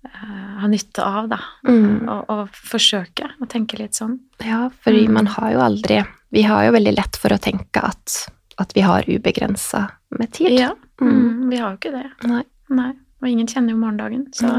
ha 0.03 0.69
nytte 0.69 1.05
av, 1.05 1.29
da. 1.31 1.39
Mm. 1.69 2.09
Og, 2.09 2.31
og, 2.31 2.57
forsøke 2.73 3.31
å 3.41 3.49
tenke 3.51 3.79
litt 3.79 3.99
sånn. 3.99 4.19
Ja, 4.43 4.67
for 4.83 4.95
mm. 4.95 5.13
man 5.15 5.31
har 5.31 5.53
jo 5.55 5.63
aldri 5.63 6.01
Vi 6.35 6.43
har 6.49 6.65
jo 6.67 6.73
veldig 6.75 6.95
lett 6.97 7.19
for 7.21 7.35
å 7.35 7.41
tenke 7.43 7.83
at, 7.85 8.17
at 8.63 8.75
vi 8.77 8.85
har 8.87 9.07
ubegrensa 9.07 9.85
med 10.19 10.33
tid. 10.35 10.57
Ja, 10.59 10.73
mm. 11.01 11.13
mm. 11.13 11.49
vi 11.53 11.61
har 11.61 11.75
jo 11.75 11.81
ikke 11.81 11.95
det. 11.95 12.09
Nei. 12.29 12.45
Nei. 12.73 12.93
Og 13.23 13.29
ingen 13.31 13.47
kjenner 13.47 13.75
jo 13.75 13.79
morgendagen. 13.79 14.27
Så, 14.35 14.51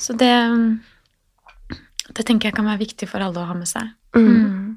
så 0.00 0.14
det, 0.18 0.32
det 2.10 2.24
tenker 2.26 2.48
jeg 2.48 2.56
kan 2.56 2.66
være 2.66 2.82
viktig 2.82 3.06
for 3.10 3.22
alle 3.22 3.42
å 3.42 3.50
ha 3.50 3.54
med 3.54 3.68
seg. 3.70 3.92
Mm. 4.16 4.30
Mm. 4.32 4.72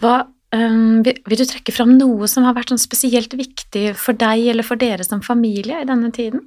Hva 0.00 0.14
um, 0.54 1.02
vil, 1.04 1.20
du 1.36 1.44
trekke 1.44 1.74
fram 1.74 1.96
noe 1.98 2.30
som 2.30 2.46
har 2.48 2.56
vært 2.56 2.72
sånn 2.72 2.80
spesielt 2.80 3.34
viktig 3.36 3.90
for 4.00 4.16
deg 4.16 4.46
eller 4.54 4.66
for 4.66 4.80
dere 4.80 5.04
som 5.06 5.20
familie 5.24 5.82
i 5.82 5.88
denne 5.88 6.08
tiden? 6.16 6.46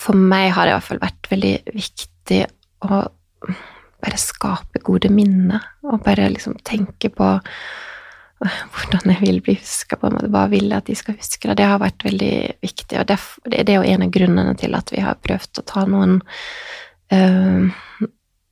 For 0.00 0.16
meg 0.16 0.50
har 0.56 0.66
det 0.66 0.72
i 0.72 0.76
hvert 0.78 0.88
fall 0.88 1.02
vært 1.02 1.30
veldig 1.30 1.54
viktig 1.76 2.40
å 2.86 3.02
bare 4.00 4.20
skape 4.20 4.80
gode 4.84 5.10
minner, 5.12 5.64
og 5.84 6.02
bare 6.06 6.30
liksom 6.32 6.56
tenke 6.64 7.10
på 7.12 7.34
hvordan 8.40 9.12
jeg 9.12 9.20
vil 9.20 9.42
bli 9.44 9.54
huska 9.58 9.98
på, 10.00 10.08
en 10.08 10.32
hva 10.32 10.46
vil 10.48 10.70
jeg 10.70 10.78
at 10.78 10.86
de 10.88 10.96
skal 10.96 11.18
huske. 11.18 11.56
Det 11.56 11.66
har 11.68 11.82
vært 11.82 12.06
veldig 12.06 12.34
viktig, 12.64 12.96
og 12.96 13.10
det 13.52 13.60
er 13.66 13.74
jo 13.74 13.84
en 13.84 14.06
av 14.06 14.14
grunnene 14.14 14.54
til 14.56 14.76
at 14.78 14.92
vi 14.94 15.02
har 15.04 15.20
prøvd 15.20 15.60
å 15.60 15.66
ta 15.68 15.84
noen 15.84 16.16
øh, 17.12 17.68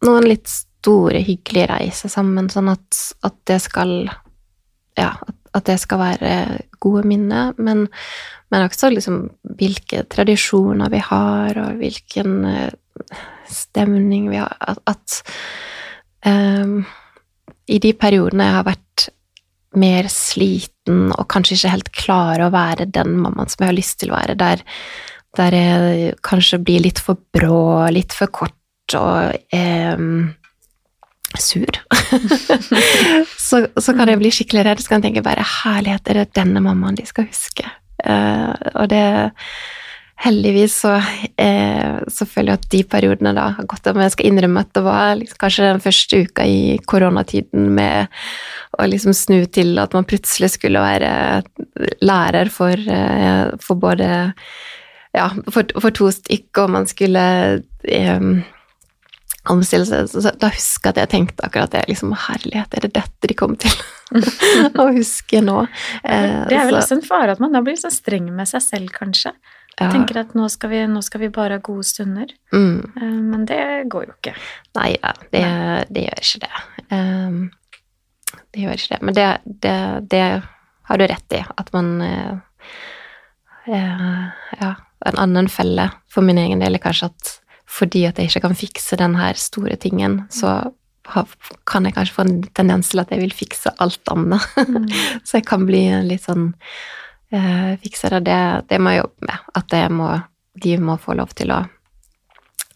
noen 0.04 0.28
litt 0.28 0.50
store, 0.52 1.22
hyggelige 1.24 1.70
reiser 1.72 2.12
sammen, 2.12 2.50
sånn 2.52 2.68
at, 2.74 3.00
at 3.26 3.38
det 3.48 3.58
skal 3.64 3.94
ja, 4.98 5.10
at, 5.14 5.37
at, 5.54 5.64
det 5.66 5.78
skal 5.80 6.00
være 6.02 6.32
gode 6.80 7.04
minner, 7.08 7.52
men, 7.58 7.86
men 8.52 8.66
også 8.66 8.90
liksom 8.92 9.24
hvilke 9.58 10.04
tradisjoner 10.10 10.92
vi 10.92 11.02
har, 11.04 11.58
og 11.62 11.80
hvilken 11.80 12.38
uh, 12.44 13.12
stemning 13.48 14.28
vi 14.30 14.40
har 14.40 14.56
At, 14.60 14.80
at 14.86 15.20
um, 16.26 16.82
i 17.68 17.78
de 17.78 17.92
periodene 17.92 18.48
jeg 18.48 18.56
har 18.58 18.68
vært 18.68 19.08
mer 19.78 20.08
sliten 20.10 21.12
og 21.12 21.26
kanskje 21.30 21.58
ikke 21.58 21.74
helt 21.74 21.90
klar 21.92 22.42
å 22.42 22.52
være 22.54 22.88
den 22.88 23.18
mammaen 23.20 23.50
som 23.50 23.62
jeg 23.62 23.70
har 23.70 23.76
lyst 23.76 23.98
til 24.00 24.12
å 24.12 24.16
være, 24.16 24.36
der, 24.40 24.64
der 25.36 25.56
jeg 25.56 26.14
kanskje 26.24 26.60
blir 26.64 26.82
litt 26.86 27.02
for 27.02 27.20
brå, 27.34 27.88
litt 27.92 28.16
for 28.16 28.32
kort 28.32 28.54
og 28.96 29.36
um, 29.52 30.30
sur, 31.36 31.68
så, 33.48 33.64
så, 33.80 33.96
kan 33.96 34.10
jeg 34.10 34.20
bli 34.20 34.32
skikkelig 34.34 34.64
redd. 34.66 34.84
Så 34.84 34.92
kan 34.92 35.02
jeg 35.02 35.10
tenke 35.10 35.26
bare 35.26 35.46
herlighet, 35.62 36.08
er 36.08 36.22
det 36.22 36.38
denne 36.38 36.62
mammaen 36.64 36.98
de 36.98 37.06
skal 37.08 37.28
huske? 37.30 37.66
Uh, 38.04 38.54
og 38.76 38.88
det 38.92 39.04
Heldigvis 40.18 40.74
så, 40.82 40.96
eh, 41.38 41.98
så 42.10 42.26
føler 42.26 42.50
jeg 42.50 42.58
at 42.58 42.70
de 42.72 42.78
periodene 42.90 43.32
da 43.36 43.44
har 43.54 43.68
gått 43.70 43.86
av. 43.86 43.94
Men 43.94 44.08
jeg 44.08 44.16
skal 44.16 44.26
innrømme 44.32 44.64
at 44.64 44.72
det 44.74 44.82
var 44.82 45.12
liksom, 45.20 45.38
kanskje 45.38 45.68
den 45.68 45.82
første 45.84 46.22
uka 46.26 46.46
i 46.48 46.62
koronatiden 46.90 47.68
med 47.76 48.16
å 48.74 48.88
liksom 48.90 49.14
snu 49.14 49.44
til 49.54 49.78
at 49.78 49.94
man 49.94 50.08
plutselig 50.10 50.50
skulle 50.56 50.82
være 50.82 51.12
lærer 52.02 52.50
for, 52.50 52.74
eh, 52.74 53.54
for 53.62 53.78
både 53.78 54.10
Ja, 55.16 55.30
for, 55.50 55.64
for 55.80 55.90
to 55.96 56.10
stykker, 56.12 56.66
og 56.66 56.70
man 56.74 56.84
skulle 56.86 57.22
eh, 57.88 58.26
omstille 59.52 59.86
seg. 59.88 60.08
Så 60.10 60.32
da 60.40 60.50
husker 60.52 60.90
jeg 60.90 60.96
at 60.96 61.02
jeg 61.02 61.12
tenkte 61.14 61.46
akkurat 61.46 61.72
det. 61.74 61.84
liksom, 61.90 62.14
Herlighet, 62.26 62.74
er 62.74 62.86
det 62.86 62.94
dette 62.96 63.30
de 63.30 63.36
kommer 63.38 63.60
til 63.60 63.72
å 64.82 64.88
huske 64.96 65.42
nå? 65.44 65.60
Eh, 66.02 66.42
det 66.48 66.56
er 66.56 66.68
vel 66.70 66.80
også 66.80 66.98
en 66.98 67.06
fare 67.06 67.34
at 67.34 67.42
man 67.42 67.54
da 67.56 67.62
blir 67.64 67.78
så 67.80 67.92
streng 67.92 68.30
med 68.34 68.50
seg 68.50 68.64
selv, 68.64 68.92
kanskje. 68.96 69.34
Ja. 69.78 69.92
Tenker 69.92 70.18
at 70.24 70.32
nå 70.34 70.48
skal, 70.50 70.72
vi, 70.72 70.80
nå 70.90 71.00
skal, 71.06 71.22
vi, 71.22 71.30
bare 71.34 71.58
ha 71.58 71.62
gode 71.62 71.86
stunder. 71.86 72.32
Mm. 72.50 72.78
Eh, 72.98 73.18
men 73.30 73.46
det 73.46 73.62
går 73.92 74.08
jo 74.08 74.16
ikke. 74.16 74.34
Nei 74.78 74.90
da, 75.02 75.14
det, 75.30 75.44
det, 75.94 76.06
gjør 76.08 76.24
ikke 76.24 76.42
det. 76.46 76.64
Um, 76.90 77.40
det 78.54 78.64
gjør 78.64 78.80
ikke 78.80 78.94
det. 78.96 79.00
Men 79.06 79.18
det, 79.18 79.28
det, 79.66 79.78
det, 80.10 80.24
har 80.88 80.98
du 80.98 81.04
rett 81.04 81.36
i, 81.36 81.42
at 81.62 81.72
man 81.76 81.90
uh, 82.00 82.36
Ja, 83.68 84.70
en 85.04 85.18
annen 85.20 85.50
felle 85.52 85.90
for 86.10 86.24
min 86.24 86.40
egen 86.40 86.62
del 86.64 86.78
er 86.78 86.82
kanskje 86.82 87.10
at 87.12 87.34
fordi 87.68 88.06
at 88.08 88.18
jeg 88.18 88.30
ikke 88.30 88.46
kan 88.46 88.56
fikse 88.56 88.98
den 89.00 89.16
her 89.18 89.38
store 89.38 89.76
tingen, 89.80 90.22
så 90.32 90.72
kan 91.68 91.86
jeg 91.86 91.96
kanskje 91.96 92.16
få 92.16 92.24
en 92.26 92.38
tendens 92.56 92.90
til 92.92 93.00
at 93.02 93.12
jeg 93.12 93.22
vil 93.22 93.34
fikse 93.34 93.72
alt 93.80 94.12
annet. 94.12 94.44
Mm. 94.56 94.88
så 95.26 95.38
jeg 95.38 95.46
kan 95.48 95.64
bli 95.68 95.82
litt 96.04 96.26
sånn 96.26 96.50
uh, 96.52 97.72
fikser 97.82 98.18
det. 98.24 98.42
Det 98.68 98.80
må 98.80 98.94
jeg 98.94 99.04
jobbe 99.04 99.30
med. 99.30 99.50
At 99.60 99.76
må, 99.92 100.12
de 100.64 100.78
må 100.80 100.98
få 101.00 101.16
lov 101.18 101.32
til 101.38 101.52
å, 101.54 101.62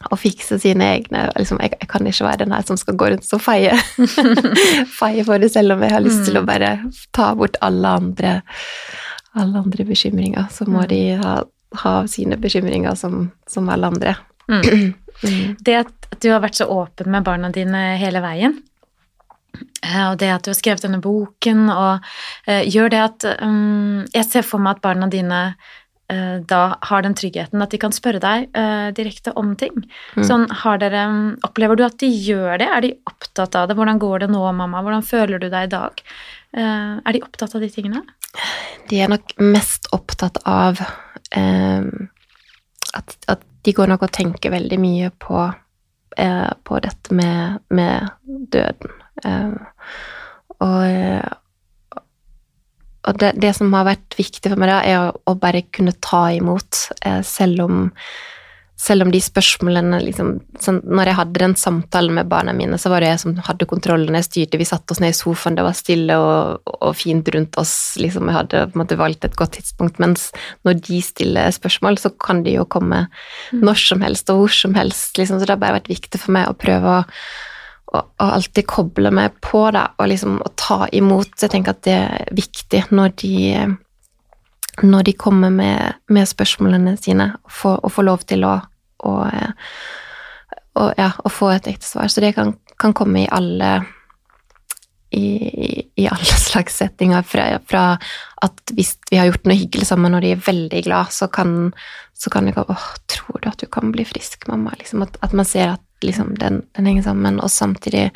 å 0.08 0.18
fikse 0.20 0.58
sine 0.62 0.88
egne 0.96 1.26
liksom, 1.36 1.60
jeg, 1.62 1.76
jeg, 1.78 1.90
kan 1.92 2.08
ikke 2.08 2.28
være 2.28 2.44
den 2.44 2.56
her 2.56 2.68
som 2.68 2.80
skal 2.80 2.96
gå 3.00 3.12
rundt 3.12 3.36
og 3.36 3.44
feie, 3.44 3.76
feie 5.00 5.24
for 5.28 5.42
det, 5.42 5.52
selv 5.52 5.76
om 5.76 5.84
jeg 5.84 5.94
har 5.94 6.04
lyst 6.04 6.24
til 6.28 6.40
å 6.40 6.44
mm. 6.44 6.52
bare 6.52 6.76
ta 7.16 7.32
bort 7.38 7.60
alle 7.64 7.96
andre, 8.00 8.38
alle 9.36 9.66
andre 9.66 9.88
bekymringer. 9.88 10.48
Så 10.52 10.68
må 10.68 10.86
de 10.88 11.04
ha 11.20 11.42
ha 11.72 12.06
sine 12.08 12.36
bekymringer 12.36 12.94
som, 12.94 13.30
som 13.46 13.68
alle 13.68 13.86
andre. 13.86 14.16
Mm. 14.52 14.92
Det 15.66 15.74
at 15.84 16.02
du 16.22 16.30
har 16.32 16.42
vært 16.42 16.58
så 16.58 16.68
åpen 16.70 17.10
med 17.12 17.26
barna 17.26 17.50
dine 17.54 17.82
hele 18.00 18.22
veien, 18.24 18.56
eh, 19.84 20.06
og 20.08 20.16
det 20.20 20.30
at 20.34 20.46
du 20.46 20.50
har 20.52 20.58
skrevet 20.58 20.82
denne 20.86 21.02
boken, 21.02 21.68
og 21.70 22.02
uh, 22.48 22.62
gjør 22.66 22.90
det 22.92 23.02
at 23.02 23.28
um, 23.42 24.02
Jeg 24.12 24.26
ser 24.28 24.46
for 24.46 24.62
meg 24.62 24.78
at 24.78 24.82
barna 24.84 25.08
dine 25.12 25.40
uh, 25.54 26.36
da 26.48 26.62
har 26.88 27.04
den 27.06 27.14
tryggheten 27.18 27.62
at 27.62 27.74
de 27.74 27.80
kan 27.82 27.94
spørre 27.94 28.22
deg 28.22 28.48
uh, 28.56 28.90
direkte 28.96 29.34
om 29.38 29.54
ting. 29.58 29.84
Mm. 30.16 30.24
Sånn, 30.26 30.48
har 30.64 30.82
dere, 30.82 31.04
Opplever 31.46 31.78
du 31.78 31.86
at 31.86 32.00
de 32.02 32.10
gjør 32.10 32.58
det? 32.62 32.68
Er 32.68 32.84
de 32.84 32.94
opptatt 33.10 33.58
av 33.58 33.70
det? 33.70 33.78
Hvordan 33.78 34.02
går 34.02 34.24
det 34.24 34.32
nå, 34.34 34.42
mamma? 34.58 34.82
Hvordan 34.82 35.06
føler 35.06 35.42
du 35.42 35.48
deg 35.48 35.70
i 35.70 35.74
dag? 35.78 36.06
er 36.52 37.14
de 37.16 37.22
opptatt 37.24 37.54
av 37.56 37.62
de 37.64 37.68
tingene? 37.72 38.02
De 38.90 38.98
er 39.00 39.08
nok 39.08 39.30
mest 39.40 39.86
opptatt 39.96 40.36
av 40.44 40.82
at, 41.32 43.14
at 43.24 43.46
de 43.62 43.74
går 43.76 43.92
nok 43.92 44.06
og 44.06 44.14
tenker 44.14 44.52
veldig 44.54 44.78
mye 44.82 45.10
på, 45.22 45.44
eh, 46.16 46.50
på 46.64 46.80
dette 46.82 47.14
med, 47.14 47.62
med 47.70 48.10
døden. 48.52 48.96
Eh, 49.24 49.52
og, 50.62 52.02
og 53.02 53.20
det, 53.22 53.32
det, 53.42 53.54
som 53.58 53.72
har 53.74 53.88
vært 53.88 54.18
viktig 54.18 54.50
for 54.50 54.58
meg, 54.60 54.72
da, 54.72 54.80
er 54.82 54.98
å, 55.06 55.14
å 55.30 55.38
bare 55.38 55.64
kunne 55.74 55.94
ta 56.02 56.24
imot, 56.34 56.86
eh, 57.06 57.22
selv 57.26 57.66
om 57.66 57.80
selv 58.80 59.04
om 59.04 59.12
de 59.12 59.20
spørsmålene 59.22 59.98
liksom, 60.02 60.30
sånn, 60.60 60.80
Når 60.82 61.10
jeg 61.10 61.18
hadde 61.18 61.40
den 61.42 61.54
samtalen 61.58 62.16
med 62.16 62.30
barna 62.30 62.54
mine, 62.56 62.78
så 62.80 62.90
var 62.90 63.04
det 63.04 63.12
jeg 63.12 63.20
som 63.22 63.36
hadde 63.46 63.68
kontrollen. 63.70 64.16
Jeg 64.18 64.26
styrte, 64.26 64.58
vi 64.58 64.66
satte 64.66 64.94
oss 64.94 65.02
ned 65.02 65.14
i 65.14 65.16
sofaen, 65.16 65.58
det 65.58 65.66
var 65.66 65.76
stille 65.78 66.16
og, 66.18 66.72
og 66.72 66.96
fint 66.98 67.28
rundt 67.34 67.58
oss. 67.60 67.74
Liksom, 68.02 68.30
jeg 68.30 68.38
hadde 68.40 68.64
måte 68.78 68.98
valgt 68.98 69.28
et 69.28 69.38
godt 69.38 69.54
tidspunkt. 69.58 70.00
Mens 70.02 70.30
når 70.66 70.80
de 70.88 70.98
stiller 71.04 71.54
spørsmål, 71.54 72.00
så 72.02 72.10
kan 72.16 72.42
de 72.46 72.56
jo 72.56 72.66
komme 72.66 73.04
mm. 73.06 73.62
når 73.62 73.84
som 73.84 74.02
helst 74.02 74.32
og 74.34 74.42
hvor 74.42 74.56
som 74.56 74.74
helst. 74.78 75.14
Liksom. 75.20 75.38
Så 75.38 75.46
det 75.46 75.54
har 75.54 75.62
bare 75.62 75.78
vært 75.78 75.92
viktig 75.92 76.18
for 76.18 76.34
meg 76.34 76.50
å 76.50 76.58
prøve 76.58 76.98
å, 76.98 77.06
å, 77.92 78.02
å 78.02 78.32
alltid 78.40 78.66
koble 78.72 79.14
meg 79.14 79.38
på 79.44 79.62
da, 79.76 79.92
og 80.00 80.10
liksom 80.10 80.40
å 80.42 80.52
ta 80.58 80.84
imot. 80.90 81.36
Jeg 81.38 81.54
tenker 81.54 81.76
at 81.76 81.86
det 81.86 81.98
er 82.00 82.34
viktig 82.34 82.86
når 82.90 83.14
de 83.22 83.34
når 84.80 85.02
de 85.04 85.12
kommer 85.12 85.52
med, 85.52 85.98
med 86.08 86.28
spørsmålene 86.28 86.96
sine, 86.96 87.34
og 87.44 87.90
får 87.92 88.06
lov 88.08 88.24
til 88.24 88.46
å 88.48 88.56
å, 89.02 89.14
å, 90.78 90.86
ja, 90.98 91.10
å 91.18 91.32
få 91.32 91.50
et 91.54 91.68
ekte 91.72 91.88
svar. 91.88 92.10
Så 92.12 92.22
det 92.24 92.34
kan, 92.36 92.54
kan 92.80 92.94
komme 92.96 93.24
i 93.24 93.30
alle 93.32 93.82
i, 95.12 95.26
i, 96.00 96.06
alle 96.08 96.38
slags 96.48 96.78
settinger. 96.80 97.24
Fra, 97.28 97.46
fra, 97.68 97.84
at 98.44 98.74
hvis 98.76 98.94
vi 99.10 99.20
har 99.20 99.28
gjort 99.28 99.48
noe 99.48 99.58
hyggelig 99.58 99.90
sammen 99.90 100.16
og 100.16 100.24
de 100.24 100.34
er 100.34 100.44
veldig 100.46 100.84
glad, 100.86 101.12
så 101.14 101.28
kan, 101.32 101.72
så 102.16 102.32
kan 102.32 102.48
de 102.48 102.56
gå 102.56 102.64
'Å, 102.64 102.76
tror 103.12 103.42
du 103.42 103.48
at 103.50 103.60
du 103.60 103.68
kan 103.68 103.92
bli 103.94 104.06
frisk, 104.08 104.48
mamma? 104.50 104.74
Liksom 104.80 105.04
at, 105.04 105.18
at, 105.20 105.34
man 105.36 105.48
ser 105.48 105.74
at 105.76 106.06
liksom, 106.06 106.36
den, 106.40 106.62
den, 106.76 106.88
henger 106.88 107.10
sammen, 107.10 107.40
og 107.42 107.52
samtidig 107.52 108.10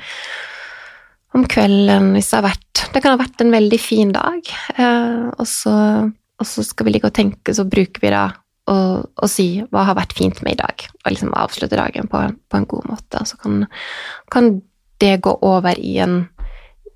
om 1.37 1.45
kvelden, 1.45 2.15
hvis 2.15 2.31
det 2.31 2.39
har 2.39 2.47
vært 2.49 2.63
Det 2.95 3.03
kan 3.03 3.13
ha 3.13 3.19
vært 3.21 3.43
en 3.43 3.53
veldig 3.53 3.79
fin 3.81 4.13
dag, 4.15 4.47
eh, 4.79 5.27
og, 5.37 5.45
så, 5.45 5.75
og 6.37 6.49
så 6.49 6.65
skal 6.67 6.87
vi 6.87 6.97
ligge 6.97 7.09
og 7.09 7.17
tenke, 7.17 7.55
så 7.55 7.65
bruker 7.69 8.03
vi 8.03 8.13
da 8.13 8.27
og, 8.67 9.13
og, 9.15 9.29
si 9.31 9.63
hva 9.71 9.85
har 9.87 9.99
vært 9.99 10.17
fint 10.19 10.41
med 10.43 10.57
i 10.57 10.61
dag, 10.61 10.87
og 11.05 11.13
liksom 11.13 11.35
avslutte 11.39 11.79
dagen 11.79 12.09
på, 12.11 12.23
på 12.51 12.59
en 12.59 12.67
god 12.67 12.89
måte. 12.91 13.23
Så 13.29 13.39
kan, 13.39 13.67
kan, 14.33 14.57
det 14.97 15.19
gå 15.21 15.35
over 15.45 15.77
i 15.77 15.99
en, 16.01 16.23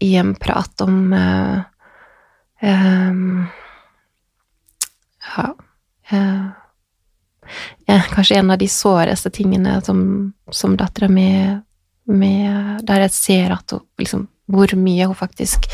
i 0.00 0.14
en 0.16 0.30
prat 0.40 0.80
om 0.80 1.12
uh, 1.12 1.58
um, 2.64 3.42
ja, 5.26 5.44
uh, 6.14 6.46
Kanskje 8.14 8.38
en 8.40 8.54
av 8.54 8.58
de 8.62 8.70
såreste 8.72 9.28
tingene 9.36 9.76
som, 9.84 10.00
som 10.48 10.78
dattera 10.80 11.10
mi 11.12 11.28
Der 12.86 13.04
jeg 13.04 13.12
ser 13.12 13.52
at 13.52 13.74
hun 13.74 13.84
liksom 14.00 14.24
hvor 14.50 14.74
mye 14.78 15.06
hun 15.08 15.18
faktisk 15.18 15.68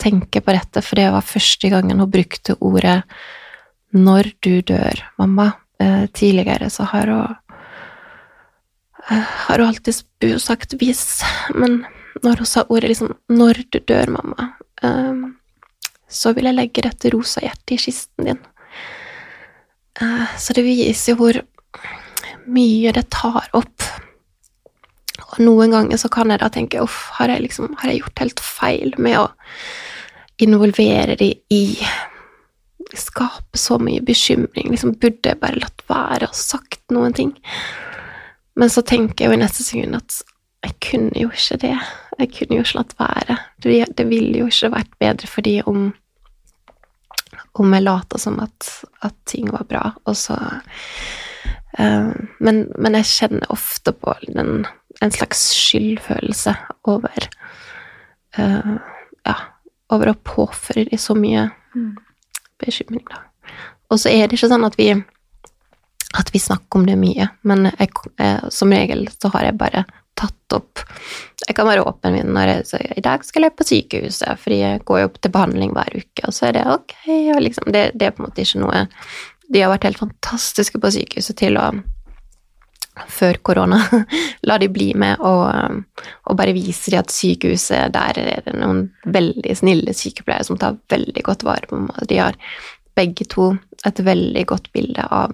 tenker 0.00 0.44
på 0.44 0.54
dette, 0.56 0.82
for 0.84 1.00
det 1.00 1.10
var 1.14 1.26
første 1.26 1.70
gangen 1.72 2.00
hun 2.00 2.10
brukte 2.10 2.56
ordet 2.60 3.02
når 3.90 4.32
du 4.44 4.60
dør, 4.62 5.02
mamma. 5.18 5.52
Eh, 5.80 6.06
tidligere 6.12 6.70
så 6.70 6.84
har 6.92 7.10
hun 7.10 7.36
eh, 9.10 9.24
har 9.46 9.58
hun 9.58 9.68
alltid 9.68 10.02
sagt 10.38 10.76
hvis, 10.78 11.22
men 11.54 11.84
når 12.22 12.42
hun 12.42 12.46
sa 12.46 12.64
ordet 12.68 12.90
liksom 12.92 13.14
'når 13.28 13.64
du 13.72 13.78
dør, 13.78 14.06
mamma', 14.06 14.52
eh, 14.82 15.32
så 16.08 16.34
vil 16.34 16.44
jeg 16.44 16.54
legge 16.54 16.82
dette 16.82 17.10
rosa 17.14 17.40
hjertet 17.40 17.72
i 17.72 17.76
kisten 17.76 18.24
din. 18.24 18.38
Så 20.38 20.54
det 20.54 20.64
viser 20.64 21.12
jo 21.12 21.16
hvor 21.16 21.36
mye 22.46 22.92
det 22.92 23.10
tar 23.10 23.48
opp. 23.52 23.82
Og 25.30 25.40
noen 25.44 25.74
ganger 25.74 26.00
så 26.00 26.10
kan 26.12 26.32
jeg 26.32 26.42
da 26.42 26.50
tenke 26.52 26.82
uff, 26.82 27.08
har 27.18 27.30
jeg 27.32 27.44
liksom 27.46 27.74
har 27.80 27.92
jeg 27.92 28.02
gjort 28.02 28.22
helt 28.24 28.42
feil 28.44 28.94
med 28.98 29.18
å 29.20 29.26
involvere 30.40 31.18
de 31.20 31.34
i 31.52 31.64
Skape 32.96 33.54
så 33.54 33.76
mye 33.78 34.02
bekymring. 34.02 34.72
Liksom 34.72 34.96
burde 34.98 35.30
jeg 35.30 35.38
bare 35.38 35.60
latt 35.62 35.84
være 35.86 36.26
og 36.26 36.34
sagt 36.34 36.90
noen 36.90 37.14
ting. 37.14 37.28
Men 38.58 38.72
så 38.72 38.82
tenker 38.82 39.22
jeg 39.22 39.30
jo 39.30 39.36
i 39.36 39.42
neste 39.44 39.62
sekund 39.62 39.94
at 39.94 40.16
jeg 40.66 40.74
kunne 40.82 41.22
jo 41.22 41.30
ikke 41.30 41.60
det. 41.62 41.76
Jeg 42.18 42.32
kunne 42.34 42.58
jo 42.58 42.64
ikke 42.64 42.80
latt 42.80 42.96
være. 42.98 43.36
Det 43.62 44.06
ville 44.10 44.42
jo 44.42 44.48
ikke 44.50 44.72
vært 44.74 44.98
bedre 44.98 45.30
for 45.30 45.46
de 45.46 45.60
om 45.70 45.92
om 47.58 47.74
jeg 47.74 47.82
later 47.82 48.20
som 48.20 48.38
at, 48.42 48.68
at, 49.02 49.14
ting 49.26 49.50
var 49.50 49.66
bra, 49.68 49.82
og 50.06 50.16
så 50.16 50.36
uh, 51.78 52.12
men, 52.38 52.60
men, 52.78 52.98
jeg 53.00 53.08
kjenner 53.10 53.50
ofte 53.52 53.92
på 53.96 54.14
den, 54.28 54.64
en 55.00 55.12
slags 55.14 55.46
skyldfølelse 55.56 56.54
over 56.90 57.28
uh, 58.38 58.76
Ja, 59.26 59.34
over 59.92 60.12
å 60.12 60.20
påføre 60.24 60.86
de 60.88 60.98
så 61.00 61.16
mye. 61.18 61.48
Mm 61.74 61.98
bekymring, 62.60 63.04
da. 63.08 63.24
Og 63.90 64.00
så 64.00 64.12
er 64.12 64.28
det 64.28 64.38
ikke 64.38 64.50
sånn 64.52 64.66
at 64.66 64.76
vi, 64.78 64.90
at 66.18 66.30
vi 66.34 66.42
snakker 66.42 66.80
om 66.80 66.86
det 66.88 66.98
mye, 67.00 67.30
men 67.48 67.70
jeg, 67.72 67.90
jeg, 68.20 68.52
som 68.54 68.74
regel 68.74 69.06
så 69.16 69.32
har 69.34 69.48
jeg 69.48 69.60
bare 69.60 69.84
tatt 70.20 70.52
opp 70.52 70.82
Jeg 71.46 71.54
kan 71.56 71.64
være 71.64 71.84
åpen 71.88 72.12
med 72.12 72.28
når 72.34 72.50
jeg 72.50 72.64
sier 72.68 72.98
i 72.98 73.02
dag 73.04 73.22
skal 73.24 73.46
jeg 73.46 73.54
på 73.56 73.64
sykehuset, 73.64 74.42
fordi 74.42 74.58
jeg 74.60 74.82
går 74.86 74.98
jo 75.00 75.10
til 75.16 75.32
behandling 75.32 75.72
hver 75.74 75.94
uke, 75.96 76.26
og 76.26 76.34
så 76.36 76.50
er 76.50 76.58
det 76.58 76.66
ok, 76.68 76.94
liksom, 77.40 77.70
det, 77.72 77.84
det 77.96 78.08
er 78.08 78.12
på 78.14 78.22
en 78.22 78.28
måte 78.28 78.44
ikke 78.44 78.60
noe 78.60 78.84
De 79.50 79.62
har 79.62 79.72
vært 79.72 79.88
helt 79.88 80.02
fantastiske 80.02 80.78
på 80.78 80.92
sykehuset 80.94 81.38
til 81.40 81.56
å 81.58 81.70
før 83.10 83.38
korona. 83.42 83.78
La 84.48 84.58
de 84.60 84.68
bli 84.72 84.90
med 84.98 85.20
og, 85.20 85.46
og, 86.26 86.36
bare 86.38 86.54
vise 86.56 86.92
de 86.92 86.98
at 86.98 87.12
sykehuset 87.12 87.92
Der 87.94 88.18
er 88.18 88.42
det 88.46 88.56
noen 88.58 88.88
veldig 89.04 89.56
snille 89.56 89.94
sykepleiere 89.96 90.46
som 90.48 90.58
tar 90.60 90.78
veldig 90.90 91.24
godt 91.26 91.44
vare 91.46 91.70
på 91.70 91.80
meg. 91.80 92.02
De 92.10 92.20
har 92.20 92.38
begge 92.98 93.26
to 93.30 93.52
et 93.86 94.04
veldig 94.04 94.44
godt 94.50 94.72
bilde 94.74 95.06
av, 95.06 95.32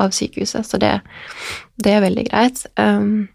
av 0.00 0.14
sykehuset, 0.14 0.64
så 0.64 0.80
det, 0.80 0.94
det, 1.76 1.92
er 1.92 2.04
veldig 2.04 2.24
greit. 2.30 2.62
Um, 2.80 3.26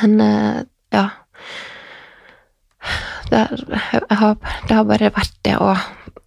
men 0.00 0.20
uh, 0.20 0.60
ja 0.94 1.08
det, 3.30 3.40
har, 4.10 4.36
det 4.68 4.76
har 4.76 4.86
bare 4.88 5.12
vært 5.14 5.36
det 5.46 5.56
å 5.58 5.72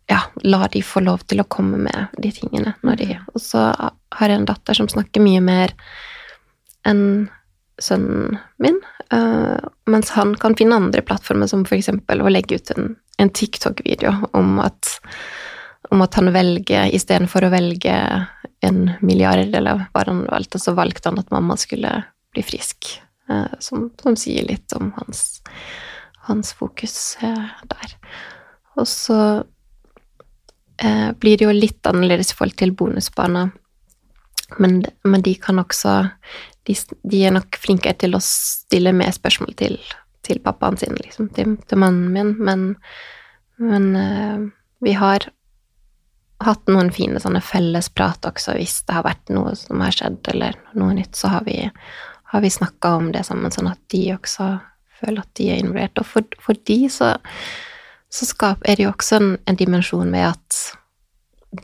ja, 0.08 0.22
la 0.44 0.68
de 0.72 0.82
få 0.86 1.02
lov 1.04 1.26
til 1.28 1.42
å 1.44 1.50
komme 1.52 1.80
med 1.84 2.20
de 2.22 2.32
tingene 2.32 2.74
når 2.86 3.02
de 3.02 3.08
Og 3.34 3.42
så 3.44 3.70
har 3.76 4.32
jeg 4.32 4.40
en 4.40 4.48
datter 4.48 4.78
som 4.78 4.88
snakker 4.92 5.24
mye 5.24 5.42
mer 5.44 5.74
enn 6.88 7.28
sønnen 7.78 8.38
min, 8.58 8.80
uh, 9.14 9.60
mens 9.86 10.10
han 10.16 10.34
kan 10.40 10.56
finne 10.58 10.80
andre 10.80 11.04
plattformer, 11.06 11.50
som 11.52 11.66
eksempel 11.70 12.24
å 12.24 12.32
legge 12.32 12.58
ut 12.58 12.72
en, 12.74 12.96
en 13.22 13.30
TikTok-video 13.30 14.14
om 14.38 14.58
at, 14.64 14.96
om 15.92 16.02
at 16.02 16.18
han 16.18 16.32
velger 16.34 16.90
Istedenfor 16.96 17.46
å 17.46 17.52
velge 17.54 17.94
en 18.66 18.80
milliard, 19.06 19.54
eller 19.54 19.84
hva 19.94 20.06
han 20.08 20.24
valgte, 20.26 20.62
så 20.62 20.74
valgte 20.78 21.12
han 21.12 21.22
at 21.22 21.30
mamma 21.34 21.58
skulle 21.60 21.92
bli 22.34 22.46
frisk. 22.46 22.96
Uh, 23.30 23.52
som, 23.60 23.92
som, 24.02 24.16
sier 24.18 24.48
litt 24.48 24.74
om 24.74 24.90
hans, 24.96 25.44
hans 26.30 26.56
fokus 26.58 27.18
uh, 27.22 27.52
der. 27.70 27.94
Og 28.80 28.88
så 28.90 29.20
blir 30.78 31.40
det 31.40 31.48
jo 31.48 31.54
litt 31.56 31.88
annerledes 31.90 32.30
i 32.32 32.36
forhold 32.38 32.58
til 32.60 32.74
bonusbarna. 32.78 33.48
Men, 34.62 34.84
men, 35.04 35.24
de 35.26 35.34
kan 35.42 35.60
også 35.60 35.94
de, 36.68 36.76
de, 37.04 37.24
er 37.26 37.34
nok 37.36 37.58
flinkere 37.60 37.98
til 38.00 38.16
å 38.16 38.22
stille 38.24 38.94
mer 38.96 39.12
spørsmål 39.16 39.56
til, 39.60 39.76
til 40.24 40.40
pappaen 40.44 40.78
sin, 40.80 40.96
liksom, 41.02 41.32
til, 41.36 41.58
til, 41.68 41.82
mannen 41.82 42.14
min, 42.14 42.34
men, 42.40 42.68
men 43.60 43.90
eh, 44.00 44.46
vi 44.86 44.96
har 44.96 45.28
hatt 46.46 46.70
noen 46.70 46.92
fine 46.94 47.20
sånne 47.22 47.42
fellesprat 47.42 48.28
også, 48.30 48.56
hvis 48.60 48.80
det 48.88 48.98
har 49.00 49.08
vært 49.08 49.34
noe 49.34 49.56
som 49.58 49.82
har 49.84 49.96
skjedd, 49.96 50.20
eller 50.34 50.58
noe 50.78 50.96
nytt, 50.98 51.16
så 51.18 51.32
har 51.34 51.48
vi, 51.48 51.60
har 52.34 52.44
vi 52.44 52.54
snakka 52.54 52.94
om 53.00 53.12
det 53.16 53.26
sammen, 53.28 53.54
sånn 53.54 53.72
at 53.72 53.82
de 53.94 54.04
også 54.16 54.52
føler 55.00 55.24
at 55.24 55.34
de 55.40 55.50
er 55.54 55.64
involvert. 55.64 55.98
Og 56.02 56.10
for, 56.10 56.38
for 56.44 56.60
de 56.70 56.78
så, 56.94 57.16
så 58.14 58.56
er 58.64 58.76
det 58.76 58.86
jo 58.86 58.94
også 58.94 59.20
en, 59.20 59.32
en 59.46 59.58
dimensjon 59.60 60.12
ved 60.14 60.32
at 60.32 60.60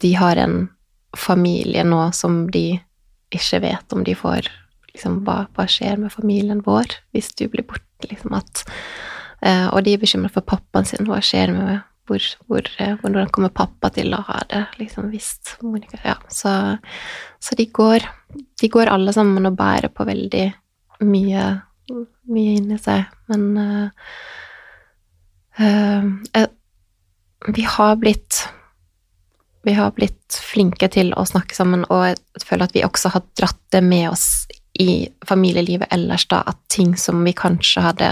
de 0.02 0.14
har 0.18 0.39
en 0.39 0.68
familie 1.18 1.84
nå 1.86 2.02
som 2.16 2.48
de 2.52 2.82
ikke 3.34 3.62
vet 3.64 3.96
om 3.96 4.04
de 4.06 4.16
får 4.18 4.50
liksom, 4.94 5.22
hva, 5.26 5.44
hva 5.56 5.66
skjer 5.70 6.00
med 6.02 6.14
familien 6.14 6.62
vår 6.66 6.98
hvis 7.14 7.32
du 7.38 7.48
blir 7.52 7.66
borte, 7.68 8.08
liksom 8.10 8.36
at 8.38 8.64
eh, 9.41 9.68
Og 9.72 9.84
de 9.86 9.96
er 9.96 10.02
bekymret 10.02 10.34
for 10.34 10.46
pappaen 10.46 10.88
sin, 10.89 11.08
hva 11.08 11.22
skjer 11.24 11.54
med 11.56 11.82
hvor, 12.08 12.24
hvor, 12.50 12.68
eh, 12.84 12.98
hvordan 13.00 13.30
kommer 13.32 13.54
pappa 13.56 13.89
til 13.96 14.14
å 14.16 14.22
ha 14.28 14.41
det, 14.52 14.66
liksom, 14.82 15.10
hvis 15.14 15.58
Monica 15.64 16.00
Ja, 16.04 16.18
så, 16.28 16.78
så 17.39 17.56
de 17.56 17.70
går 17.72 18.04
De 18.60 18.70
går 18.72 18.91
alle 18.91 19.14
sammen 19.16 19.48
og 19.48 19.58
bærer 19.58 19.91
på 19.94 20.06
veldig 20.08 20.50
mye, 21.04 21.46
mye 22.32 22.52
inni 22.56 22.78
seg, 22.80 23.10
men 23.28 23.41
uh, 23.58 24.12
vi 27.54 27.66
har 27.76 27.95
blitt 28.01 28.43
vi 29.64 29.74
har 29.74 29.93
blitt 29.95 30.39
flinke 30.43 30.89
til 30.91 31.14
å 31.16 31.24
snakke 31.24 31.56
sammen, 31.56 31.86
og 31.88 32.10
jeg 32.10 32.43
føler 32.43 32.68
at 32.68 32.74
vi 32.76 32.84
også 32.84 33.14
har 33.14 33.24
dratt 33.39 33.62
det 33.72 33.80
med 33.86 34.10
oss 34.10 34.26
i 34.74 35.06
familielivet 35.26 35.88
ellers, 35.93 36.26
da, 36.28 36.41
at 36.49 36.58
ting 36.74 36.97
som 36.97 37.22
vi 37.24 37.32
kanskje 37.38 37.84
hadde 37.86 38.10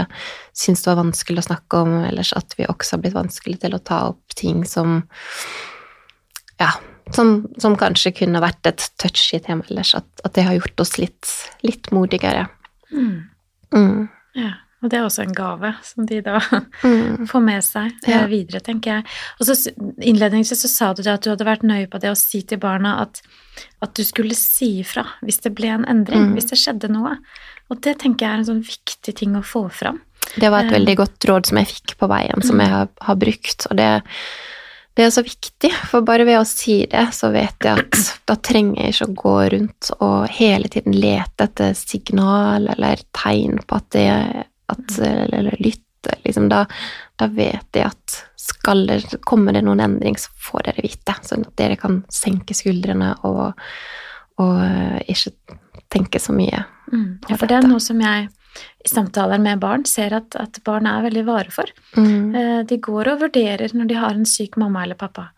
syntes 0.56 0.86
var 0.86 1.00
vanskelig 1.00 1.42
å 1.42 1.48
snakke 1.50 1.82
om 1.84 1.96
ellers, 2.06 2.32
at 2.38 2.54
vi 2.56 2.68
også 2.70 2.96
har 2.96 3.02
blitt 3.02 3.18
vanskelig 3.18 3.58
til 3.64 3.76
å 3.76 3.82
ta 3.82 4.00
opp 4.14 4.38
ting 4.38 4.64
som 4.68 5.02
Ja, 6.60 6.70
som, 7.10 7.48
som 7.58 7.74
kanskje 7.76 8.14
kunne 8.22 8.40
vært 8.40 8.68
et 8.70 8.84
touchy 9.02 9.40
tema 9.42 9.66
ellers, 9.68 9.96
at, 9.98 10.08
at, 10.22 10.32
det 10.36 10.46
har 10.46 10.56
gjort 10.56 10.84
oss 10.84 10.94
litt, 11.00 11.32
litt 11.66 11.90
modigere. 11.92 12.46
Mm. 12.92 13.16
Mm. 13.74 14.06
Ja. 14.38 14.52
Og 14.82 14.90
det 14.90 14.98
er 14.98 15.06
også 15.06 15.22
en 15.22 15.34
gave 15.36 15.72
som 15.86 16.06
de 16.10 16.18
da 16.26 16.40
mm. 16.42 17.26
får 17.30 17.44
med 17.44 17.64
seg 17.64 17.92
eh, 18.02 18.10
ja. 18.16 18.24
videre, 18.30 18.62
tenker 18.64 18.98
jeg. 18.98 19.06
Og 19.38 19.48
så 19.48 19.56
Innledningsvis 20.02 20.64
så 20.66 20.70
sa 20.70 20.90
du 20.92 21.04
det 21.04 21.14
at 21.14 21.24
du 21.24 21.30
hadde 21.30 21.46
vært 21.46 21.66
nøye 21.66 21.88
på 21.90 22.00
det 22.02 22.10
å 22.10 22.18
si 22.18 22.42
til 22.46 22.60
barna 22.62 22.96
at, 23.04 23.22
at 23.84 23.94
du 23.94 24.02
skulle 24.06 24.36
si 24.38 24.74
ifra 24.82 25.06
hvis 25.22 25.42
det 25.46 25.54
ble 25.58 25.70
en 25.76 25.88
endring, 25.88 26.32
mm. 26.32 26.38
hvis 26.38 26.50
det 26.50 26.60
skjedde 26.60 26.90
noe. 26.92 27.16
Og 27.70 27.80
det 27.84 28.00
tenker 28.02 28.26
jeg 28.26 28.34
er 28.34 28.42
en 28.42 28.50
sånn 28.50 28.64
viktig 28.66 29.14
ting 29.18 29.38
å 29.38 29.44
få 29.46 29.68
fram. 29.72 30.02
Det 30.34 30.50
var 30.50 30.66
et 30.66 30.74
veldig 30.74 30.94
eh. 30.94 30.98
godt 30.98 31.28
råd 31.28 31.50
som 31.50 31.60
jeg 31.60 31.70
fikk 31.70 31.96
på 32.00 32.08
veien, 32.10 32.42
som 32.44 32.58
mm. 32.58 32.64
jeg 32.64 32.74
har, 32.74 32.90
har 33.06 33.18
brukt. 33.20 33.66
Og 33.70 33.78
det, 33.78 33.88
det, 34.98 35.06
er 35.06 35.12
så 35.14 35.24
viktig, 35.26 35.70
for 35.90 36.06
bare 36.06 36.26
ved 36.28 36.40
å 36.40 36.46
si 36.48 36.82
det, 36.90 37.08
så 37.16 37.32
vet 37.34 37.66
jeg 37.66 37.86
at 37.86 38.12
da 38.28 38.36
trenger 38.38 38.82
jeg 38.82 38.96
ikke 38.96 39.10
å 39.10 39.18
gå 39.22 39.36
rundt 39.56 39.92
og 39.98 40.16
hele 40.38 40.70
tiden 40.72 40.96
lete 40.96 41.48
etter 41.48 41.76
signal 41.78 42.70
eller 42.74 43.02
tegn 43.14 43.62
på 43.66 43.78
at 43.78 43.90
det 43.94 44.08
at, 44.72 44.98
eller 45.04 45.56
lytte, 45.58 46.16
liksom, 46.26 46.48
da, 46.50 46.64
da, 47.20 47.28
vet 47.30 47.68
de 47.76 47.86
at 47.86 48.18
skal 48.40 48.86
det, 48.88 49.20
kommer 49.28 49.54
det 49.54 49.62
noen 49.66 49.84
endring, 49.84 50.18
så 50.18 50.32
får 50.48 50.68
dere 50.68 50.84
vite. 50.84 51.16
Sånn 51.22 51.46
at 51.46 51.56
dere 51.60 51.78
kan 51.80 52.02
senke 52.12 52.56
skuldrene 52.56 53.14
og, 53.28 53.52
og 54.42 54.62
eh, 54.66 54.98
ikke 55.12 55.58
tenke 55.92 56.20
så 56.22 56.32
mye 56.32 56.62
mm. 56.92 57.28
Ja, 57.28 57.36
for 57.36 57.48
det 57.48 57.58
er 57.58 57.66
noe 57.68 57.82
som 57.82 58.00
jeg 58.00 58.30
i 58.84 58.88
samtaler 58.88 59.40
med 59.40 59.60
barn 59.62 59.84
ser 59.88 60.12
at, 60.16 60.34
at 60.36 60.58
barn 60.66 60.88
er 60.88 61.04
veldig 61.06 61.22
vare 61.24 61.52
for. 61.54 61.70
Mm. 61.96 62.34
Eh, 62.36 62.58
de 62.68 62.76
går 62.84 63.12
og 63.12 63.22
vurderer 63.22 63.72
når 63.76 63.88
de 63.88 64.00
har 64.00 64.16
en 64.16 64.28
syk 64.28 64.58
mamma 64.60 64.84
eller 64.84 64.98
pappa. 64.98 65.30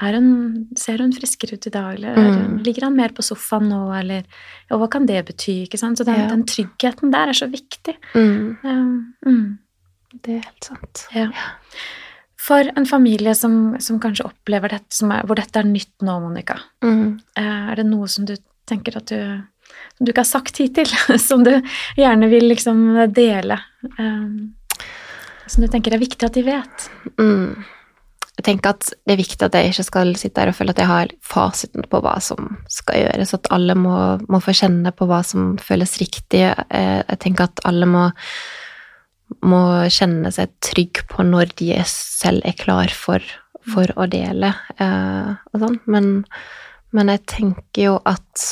Hun, 0.00 0.68
ser 0.78 1.02
hun 1.04 1.12
friskere 1.12 1.58
ut 1.58 1.66
i 1.68 1.70
dag, 1.70 1.94
eller 1.94 2.16
mm. 2.16 2.54
ligger 2.64 2.86
han 2.88 2.94
mer 2.96 3.12
på 3.12 3.22
sofaen 3.22 3.68
nå, 3.68 3.80
eller 3.92 4.24
Og 4.72 4.80
hva 4.80 4.88
kan 4.90 5.04
det 5.06 5.20
bety, 5.28 5.66
ikke 5.66 5.78
sant? 5.78 6.00
Så 6.00 6.06
den, 6.08 6.16
ja. 6.16 6.30
den 6.30 6.46
tryggheten 6.48 7.12
der 7.12 7.28
er 7.28 7.36
så 7.36 7.48
viktig. 7.52 7.98
Mm. 8.16 8.56
Um. 9.22 9.58
Det 10.12 10.38
er 10.38 10.46
helt 10.46 10.70
sant. 10.70 11.04
Ja. 11.12 11.28
For 12.40 12.66
en 12.72 12.88
familie 12.88 13.34
som, 13.38 13.76
som 13.84 14.00
kanskje 14.02 14.26
opplever 14.26 14.72
dette, 14.72 14.96
er, 15.04 15.28
hvor 15.28 15.38
dette 15.38 15.60
er 15.60 15.68
nytt 15.68 16.02
nå, 16.02 16.16
Monica, 16.24 16.56
mm. 16.82 17.04
eh, 17.38 17.60
er 17.72 17.82
det 17.82 17.86
noe 17.86 18.08
som 18.10 18.26
du 18.28 18.34
tenker 18.68 18.96
at 18.98 19.12
du 19.12 19.20
som 19.96 20.04
du 20.04 20.10
ikke 20.10 20.24
har 20.24 20.28
sagt 20.28 20.58
hittil, 20.60 20.88
som 21.28 21.44
du 21.44 21.52
gjerne 21.96 22.28
vil 22.32 22.48
liksom 22.48 22.82
dele? 23.12 23.60
Um, 23.98 24.56
som 25.46 25.64
du 25.64 25.68
tenker 25.70 25.94
er 25.94 26.02
viktig 26.02 26.26
at 26.26 26.36
de 26.36 26.44
vet? 26.48 26.90
Mm 27.20 27.62
jeg 28.38 28.46
tenker 28.46 28.72
at 28.72 28.88
det 29.04 29.12
er 29.12 29.20
viktig 29.20 29.44
at 29.44 29.56
jeg 29.58 29.70
ikke 29.70 29.84
skal 29.84 30.10
sitte 30.16 30.40
der 30.40 30.50
og 30.50 30.56
føle 30.56 30.72
at 30.72 30.80
jeg 30.80 30.88
har 30.88 31.10
fasiten 31.26 31.84
på 31.92 32.00
hva 32.00 32.14
som 32.24 32.56
skal 32.72 33.02
gjøres, 33.02 33.34
at 33.36 33.50
alle 33.52 33.76
må, 33.76 33.96
må 34.32 34.40
få 34.40 34.54
kjenne 34.56 34.92
på 34.96 35.08
hva 35.10 35.20
som 35.26 35.58
føles 35.60 35.98
riktig. 36.00 36.46
Eh, 36.48 37.00
jeg 37.04 37.20
tenker 37.20 37.50
at 37.50 37.60
alle 37.68 37.88
må, 37.90 38.06
må 39.44 39.62
kjenne 39.92 40.32
seg 40.32 40.54
trygg 40.64 41.02
på 41.12 41.26
når 41.28 41.52
de 41.60 41.74
selv 41.90 42.48
er 42.48 42.56
klar 42.56 42.94
for, 42.96 43.20
for 43.68 43.92
å 44.00 44.08
dele 44.10 44.54
eh, 44.80 45.34
og 45.52 45.66
sånn. 45.66 45.76
Men, 45.92 46.08
men, 46.96 47.12
jeg 47.12 47.26
tenker 47.34 47.90
jo 47.90 47.98
at 48.08 48.46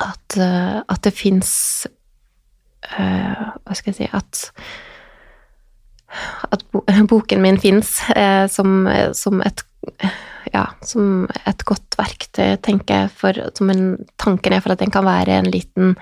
at, 0.00 0.38
eh, 0.40 0.78
at 0.80 1.02
det 1.04 1.12
fins 1.12 1.50
Hva 2.82 3.74
skal 3.76 3.92
jeg 3.92 3.96
si 3.98 4.06
At 4.16 4.38
at 6.50 6.64
boken 7.12 7.42
min 7.42 7.60
fins 7.60 7.98
eh, 8.16 8.46
som, 8.50 8.86
som, 9.16 9.42
et 9.46 9.64
ja, 10.52 10.66
som 10.84 11.26
et 11.48 11.64
godt 11.66 11.96
verktøy, 11.98 12.56
tenker 12.62 13.04
jeg, 13.04 13.12
for, 13.18 13.38
som 13.56 13.70
en, 13.72 13.84
tanken 14.20 14.54
er 14.54 14.64
for 14.64 14.74
at 14.74 14.82
den 14.82 14.92
kan 14.94 15.06
være 15.06 15.40
en 15.40 15.50
liten, 15.52 15.94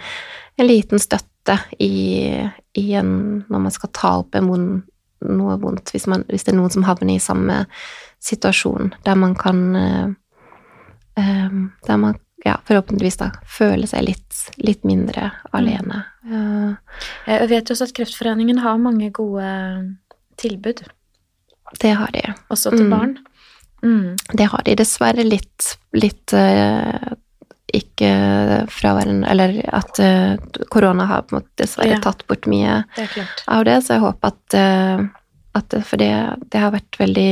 en 0.58 0.68
liten 0.68 1.02
støtte 1.02 1.56
i, 1.78 2.30
i 2.76 2.86
en, 2.98 3.12
når 3.48 3.66
man 3.66 3.74
skal 3.74 3.92
ta 3.96 4.14
opp 4.22 4.36
en 4.38 4.50
vond, 4.50 4.70
noe 5.26 5.58
vondt, 5.60 5.92
hvis, 5.94 6.08
man, 6.10 6.24
hvis, 6.30 6.46
det 6.46 6.54
er 6.54 6.60
noen 6.60 6.72
som 6.72 6.86
havner 6.88 7.14
i 7.14 7.22
samme 7.22 7.62
situasjon, 8.24 8.94
der 9.04 9.20
man 9.20 9.36
kan 9.38 9.62
eh, 9.76 10.08
eh 11.20 11.56
Der 11.86 11.96
man 11.96 12.14
ja, 12.44 12.56
forhåpentligvis 12.68 13.20
da 13.20 13.30
føle 13.48 13.88
seg 13.90 14.06
litt, 14.06 14.44
litt 14.64 14.86
mindre 14.88 15.30
alene. 15.56 16.04
Mm. 16.24 16.76
Jeg 17.26 17.50
vet 17.50 17.68
jo 17.68 17.76
også 17.76 17.88
at 17.90 17.96
Kreftforeningen 17.96 18.62
har 18.64 18.80
mange 18.80 19.10
gode 19.14 19.50
tilbud. 20.40 20.84
Det 21.80 21.92
har 21.96 22.10
de. 22.14 22.24
Også 22.48 22.72
til 22.72 22.86
mm. 22.86 22.94
barn? 22.94 23.16
Mm. 23.82 24.16
Det 24.32 24.48
har 24.52 24.64
de. 24.64 24.76
Dessverre 24.80 25.24
litt, 25.24 25.68
litt 25.96 26.34
uh, 26.36 27.12
ikke 27.72 28.10
fraværende 28.72 29.28
Eller 29.30 29.60
at 29.70 30.00
uh, 30.02 30.34
korona 30.72 31.06
har 31.06 31.22
på 31.22 31.36
en 31.36 31.40
måte 31.40 31.62
dessverre 31.62 31.96
ja. 31.96 32.02
tatt 32.02 32.26
bort 32.28 32.48
mye 32.50 32.82
det 32.96 33.06
av 33.46 33.64
det, 33.68 33.78
så 33.84 33.96
jeg 33.96 34.04
håper 34.04 34.34
at, 34.34 34.58
uh, 34.58 35.04
at 35.60 35.80
For 35.86 36.02
det, 36.02 36.12
det, 36.50 36.60
har 36.60 36.74
vært 36.74 37.00
veldig 37.00 37.30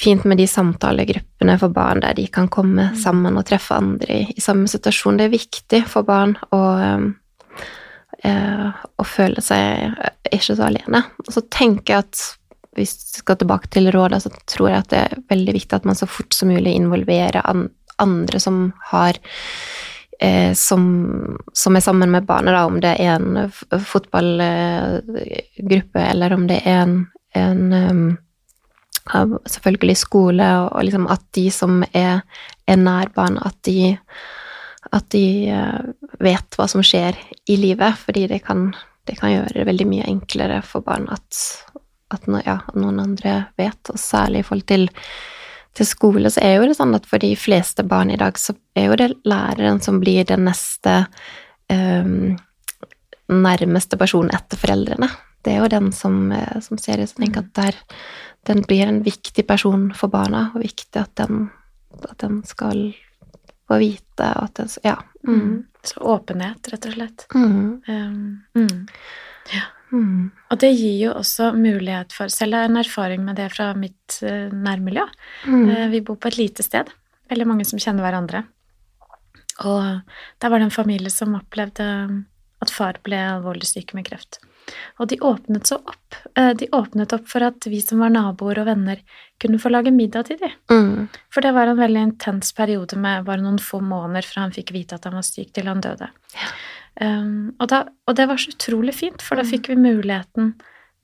fint 0.00 0.24
med 0.24 0.40
de 0.40 0.46
samtalegruppene 0.48 1.58
for 1.60 1.76
barn 1.76 2.00
der 2.00 2.16
de 2.16 2.24
kan 2.32 2.48
komme 2.52 2.90
mm. 2.90 3.00
sammen 3.02 3.36
og 3.36 3.44
treffe 3.48 3.76
andre 3.76 4.22
i, 4.22 4.40
samme 4.40 4.70
situasjon. 4.70 5.20
Det 5.20 5.28
er 5.28 5.34
viktig 5.34 5.82
for 5.90 6.08
barn 6.08 6.38
å 6.56 6.62
um, 6.80 7.10
å 8.20 9.04
føle 9.08 9.40
seg 9.40 9.94
ikke 10.28 10.52
så 10.52 10.66
alene. 10.66 11.00
Og 11.24 11.30
så 11.32 11.40
tenker 11.48 11.94
jeg 11.94 12.04
at 12.04 12.18
hvis 12.76 12.92
vi 12.94 13.20
skal 13.22 13.38
tilbake 13.40 13.68
til 13.72 13.90
rådet, 13.92 14.22
så 14.22 14.30
tror 14.48 14.70
jeg 14.70 14.82
at 14.82 14.90
det 14.92 15.00
er 15.00 15.22
veldig 15.32 15.54
viktig 15.56 15.74
at 15.78 15.86
man 15.88 15.98
så 15.98 16.06
fort 16.10 16.32
som 16.36 16.48
mulig 16.52 16.72
involverer 16.76 17.40
andre 18.00 18.40
som 18.40 18.72
har 18.92 19.14
eh, 20.20 20.52
som, 20.54 21.36
som, 21.52 21.76
er 21.76 21.80
sammen 21.84 22.10
med 22.12 22.26
barnet, 22.28 22.54
da, 22.54 22.66
om 22.68 22.80
det 22.82 22.96
er 23.00 23.14
en 23.16 23.50
fotballgruppe, 23.92 26.00
eller 26.04 26.32
om 26.36 26.46
det 26.50 26.60
er 26.64 26.78
en, 26.84 27.06
en 27.34 27.72
um, 29.14 29.38
selvfølgelig 29.48 29.96
skole, 29.96 30.46
og, 30.60 30.68
og 30.72 30.84
liksom 30.86 31.08
at 31.12 31.24
de 31.36 31.46
som 31.54 31.82
er, 31.92 32.20
er 32.66 32.78
nær 32.80 33.12
barn, 33.16 33.38
at 33.44 33.58
de 33.66 33.96
at 34.90 35.10
de 35.12 35.50
eh, 35.52 35.80
vet 36.22 36.56
hva 36.56 36.66
som 36.70 36.82
skjer 36.84 37.18
i 37.50 37.56
livet, 37.60 37.98
fordi 38.00 38.26
det 38.30 38.40
kan, 38.46 38.70
det 39.08 39.18
kan 39.20 39.34
gjøre 39.34 39.54
det 39.58 39.66
veldig 39.68 39.86
mye 39.90 40.08
enklere 40.08 40.60
for 40.66 40.84
barn 40.86 41.06
at, 41.12 41.42
at 42.14 42.26
ja, 42.46 42.60
noen 42.74 43.02
andre 43.02 43.36
vet, 43.60 43.92
og 43.92 44.00
særlig 44.00 44.42
i 44.42 44.48
forhold 44.48 44.66
til, 44.70 44.88
til, 45.76 45.88
skole, 45.88 46.32
så 46.32 46.42
er 46.46 46.56
jo 46.56 46.70
det 46.70 46.78
sånn 46.78 46.96
at 46.96 47.08
for 47.08 47.22
de 47.22 47.34
fleste 47.38 47.84
barn 47.86 48.12
i 48.12 48.18
dag, 48.20 48.38
så 48.40 48.56
er 48.74 48.90
jo 48.90 49.00
det 49.00 49.12
læreren 49.28 49.82
som 49.84 50.00
blir 50.02 50.26
den 50.28 50.46
neste 50.48 51.02
um, 51.70 52.38
nærmeste 53.30 54.00
personen 54.00 54.32
etter 54.34 54.58
foreldrene. 54.58 55.10
Det 55.44 55.54
er 55.54 55.62
jo 55.62 55.70
den 55.72 55.92
som, 55.94 56.16
eh, 56.34 56.58
som 56.60 56.80
ser 56.80 57.00
det, 57.00 57.06
som 57.12 57.22
tenker 57.22 57.44
at 57.46 57.54
der, 57.56 57.78
den 58.48 58.62
blir 58.68 58.86
en 58.86 59.02
viktig 59.02 59.46
person 59.46 59.90
for 59.96 60.12
barna, 60.12 60.50
og 60.54 60.64
viktig 60.64 61.00
at 61.00 61.12
den, 61.20 61.48
at 62.02 62.18
den 62.22 62.40
skal 62.48 62.90
få 63.68 63.80
vite 63.82 64.30
at 64.36 64.54
den, 64.60 64.70
Ja. 64.84 64.98
Mm. 65.26 65.40
mm. 65.40 65.66
Så 65.82 66.00
åpenhet, 66.04 66.68
rett 66.68 66.86
og 66.86 66.92
slett. 66.92 67.26
Mm. 67.34 67.80
Um, 67.88 68.86
ja. 69.48 69.62
Mm. 69.92 70.30
Og 70.52 70.58
det 70.60 70.68
gir 70.76 71.06
jo 71.06 71.14
også 71.16 71.54
mulighet 71.56 72.12
for 72.12 72.28
Selv 72.30 72.54
har 72.54 72.66
jeg 72.66 72.70
en 72.70 72.80
erfaring 72.82 73.24
med 73.24 73.40
det 73.40 73.48
fra 73.54 73.72
mitt 73.74 74.18
uh, 74.20 74.52
nærmiljø. 74.52 75.06
Uh, 75.48 75.88
vi 75.88 76.02
bor 76.04 76.20
på 76.20 76.28
et 76.28 76.36
lite 76.36 76.62
sted. 76.62 76.92
Veldig 77.32 77.46
mange 77.48 77.64
som 77.64 77.80
kjenner 77.80 78.04
hverandre. 78.04 78.44
Og 79.64 80.04
der 80.40 80.52
var 80.52 80.60
det 80.60 80.68
en 80.68 80.74
familie 80.74 81.10
som 81.12 81.36
opplevde 81.38 81.88
at 82.60 82.72
far 82.72 83.00
ble 83.04 83.18
alvorlig 83.38 83.68
syk 83.68 83.94
med 83.96 84.08
kreft. 84.08 84.40
Og 85.00 85.08
de 85.10 85.18
åpnet 85.24 85.66
så 85.66 85.78
opp. 85.80 86.16
Eh, 86.38 86.52
De 86.54 86.68
åpnet 86.76 87.12
opp 87.16 87.28
for 87.28 87.42
at 87.42 87.66
vi 87.66 87.80
som 87.82 88.02
var 88.02 88.12
naboer 88.14 88.60
og 88.62 88.66
venner, 88.66 89.00
kunne 89.40 89.58
få 89.58 89.70
lage 89.72 89.90
middag 89.94 90.26
til 90.28 90.38
dem. 90.42 90.52
Mm. 90.70 91.08
For 91.32 91.40
det 91.40 91.54
var 91.56 91.70
en 91.70 91.80
veldig 91.80 92.02
intens 92.10 92.52
periode 92.56 92.98
med 93.00 93.24
bare 93.24 93.42
noen 93.42 93.58
få 93.58 93.80
måneder 93.80 94.26
fra 94.26 94.44
han 94.44 94.52
fikk 94.52 94.72
vite 94.76 94.94
at 94.98 95.04
han 95.08 95.16
var 95.16 95.26
syk, 95.26 95.52
til 95.56 95.70
han 95.70 95.80
døde. 95.80 96.10
Um, 97.00 97.54
og, 97.58 97.68
da, 97.72 97.84
og 98.06 98.16
det 98.18 98.26
var 98.28 98.36
så 98.36 98.52
utrolig 98.52 98.94
fint, 98.94 99.22
for 99.22 99.40
da 99.40 99.46
fikk 99.46 99.70
vi 99.72 99.78
muligheten 99.80 100.52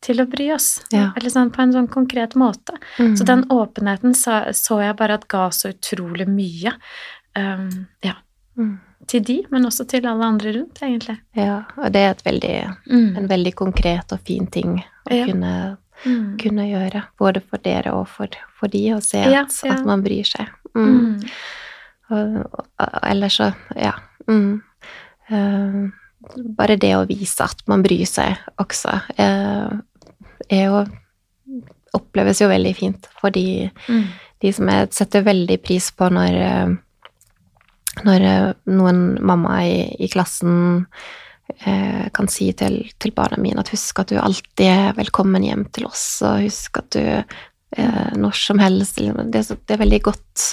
til 0.05 0.21
å 0.21 0.27
bry 0.29 0.51
oss. 0.53 0.83
Ja. 0.93 1.09
Eller 1.17 1.33
sånn, 1.33 1.51
på 1.55 1.63
en 1.65 1.73
sånn 1.73 1.89
konkret 1.89 2.37
måte. 2.37 2.77
Mm. 3.01 3.15
Så 3.17 3.25
den 3.25 3.47
åpenheten 3.51 4.13
så, 4.15 4.43
så 4.53 4.83
jeg 4.85 4.99
bare 4.99 5.17
at 5.17 5.25
ga 5.33 5.47
så 5.51 5.73
utrolig 5.73 6.29
mye. 6.29 6.77
Um, 7.37 7.87
ja, 8.05 8.19
Mm. 8.57 8.79
Til 9.07 9.23
de, 9.25 9.37
men 9.51 9.65
også 9.69 9.87
til 9.89 10.07
alle 10.07 10.25
andre 10.25 10.53
rundt, 10.59 10.81
egentlig. 10.83 11.19
Ja, 11.39 11.63
og 11.79 11.93
det 11.95 12.03
er 12.03 12.23
veldig, 12.27 12.55
en 12.91 13.29
veldig 13.31 13.53
konkret 13.55 14.13
og 14.13 14.21
fin 14.27 14.47
ting 14.47 14.79
å 15.11 15.15
Ja. 15.15 15.27
kunne, 15.27 15.77
Mm. 16.05 16.37
kunne 16.39 16.67
gjøre. 16.69 17.05
Både 17.19 17.41
for 17.41 17.57
dere 17.65 17.93
og 17.95 18.07
for, 18.09 18.29
for 18.59 18.69
de, 18.69 18.83
å 18.93 19.01
se 19.03 19.19
at, 19.25 19.33
ja. 19.65 19.73
at 19.73 19.85
man 19.87 20.03
bryr 20.05 20.25
seg. 20.29 20.47
Mm. 20.75 20.91
Mm. 20.91 21.23
Og, 22.11 22.37
og, 22.53 22.99
ellers 23.03 23.39
så, 23.41 23.55
ja. 23.77 23.93
Mm. 24.29 24.61
Eh, 25.31 25.79
bare 26.59 26.77
det 26.77 26.93
å 26.99 27.07
vise 27.09 27.41
at 27.45 27.63
man 27.67 27.83
bryr 27.83 28.05
seg 28.07 28.37
også, 28.61 28.93
uh, 29.19 29.81
er 30.51 30.65
jo 30.69 30.85
Oppleves 31.97 32.41
jo 32.43 32.49
veldig 32.51 32.75
fint 32.77 33.07
for 33.21 33.31
de, 33.31 33.71
Mm. 33.89 34.05
de 34.43 34.51
som 34.53 34.69
jeg 34.69 34.89
setter 34.93 35.23
veldig 35.23 35.63
pris 35.63 35.91
på 35.97 36.11
når 36.13 36.35
eh, 36.35 36.75
når 38.05 38.25
eh, 38.27 38.53
noen 38.73 39.17
mamma 39.25 39.61
i, 39.65 39.79
i 40.05 40.09
klassen 40.13 40.87
eh, 41.65 42.09
kan 42.13 42.29
si 42.29 42.51
til, 42.59 42.83
til 43.01 43.15
barna 43.17 43.39
mine 43.41 43.63
at 43.63 43.73
husk 43.73 44.03
at 44.03 44.13
du 44.13 44.19
alltid 44.21 44.67
er 44.67 44.97
velkommen 44.99 45.47
hjem 45.47 45.67
til 45.73 45.89
oss, 45.89 46.05
og 46.27 46.45
husk 46.45 46.83
at 46.83 46.91
du 46.97 47.03
eh, 47.07 48.13
når 48.17 48.37
som 48.37 48.61
helst 48.63 49.01
det, 49.01 49.47
det 49.49 49.75
er 49.77 49.83
veldig 49.83 50.03
godt, 50.07 50.47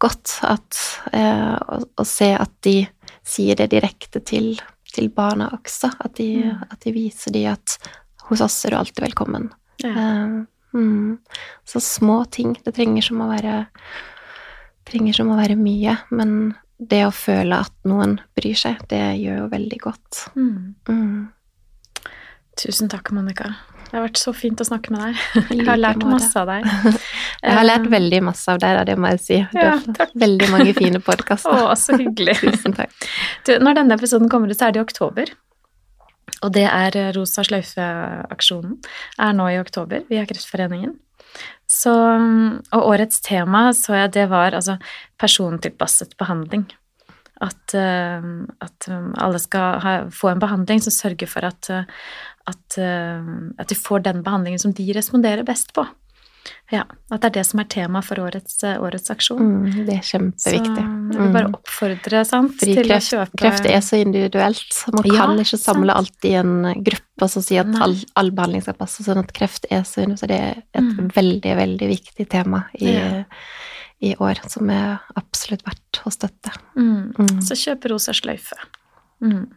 godt 0.00 0.38
at, 0.48 0.80
eh, 1.12 1.56
å, 1.56 1.80
å 2.00 2.06
se 2.08 2.32
at 2.36 2.52
de 2.66 2.78
sier 3.26 3.58
det 3.60 3.70
direkte 3.74 4.22
til, 4.26 4.54
til 4.90 5.10
barna 5.14 5.50
også. 5.54 5.92
At 6.00 6.16
de, 6.18 6.30
Mm. 6.40 6.62
at 6.70 6.80
de 6.86 6.92
viser 6.94 7.34
dem 7.34 7.52
at 7.52 7.76
hos 8.30 8.40
oss 8.40 8.64
er 8.64 8.72
du 8.72 8.78
alltid 8.80 9.04
velkommen. 9.04 9.50
Ja. 9.82 9.90
Eh, 9.90 10.40
mm. 10.72 11.18
Så 11.66 11.80
små 11.82 12.24
ting. 12.30 12.56
Det 12.64 12.74
trenger 12.74 13.02
som 13.02 13.20
å 13.22 13.28
være 13.30 13.66
trenger 14.90 15.14
som 15.14 15.30
å 15.30 15.38
være 15.38 15.54
mye, 15.58 15.96
men 16.10 16.54
det 16.80 17.02
å 17.06 17.10
føle 17.12 17.58
at 17.66 17.72
noen 17.84 18.16
bryr 18.38 18.56
seg, 18.56 18.78
det 18.88 19.02
gjør 19.20 19.42
jo 19.44 19.48
veldig 19.52 19.78
godt. 19.84 20.22
Mm. 20.36 20.74
Mm. 20.88 21.28
Tusen 22.60 22.88
takk, 22.92 23.10
Monica. 23.16 23.52
Det 23.90 23.96
har 23.98 24.04
vært 24.04 24.20
så 24.20 24.32
fint 24.36 24.60
å 24.62 24.66
snakke 24.68 24.92
med 24.94 25.00
deg. 25.02 25.20
Jeg 25.58 25.66
har 25.66 25.78
lært 25.80 26.04
masse 26.06 26.36
av 26.38 26.46
deg. 26.50 26.66
Jeg 27.42 27.56
har 27.56 27.64
lært 27.64 27.86
veldig 27.90 28.18
masse 28.22 28.52
av 28.52 28.58
deg, 28.62 28.78
det 28.86 28.94
må 29.00 29.08
jeg 29.14 29.20
si. 29.24 29.38
Du 29.50 29.56
Ja, 29.58 29.70
har 29.78 29.94
takk. 29.96 30.10
veldig 30.20 30.48
mange 30.52 30.74
fine 30.76 31.00
podkaster. 31.02 31.56
Å, 31.70 31.74
så 31.80 31.96
hyggelig. 31.98 32.34
Tusen 32.44 32.76
takk. 32.76 32.92
Du, 33.48 33.54
når 33.64 33.78
denne 33.80 33.96
episoden 33.96 34.28
kommer 34.30 34.52
ut, 34.52 34.58
så 34.60 34.68
er 34.68 34.76
det 34.76 34.82
i 34.82 34.84
oktober. 34.84 35.32
Og 36.44 36.52
det 36.54 36.66
er 36.68 36.98
eh, 37.00 37.08
Rosa 37.16 37.42
sløyfe-aksjonen. 37.48 38.76
Er 39.24 39.32
nå 39.40 39.48
i 39.50 39.58
oktober 39.60 40.04
via 40.12 40.26
Kreftforeningen. 40.28 40.92
Så, 41.70 41.92
og 42.74 42.88
årets 42.90 43.20
tema 43.22 43.68
så 43.76 43.94
jeg 43.94 44.14
det 44.16 44.26
var 44.32 44.56
altså 44.58 44.74
persontilpasset 45.20 46.16
behandling. 46.18 46.66
At, 47.40 47.74
eh, 47.78 48.26
at 48.60 48.88
um, 48.90 49.12
alle 49.16 49.38
skal 49.40 49.78
ha, 49.84 49.92
få 50.12 50.32
en 50.32 50.42
behandling 50.42 50.82
som 50.84 50.92
sørger 50.92 51.30
for 51.30 51.46
at, 51.46 51.70
eh, 51.72 51.86
at, 52.50 52.76
eh, 52.76 53.30
at 53.62 53.70
de 53.70 53.78
får 53.78 54.02
den 54.04 54.24
behandlingen 54.26 54.60
som 54.60 54.74
de 54.76 54.90
responderer 54.96 55.46
best 55.46 55.72
på. 55.76 55.86
Ja, 56.72 56.84
At 57.10 57.20
det 57.22 57.30
er 57.30 57.34
det 57.40 57.46
som 57.46 57.60
er 57.60 57.64
tema 57.64 58.00
for 58.02 58.16
årets, 58.22 58.62
eh, 58.64 58.76
årets 58.78 59.10
aksjon. 59.10 59.40
Mm, 59.40 59.86
det 59.86 59.94
er 59.96 60.02
Så 60.02 60.18
kjempeviktig. 60.18 60.84
jeg 61.12 61.18
vil 61.20 61.32
bare 61.32 61.48
Mm. 61.48 61.54
oppfordre 61.54 62.24
sant, 62.26 62.52
Fordi 62.60 62.74
til 62.74 62.84
kreft, 62.84 63.12
å 63.12 63.26
kjøpe 63.26 63.36
kreft 63.40 63.66
er 63.66 63.80
så 63.80 63.96
individuelt. 64.04 64.84
Man 64.92 65.04
Ja, 65.06 65.26
kan 65.26 65.36
ikke 65.38 65.58
samle 65.58 65.94
alt 65.96 66.24
i 66.24 66.34
en 66.34 66.62
gruppe 66.84 67.22
og 67.22 67.28
sier 67.30 67.42
si 67.42 67.56
at 67.58 67.66
all, 67.80 67.96
all 68.16 68.30
behandling 68.30 68.62
skal 68.62 68.74
passe. 68.74 69.02
Sånn 69.02 69.18
at 69.18 69.32
kreft 69.32 69.66
er 69.70 69.82
så 69.82 70.02
individuelt. 70.04 70.18
Så 70.20 70.26
det 70.28 70.40
er 70.40 70.62
et 70.74 70.84
Mm. 70.84 71.08
veldig, 71.12 71.56
veldig 71.56 71.88
viktig 71.98 72.28
tema 72.28 72.64
i, 72.80 72.92
Ja. 72.94 73.24
i 74.02 74.14
år, 74.16 74.38
som 74.48 74.70
er 74.70 75.00
absolutt 75.16 75.62
verdt 75.64 76.02
å 76.06 76.10
støtte. 76.10 76.52
Mm. 76.76 77.12
Mm. 77.14 77.40
Så 77.42 77.54
kjøp 77.56 77.90
rosa 77.90 78.12
sløyfe. 78.12 78.52
Mm. 79.22 79.48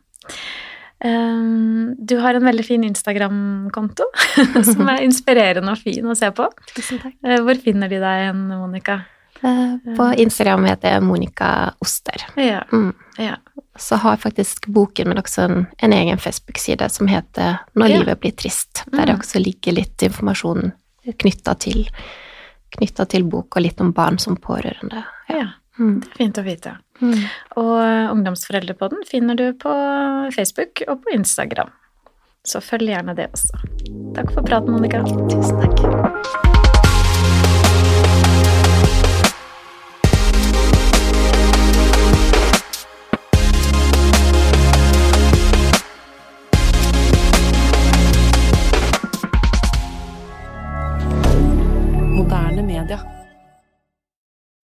Um, 1.03 1.95
du 1.99 2.15
har 2.23 2.33
en 2.37 2.45
veldig 2.47 2.63
fin 2.65 2.83
Instagram-konto 2.87 4.05
som 4.71 4.87
er 4.89 5.03
inspirerende 5.03 5.73
og 5.75 5.81
fin 5.83 6.05
å 6.07 6.15
se 6.15 6.29
på. 6.31 6.45
Tusen 6.75 7.01
takk. 7.03 7.15
Eh, 7.27 7.41
Hvor 7.43 7.59
finner 7.59 7.89
de 7.91 7.99
deg 7.99 8.21
hen, 8.29 8.45
Monica? 8.47 9.01
Eh, 9.43 9.73
På 9.97 10.05
Instagram 10.15 10.63
heter 10.69 10.93
jeg 10.95 11.03
Monica 11.03 11.73
Oster. 11.83 12.23
Ja, 12.39 12.61
Mm. 12.71 12.93
ja. 13.19 13.35
Så 13.75 13.97
har 13.97 14.15
faktisk 14.21 14.67
boken 14.71 15.09
min 15.09 15.17
også 15.19 15.43
en, 15.49 15.67
en 15.83 15.93
egen 15.93 16.17
Facebook-side 16.21 16.87
som 16.91 17.07
heter 17.07 17.59
Når 17.75 17.89
Ja. 17.89 17.97
livet 17.99 18.19
blir 18.21 18.31
trist, 18.37 18.83
der 18.91 19.05
det 19.05 19.15
Mm. 19.15 19.19
også 19.19 19.43
ligger 19.43 19.73
litt 19.73 19.97
informasjon 20.07 20.71
knytta 21.19 21.57
til, 21.59 21.83
til 23.09 23.23
bok, 23.23 23.55
og 23.57 23.61
litt 23.61 23.81
om 23.81 23.91
barn 23.91 24.17
som 24.17 24.37
pårørende. 24.37 25.03
ja. 25.29 25.47
Mm. 25.79 25.99
Det 26.01 26.09
er 26.11 26.17
fint 26.17 26.37
å 26.37 26.43
vite. 26.45 26.71
Mm. 27.01 27.25
Og 27.59 27.79
Ungdomsforeldrepodden 28.13 29.01
finner 29.09 29.39
du 29.39 29.47
på 29.57 29.73
Facebook 30.35 30.83
og 30.87 31.01
på 31.03 31.15
Instagram. 31.17 31.73
Så 32.45 32.59
følg 32.63 32.91
gjerne 32.91 33.15
det 33.17 33.29
også. 33.31 33.63
Takk 34.17 34.33
for 34.35 34.45
praten, 34.45 34.75
Monica. 34.75 35.05
Tusen 35.31 35.63
takk. 35.63 36.52